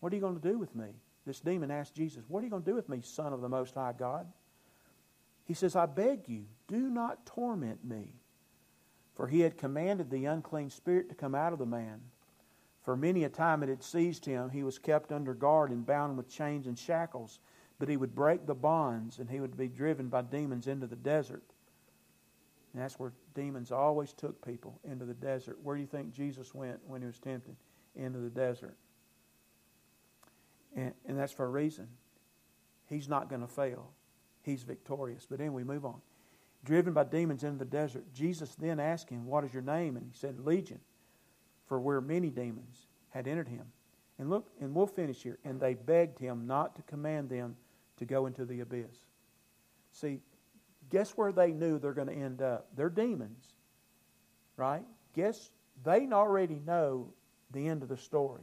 What 0.00 0.12
are 0.12 0.16
you 0.16 0.22
going 0.22 0.40
to 0.40 0.48
do 0.48 0.58
with 0.58 0.74
me? 0.74 0.88
This 1.26 1.40
demon 1.40 1.70
asked 1.70 1.94
Jesus, 1.94 2.24
What 2.28 2.40
are 2.40 2.44
you 2.44 2.50
going 2.50 2.62
to 2.62 2.70
do 2.70 2.76
with 2.76 2.88
me, 2.88 3.00
Son 3.02 3.32
of 3.32 3.40
the 3.40 3.48
Most 3.48 3.74
High 3.74 3.94
God? 3.98 4.26
He 5.44 5.54
says, 5.54 5.76
I 5.76 5.86
beg 5.86 6.28
you, 6.28 6.44
do 6.66 6.90
not 6.90 7.24
torment 7.24 7.84
me. 7.84 8.12
For 9.14 9.26
he 9.26 9.40
had 9.40 9.56
commanded 9.56 10.10
the 10.10 10.26
unclean 10.26 10.70
spirit 10.70 11.08
to 11.08 11.14
come 11.14 11.34
out 11.34 11.52
of 11.52 11.58
the 11.58 11.66
man. 11.66 12.00
For 12.84 12.96
many 12.96 13.24
a 13.24 13.28
time 13.28 13.62
it 13.62 13.68
had 13.68 13.82
seized 13.82 14.24
him. 14.24 14.50
He 14.50 14.62
was 14.62 14.78
kept 14.78 15.10
under 15.10 15.34
guard 15.34 15.70
and 15.70 15.84
bound 15.84 16.16
with 16.16 16.28
chains 16.28 16.66
and 16.66 16.78
shackles. 16.78 17.40
But 17.78 17.88
he 17.88 17.96
would 17.96 18.14
break 18.14 18.46
the 18.46 18.54
bonds, 18.54 19.18
and 19.18 19.28
he 19.28 19.40
would 19.40 19.56
be 19.56 19.68
driven 19.68 20.08
by 20.08 20.22
demons 20.22 20.66
into 20.66 20.86
the 20.86 20.96
desert 20.96 21.42
and 22.72 22.82
that's 22.82 22.98
where 22.98 23.12
demons 23.34 23.72
always 23.72 24.12
took 24.12 24.44
people 24.44 24.78
into 24.84 25.04
the 25.04 25.14
desert. 25.14 25.58
Where 25.62 25.74
do 25.74 25.80
you 25.80 25.86
think 25.86 26.12
Jesus 26.12 26.54
went 26.54 26.78
when 26.86 27.00
he 27.00 27.06
was 27.06 27.18
tempted? 27.18 27.56
Into 27.96 28.18
the 28.18 28.30
desert. 28.30 28.76
And, 30.76 30.92
and 31.06 31.18
that's 31.18 31.32
for 31.32 31.46
a 31.46 31.48
reason. 31.48 31.88
He's 32.86 33.08
not 33.08 33.28
going 33.28 33.40
to 33.40 33.48
fail. 33.48 33.90
He's 34.42 34.62
victorious. 34.62 35.26
But 35.28 35.40
anyway, 35.40 35.62
move 35.62 35.84
on. 35.84 36.00
Driven 36.64 36.92
by 36.92 37.04
demons 37.04 37.44
into 37.44 37.58
the 37.58 37.64
desert, 37.64 38.04
Jesus 38.12 38.54
then 38.56 38.78
asked 38.80 39.08
him, 39.08 39.26
What 39.26 39.44
is 39.44 39.52
your 39.52 39.62
name? 39.62 39.96
And 39.96 40.06
he 40.06 40.12
said, 40.18 40.38
Legion, 40.40 40.80
for 41.66 41.80
where 41.80 42.00
many 42.00 42.30
demons 42.30 42.86
had 43.10 43.26
entered 43.26 43.48
him. 43.48 43.64
And 44.18 44.28
look, 44.28 44.50
and 44.60 44.74
we'll 44.74 44.86
finish 44.86 45.22
here. 45.22 45.38
And 45.44 45.60
they 45.60 45.74
begged 45.74 46.18
him 46.18 46.46
not 46.46 46.74
to 46.76 46.82
command 46.82 47.30
them 47.30 47.56
to 47.98 48.04
go 48.04 48.26
into 48.26 48.44
the 48.44 48.60
abyss. 48.60 49.06
See, 49.92 50.20
guess 50.90 51.10
where 51.12 51.32
they 51.32 51.52
knew 51.52 51.78
they're 51.78 51.92
going 51.92 52.08
to 52.08 52.14
end 52.14 52.42
up? 52.42 52.68
They're 52.76 52.88
demons, 52.90 53.44
right? 54.56 54.84
Guess 55.14 55.50
they 55.84 56.08
already 56.10 56.60
know 56.64 57.12
the 57.50 57.68
end 57.68 57.82
of 57.82 57.88
the 57.88 57.96
story. 57.96 58.42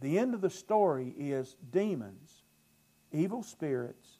The 0.00 0.18
end 0.18 0.34
of 0.34 0.40
the 0.40 0.50
story 0.50 1.14
is 1.16 1.56
demons, 1.70 2.42
evil 3.12 3.42
spirits, 3.42 4.18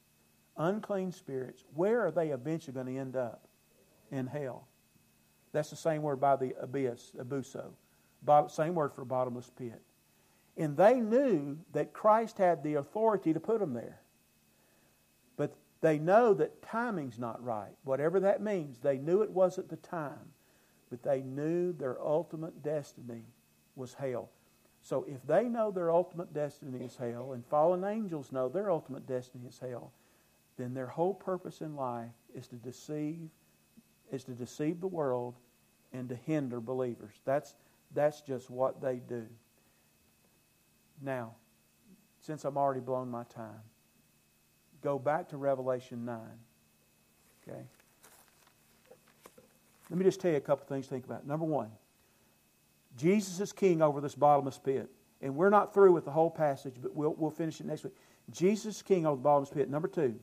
unclean 0.57 1.11
spirits, 1.11 1.63
where 1.75 2.05
are 2.05 2.11
they 2.11 2.29
eventually 2.29 2.73
going 2.73 2.87
to 2.87 2.97
end 2.97 3.15
up? 3.15 3.47
In 4.11 4.25
hell. 4.25 4.67
That's 5.51 5.69
the 5.69 5.75
same 5.75 6.01
word 6.01 6.19
by 6.19 6.35
the 6.35 6.55
abyss, 6.59 7.11
abussos. 7.19 7.75
Same 8.49 8.73
word 8.73 8.93
for 8.93 9.05
bottomless 9.05 9.51
pit. 9.57 9.81
And 10.57 10.75
they 10.75 10.99
knew 10.99 11.57
that 11.73 11.93
Christ 11.93 12.37
had 12.37 12.63
the 12.63 12.75
authority 12.75 13.33
to 13.33 13.39
put 13.39 13.59
them 13.59 13.73
there. 13.73 14.01
They 15.81 15.99
know 15.99 16.33
that 16.33 16.61
timing's 16.61 17.19
not 17.19 17.43
right. 17.43 17.75
Whatever 17.83 18.19
that 18.21 18.41
means, 18.41 18.79
they 18.79 18.97
knew 18.97 19.21
it 19.21 19.29
wasn't 19.29 19.69
the 19.69 19.77
time. 19.77 20.33
But 20.89 21.03
they 21.03 21.21
knew 21.21 21.73
their 21.73 22.01
ultimate 22.01 22.63
destiny 22.63 23.25
was 23.75 23.93
hell. 23.93 24.29
So 24.81 25.05
if 25.07 25.25
they 25.27 25.43
know 25.43 25.69
their 25.69 25.91
ultimate 25.91 26.33
destiny 26.33 26.85
is 26.85 26.95
hell, 26.95 27.33
and 27.33 27.45
fallen 27.45 27.83
angels 27.83 28.31
know 28.31 28.47
their 28.47 28.71
ultimate 28.71 29.05
destiny 29.05 29.47
is 29.47 29.59
hell, 29.59 29.91
then 30.57 30.73
their 30.73 30.87
whole 30.87 31.13
purpose 31.13 31.61
in 31.61 31.75
life 31.75 32.13
is 32.33 32.47
to 32.47 32.55
deceive, 32.55 33.29
is 34.11 34.23
to 34.23 34.31
deceive 34.31 34.79
the 34.79 34.87
world 34.87 35.35
and 35.93 36.09
to 36.09 36.15
hinder 36.15 36.59
believers. 36.59 37.13
That's, 37.25 37.55
that's 37.93 38.21
just 38.21 38.49
what 38.49 38.81
they 38.81 38.95
do. 38.95 39.25
Now, 41.01 41.35
since 42.21 42.45
I'm 42.45 42.57
already 42.57 42.79
blown 42.79 43.09
my 43.09 43.23
time, 43.25 43.61
go 44.81 44.99
back 44.99 45.29
to 45.29 45.37
Revelation 45.37 46.05
9. 46.05 46.19
Okay? 47.47 47.61
Let 49.89 49.97
me 49.99 50.03
just 50.03 50.19
tell 50.19 50.31
you 50.31 50.37
a 50.37 50.41
couple 50.41 50.65
things 50.65 50.87
to 50.87 50.89
think 50.91 51.05
about. 51.05 51.25
Number 51.25 51.45
one, 51.45 51.69
Jesus 52.97 53.39
is 53.39 53.53
king 53.53 53.81
over 53.81 54.01
this 54.01 54.15
bottomless 54.15 54.57
pit. 54.57 54.89
And 55.21 55.35
we're 55.35 55.49
not 55.49 55.73
through 55.73 55.93
with 55.93 56.05
the 56.05 56.11
whole 56.11 56.29
passage, 56.29 56.75
but 56.81 56.95
we'll, 56.95 57.15
we'll 57.17 57.31
finish 57.31 57.59
it 57.59 57.65
next 57.65 57.83
week. 57.83 57.95
Jesus 58.31 58.77
is 58.77 58.81
king 58.81 59.05
over 59.05 59.15
the 59.15 59.21
bottomless 59.21 59.49
pit. 59.49 59.69
Number 59.69 59.87
two, 59.87 60.15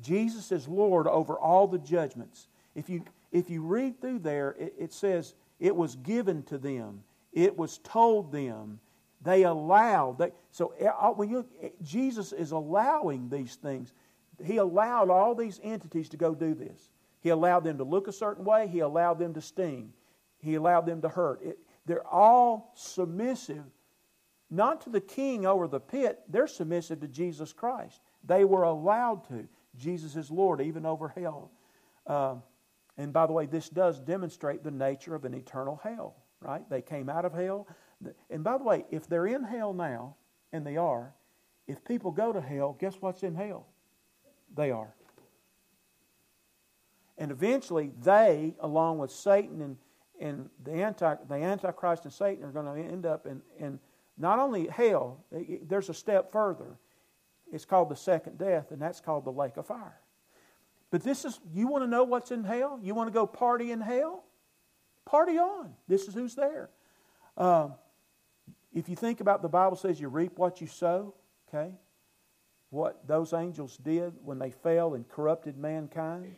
Jesus 0.00 0.52
is 0.52 0.68
Lord 0.68 1.06
over 1.06 1.38
all 1.38 1.66
the 1.66 1.78
judgments. 1.78 2.48
If 2.74 2.88
you, 2.88 3.04
if 3.32 3.50
you 3.50 3.62
read 3.62 4.00
through 4.00 4.20
there, 4.20 4.54
it, 4.58 4.74
it 4.78 4.92
says, 4.92 5.34
it 5.58 5.74
was 5.74 5.96
given 5.96 6.42
to 6.44 6.58
them, 6.58 7.02
it 7.32 7.56
was 7.56 7.78
told 7.78 8.32
them, 8.32 8.80
they 9.22 9.42
allowed. 9.44 10.18
They, 10.18 10.32
so 10.50 10.74
eh, 10.78 10.86
uh, 10.86 11.10
when 11.10 11.28
you, 11.28 11.46
eh, 11.62 11.68
Jesus 11.82 12.32
is 12.32 12.52
allowing 12.52 13.28
these 13.28 13.56
things. 13.56 13.92
He 14.42 14.56
allowed 14.56 15.10
all 15.10 15.34
these 15.34 15.60
entities 15.62 16.08
to 16.10 16.16
go 16.16 16.34
do 16.34 16.54
this. 16.54 16.88
He 17.20 17.28
allowed 17.28 17.64
them 17.64 17.76
to 17.78 17.84
look 17.84 18.08
a 18.08 18.12
certain 18.12 18.44
way. 18.44 18.66
He 18.66 18.80
allowed 18.80 19.18
them 19.18 19.34
to 19.34 19.42
sting. 19.42 19.92
He 20.38 20.54
allowed 20.54 20.86
them 20.86 21.02
to 21.02 21.08
hurt. 21.08 21.42
It, 21.42 21.58
they're 21.86 22.06
all 22.06 22.72
submissive, 22.74 23.64
not 24.50 24.80
to 24.82 24.90
the 24.90 25.00
king 25.00 25.46
over 25.46 25.68
the 25.68 25.80
pit, 25.80 26.20
they're 26.28 26.46
submissive 26.46 27.00
to 27.00 27.08
Jesus 27.08 27.52
Christ. 27.52 28.00
They 28.24 28.44
were 28.44 28.62
allowed 28.62 29.28
to. 29.28 29.48
Jesus 29.76 30.16
is 30.16 30.30
Lord, 30.30 30.60
even 30.60 30.86
over 30.86 31.08
hell. 31.08 31.50
Uh, 32.06 32.36
and 32.96 33.12
by 33.12 33.26
the 33.26 33.32
way, 33.32 33.46
this 33.46 33.68
does 33.68 34.00
demonstrate 34.00 34.62
the 34.62 34.70
nature 34.70 35.14
of 35.14 35.24
an 35.24 35.34
eternal 35.34 35.80
hell, 35.82 36.16
right? 36.40 36.68
They 36.68 36.82
came 36.82 37.08
out 37.08 37.24
of 37.24 37.32
hell. 37.32 37.66
And 38.30 38.42
by 38.42 38.58
the 38.58 38.64
way, 38.64 38.84
if 38.90 39.06
they're 39.06 39.26
in 39.26 39.44
hell 39.44 39.72
now, 39.72 40.16
and 40.52 40.66
they 40.66 40.76
are, 40.76 41.14
if 41.66 41.84
people 41.84 42.10
go 42.10 42.32
to 42.32 42.40
hell, 42.40 42.76
guess 42.78 42.96
what's 43.00 43.22
in 43.22 43.34
hell? 43.34 43.66
They 44.54 44.70
are. 44.70 44.94
And 47.18 47.30
eventually, 47.30 47.92
they, 48.02 48.54
along 48.60 48.98
with 48.98 49.10
Satan 49.10 49.60
and 49.60 49.76
and 50.20 50.50
the, 50.62 50.72
anti, 50.72 51.16
the 51.28 51.34
Antichrist 51.34 52.04
and 52.04 52.12
Satan 52.12 52.44
are 52.44 52.52
going 52.52 52.66
to 52.66 52.92
end 52.92 53.06
up 53.06 53.26
in, 53.26 53.40
in 53.58 53.80
not 54.18 54.38
only 54.38 54.66
hell, 54.66 55.24
there's 55.66 55.88
a 55.88 55.94
step 55.94 56.30
further. 56.30 56.76
It's 57.50 57.64
called 57.64 57.88
the 57.88 57.96
second 57.96 58.38
death, 58.38 58.70
and 58.70 58.80
that's 58.80 59.00
called 59.00 59.24
the 59.24 59.32
lake 59.32 59.56
of 59.56 59.66
fire. 59.66 59.98
But 60.90 61.02
this 61.02 61.24
is, 61.24 61.40
you 61.54 61.68
want 61.68 61.84
to 61.84 61.88
know 61.88 62.04
what's 62.04 62.30
in 62.30 62.44
hell? 62.44 62.78
You 62.82 62.94
want 62.94 63.08
to 63.08 63.12
go 63.12 63.26
party 63.26 63.72
in 63.72 63.80
hell? 63.80 64.24
Party 65.06 65.38
on. 65.38 65.72
This 65.88 66.06
is 66.06 66.14
who's 66.14 66.34
there. 66.34 66.68
Um, 67.36 67.74
if 68.72 68.88
you 68.88 68.96
think 68.96 69.20
about 69.20 69.42
the 69.42 69.48
Bible 69.48 69.76
says 69.76 70.00
you 70.00 70.08
reap 70.08 70.38
what 70.38 70.60
you 70.60 70.66
sow, 70.66 71.14
okay? 71.48 71.72
What 72.70 73.06
those 73.06 73.32
angels 73.32 73.76
did 73.76 74.14
when 74.22 74.38
they 74.38 74.50
fell 74.50 74.94
and 74.94 75.08
corrupted 75.08 75.58
mankind, 75.58 76.36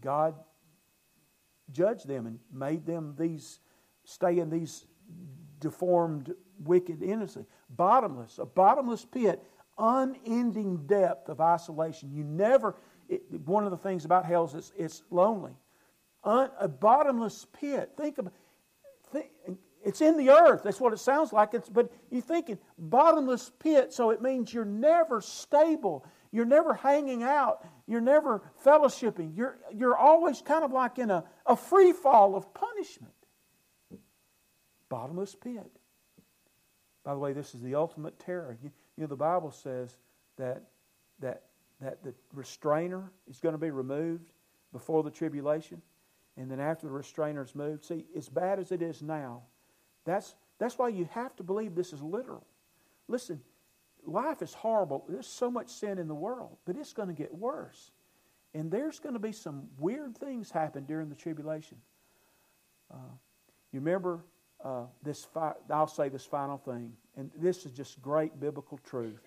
God 0.00 0.34
judged 1.72 2.06
them 2.06 2.26
and 2.26 2.38
made 2.52 2.86
them 2.86 3.16
these 3.18 3.58
stay 4.04 4.38
in 4.38 4.50
these 4.50 4.86
deformed, 5.60 6.34
wicked 6.60 7.02
innocent, 7.02 7.48
bottomless, 7.70 8.38
a 8.38 8.44
bottomless 8.44 9.04
pit, 9.04 9.42
unending 9.78 10.86
depth 10.86 11.28
of 11.28 11.40
isolation. 11.40 12.12
You 12.12 12.24
never. 12.24 12.76
It, 13.08 13.22
one 13.44 13.64
of 13.64 13.70
the 13.70 13.76
things 13.76 14.04
about 14.04 14.24
hell 14.24 14.44
is 14.44 14.54
it's, 14.54 14.72
it's 14.76 15.02
lonely. 15.10 15.52
Un, 16.24 16.50
a 16.60 16.68
bottomless 16.68 17.46
pit. 17.52 17.90
Think 17.96 18.18
of 18.18 18.28
think, 19.12 19.30
it's 19.84 20.00
in 20.00 20.16
the 20.16 20.30
earth. 20.30 20.62
That's 20.62 20.80
what 20.80 20.92
it 20.92 20.98
sounds 20.98 21.32
like. 21.32 21.54
It's, 21.54 21.68
but 21.68 21.92
you're 22.10 22.22
thinking 22.22 22.58
bottomless 22.78 23.50
pit, 23.58 23.92
so 23.92 24.10
it 24.10 24.22
means 24.22 24.52
you're 24.52 24.64
never 24.64 25.20
stable. 25.20 26.06
You're 26.30 26.46
never 26.46 26.74
hanging 26.74 27.22
out. 27.22 27.66
You're 27.86 28.00
never 28.00 28.42
fellowshipping. 28.64 29.36
You're, 29.36 29.58
you're 29.74 29.96
always 29.96 30.40
kind 30.40 30.64
of 30.64 30.72
like 30.72 30.98
in 30.98 31.10
a, 31.10 31.24
a 31.46 31.56
free 31.56 31.92
fall 31.92 32.34
of 32.34 32.52
punishment. 32.54 33.12
Bottomless 34.88 35.34
pit. 35.34 35.70
By 37.04 37.12
the 37.12 37.18
way, 37.18 37.32
this 37.32 37.54
is 37.54 37.60
the 37.60 37.74
ultimate 37.74 38.18
terror. 38.18 38.56
You, 38.62 38.70
you 38.96 39.02
know, 39.02 39.08
the 39.08 39.16
Bible 39.16 39.50
says 39.50 39.96
that, 40.38 40.62
that, 41.20 41.42
that 41.80 42.02
the 42.02 42.14
restrainer 42.32 43.10
is 43.28 43.40
going 43.40 43.54
to 43.54 43.58
be 43.58 43.70
removed 43.70 44.32
before 44.72 45.02
the 45.02 45.10
tribulation. 45.10 45.82
And 46.36 46.50
then 46.50 46.60
after 46.60 46.86
the 46.86 46.92
restrainer 46.92 47.42
is 47.42 47.54
moved, 47.54 47.84
see, 47.84 48.06
as 48.16 48.28
bad 48.28 48.58
as 48.58 48.72
it 48.72 48.80
is 48.80 49.02
now, 49.02 49.42
that's, 50.04 50.34
that's 50.58 50.78
why 50.78 50.88
you 50.88 51.08
have 51.12 51.34
to 51.36 51.42
believe 51.42 51.74
this 51.74 51.92
is 51.92 52.02
literal. 52.02 52.46
Listen, 53.08 53.40
life 54.04 54.42
is 54.42 54.54
horrible. 54.54 55.04
There's 55.08 55.26
so 55.26 55.50
much 55.50 55.68
sin 55.68 55.98
in 55.98 56.08
the 56.08 56.14
world, 56.14 56.56
but 56.64 56.76
it's 56.76 56.92
going 56.92 57.08
to 57.08 57.14
get 57.14 57.34
worse. 57.34 57.90
And 58.54 58.70
there's 58.70 58.98
going 58.98 59.14
to 59.14 59.18
be 59.18 59.32
some 59.32 59.68
weird 59.78 60.16
things 60.16 60.50
happen 60.50 60.84
during 60.84 61.08
the 61.08 61.14
tribulation. 61.14 61.78
Uh, 62.92 63.14
you 63.72 63.80
remember 63.80 64.24
uh, 64.62 64.84
this? 65.02 65.24
Fi- 65.24 65.54
I'll 65.70 65.86
say 65.86 66.10
this 66.10 66.26
final 66.26 66.58
thing, 66.58 66.92
and 67.16 67.30
this 67.36 67.64
is 67.64 67.72
just 67.72 68.02
great 68.02 68.38
biblical 68.38 68.78
truth. 68.84 69.22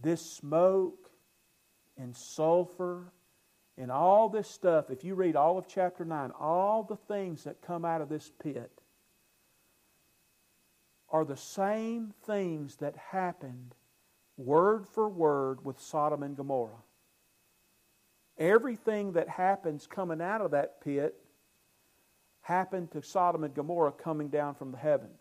This 0.00 0.22
smoke 0.22 1.10
and 1.98 2.16
sulfur 2.16 3.12
and 3.76 3.90
all 3.90 4.28
this 4.28 4.48
stuff, 4.48 4.90
if 4.90 5.04
you 5.04 5.14
read 5.14 5.36
all 5.36 5.58
of 5.58 5.66
chapter 5.66 6.04
9, 6.04 6.30
all 6.38 6.84
the 6.84 6.96
things 6.96 7.44
that 7.44 7.60
come 7.60 7.84
out 7.84 8.00
of 8.00 8.08
this 8.08 8.30
pit 8.42 8.80
are 11.14 11.24
the 11.24 11.36
same 11.36 12.12
things 12.26 12.74
that 12.74 12.96
happened 12.96 13.72
word 14.36 14.84
for 14.84 15.08
word 15.08 15.64
with 15.64 15.78
Sodom 15.78 16.24
and 16.24 16.36
Gomorrah. 16.36 16.82
Everything 18.36 19.12
that 19.12 19.28
happens 19.28 19.86
coming 19.86 20.20
out 20.20 20.40
of 20.40 20.50
that 20.50 20.80
pit 20.80 21.14
happened 22.40 22.90
to 22.90 23.00
Sodom 23.00 23.44
and 23.44 23.54
Gomorrah 23.54 23.92
coming 23.92 24.26
down 24.26 24.56
from 24.56 24.72
the 24.72 24.76
heavens. 24.76 25.20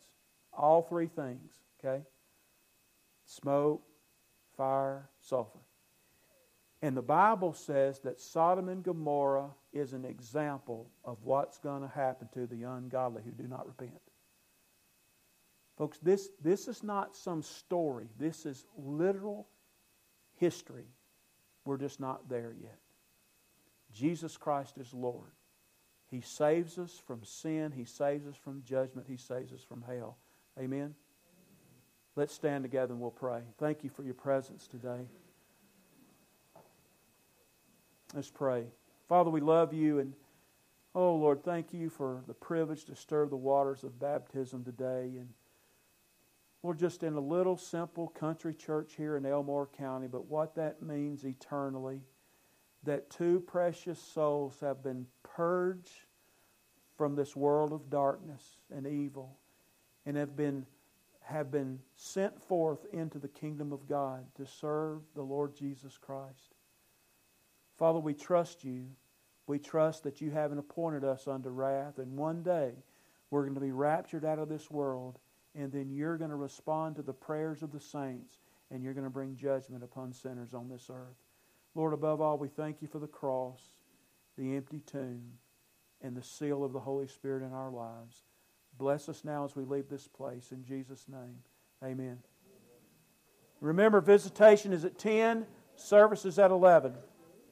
All 0.51 0.81
three 0.81 1.05
things, 1.05 1.59
okay? 1.79 2.01
Smoke, 3.27 3.83
fire, 4.57 5.07
sulfur. 5.19 5.59
And 6.81 6.97
the 6.97 7.03
Bible 7.03 7.53
says 7.53 7.99
that 7.99 8.19
Sodom 8.19 8.67
and 8.67 8.81
Gomorrah 8.81 9.51
is 9.71 9.93
an 9.93 10.05
example 10.05 10.89
of 11.05 11.17
what's 11.23 11.59
going 11.59 11.83
to 11.83 11.87
happen 11.87 12.29
to 12.33 12.47
the 12.47 12.63
ungodly 12.63 13.21
who 13.23 13.31
do 13.31 13.47
not 13.47 13.67
repent. 13.67 14.01
Folks, 15.77 15.97
this, 15.99 16.29
this 16.41 16.67
is 16.67 16.83
not 16.83 17.15
some 17.15 17.41
story. 17.41 18.07
This 18.19 18.45
is 18.45 18.65
literal 18.77 19.47
history. 20.35 20.85
We're 21.65 21.77
just 21.77 21.99
not 21.99 22.29
there 22.29 22.53
yet. 22.61 22.77
Jesus 23.91 24.37
Christ 24.37 24.77
is 24.77 24.93
Lord. 24.93 25.31
He 26.09 26.21
saves 26.21 26.77
us 26.77 27.01
from 27.07 27.23
sin. 27.23 27.71
He 27.75 27.85
saves 27.85 28.27
us 28.27 28.35
from 28.35 28.63
judgment. 28.63 29.07
He 29.09 29.17
saves 29.17 29.51
us 29.51 29.63
from 29.63 29.83
hell. 29.87 30.17
Amen? 30.59 30.93
Let's 32.15 32.33
stand 32.33 32.63
together 32.63 32.93
and 32.93 33.01
we'll 33.01 33.09
pray. 33.11 33.41
Thank 33.57 33.83
you 33.83 33.89
for 33.89 34.03
your 34.03 34.13
presence 34.13 34.67
today. 34.67 35.07
Let's 38.13 38.29
pray. 38.29 38.65
Father, 39.09 39.31
we 39.31 39.41
love 39.41 39.73
you 39.73 39.99
and 39.99 40.13
oh 40.93 41.15
Lord, 41.15 41.43
thank 41.43 41.73
you 41.73 41.89
for 41.89 42.21
the 42.27 42.35
privilege 42.35 42.85
to 42.85 42.95
stir 42.95 43.25
the 43.25 43.35
waters 43.35 43.83
of 43.83 43.99
baptism 43.99 44.63
today 44.63 45.13
and 45.17 45.29
we're 46.63 46.73
just 46.73 47.03
in 47.03 47.13
a 47.13 47.19
little 47.19 47.57
simple 47.57 48.07
country 48.07 48.55
church 48.55 48.93
here 48.95 49.17
in 49.17 49.25
Elmore 49.25 49.69
County, 49.77 50.07
but 50.07 50.27
what 50.27 50.55
that 50.55 50.81
means 50.81 51.25
eternally, 51.25 52.01
that 52.83 53.09
two 53.09 53.41
precious 53.41 54.01
souls 54.01 54.57
have 54.61 54.81
been 54.81 55.05
purged 55.21 56.05
from 56.97 57.15
this 57.15 57.35
world 57.35 57.73
of 57.73 57.89
darkness 57.89 58.57
and 58.73 58.87
evil 58.87 59.37
and 60.05 60.17
have 60.17 60.35
been 60.35 60.65
have 61.25 61.49
been 61.49 61.79
sent 61.95 62.41
forth 62.43 62.85
into 62.91 63.17
the 63.17 63.29
kingdom 63.29 63.71
of 63.71 63.87
God 63.87 64.25
to 64.35 64.45
serve 64.45 64.99
the 65.15 65.21
Lord 65.21 65.55
Jesus 65.55 65.97
Christ. 65.97 66.55
Father, 67.77 67.99
we 67.99 68.13
trust 68.13 68.65
you. 68.65 68.87
We 69.47 69.57
trust 69.57 70.03
that 70.03 70.19
you 70.19 70.31
haven't 70.31 70.57
appointed 70.57 71.05
us 71.05 71.25
unto 71.27 71.47
wrath, 71.49 71.97
and 71.97 72.17
one 72.17 72.43
day 72.43 72.71
we're 73.29 73.43
going 73.43 73.55
to 73.55 73.61
be 73.61 73.71
raptured 73.71 74.25
out 74.25 74.37
of 74.37 74.49
this 74.49 74.69
world, 74.69 75.17
and 75.55 75.71
then 75.71 75.89
you're 75.89 76.17
going 76.17 76.29
to 76.29 76.35
respond 76.35 76.95
to 76.95 77.01
the 77.01 77.13
prayers 77.13 77.61
of 77.61 77.71
the 77.71 77.79
saints, 77.79 78.39
and 78.71 78.83
you're 78.83 78.93
going 78.93 79.05
to 79.05 79.09
bring 79.09 79.35
judgment 79.35 79.83
upon 79.83 80.13
sinners 80.13 80.53
on 80.53 80.69
this 80.69 80.89
earth. 80.89 81.17
Lord, 81.75 81.93
above 81.93 82.21
all, 82.21 82.37
we 82.37 82.47
thank 82.47 82.81
you 82.81 82.87
for 82.87 82.99
the 82.99 83.07
cross, 83.07 83.61
the 84.37 84.55
empty 84.55 84.81
tomb, 84.81 85.33
and 86.01 86.15
the 86.15 86.23
seal 86.23 86.63
of 86.63 86.73
the 86.73 86.79
Holy 86.79 87.07
Spirit 87.07 87.43
in 87.43 87.53
our 87.53 87.71
lives. 87.71 88.23
Bless 88.77 89.07
us 89.09 89.23
now 89.23 89.45
as 89.45 89.55
we 89.55 89.63
leave 89.63 89.89
this 89.89 90.07
place. 90.07 90.51
In 90.51 90.63
Jesus' 90.63 91.05
name, 91.07 91.37
amen. 91.83 92.17
Remember, 93.61 94.01
visitation 94.01 94.73
is 94.73 94.83
at 94.83 94.97
10, 94.97 95.45
service 95.75 96.25
is 96.25 96.37
at 96.37 96.51
11. 96.51 96.93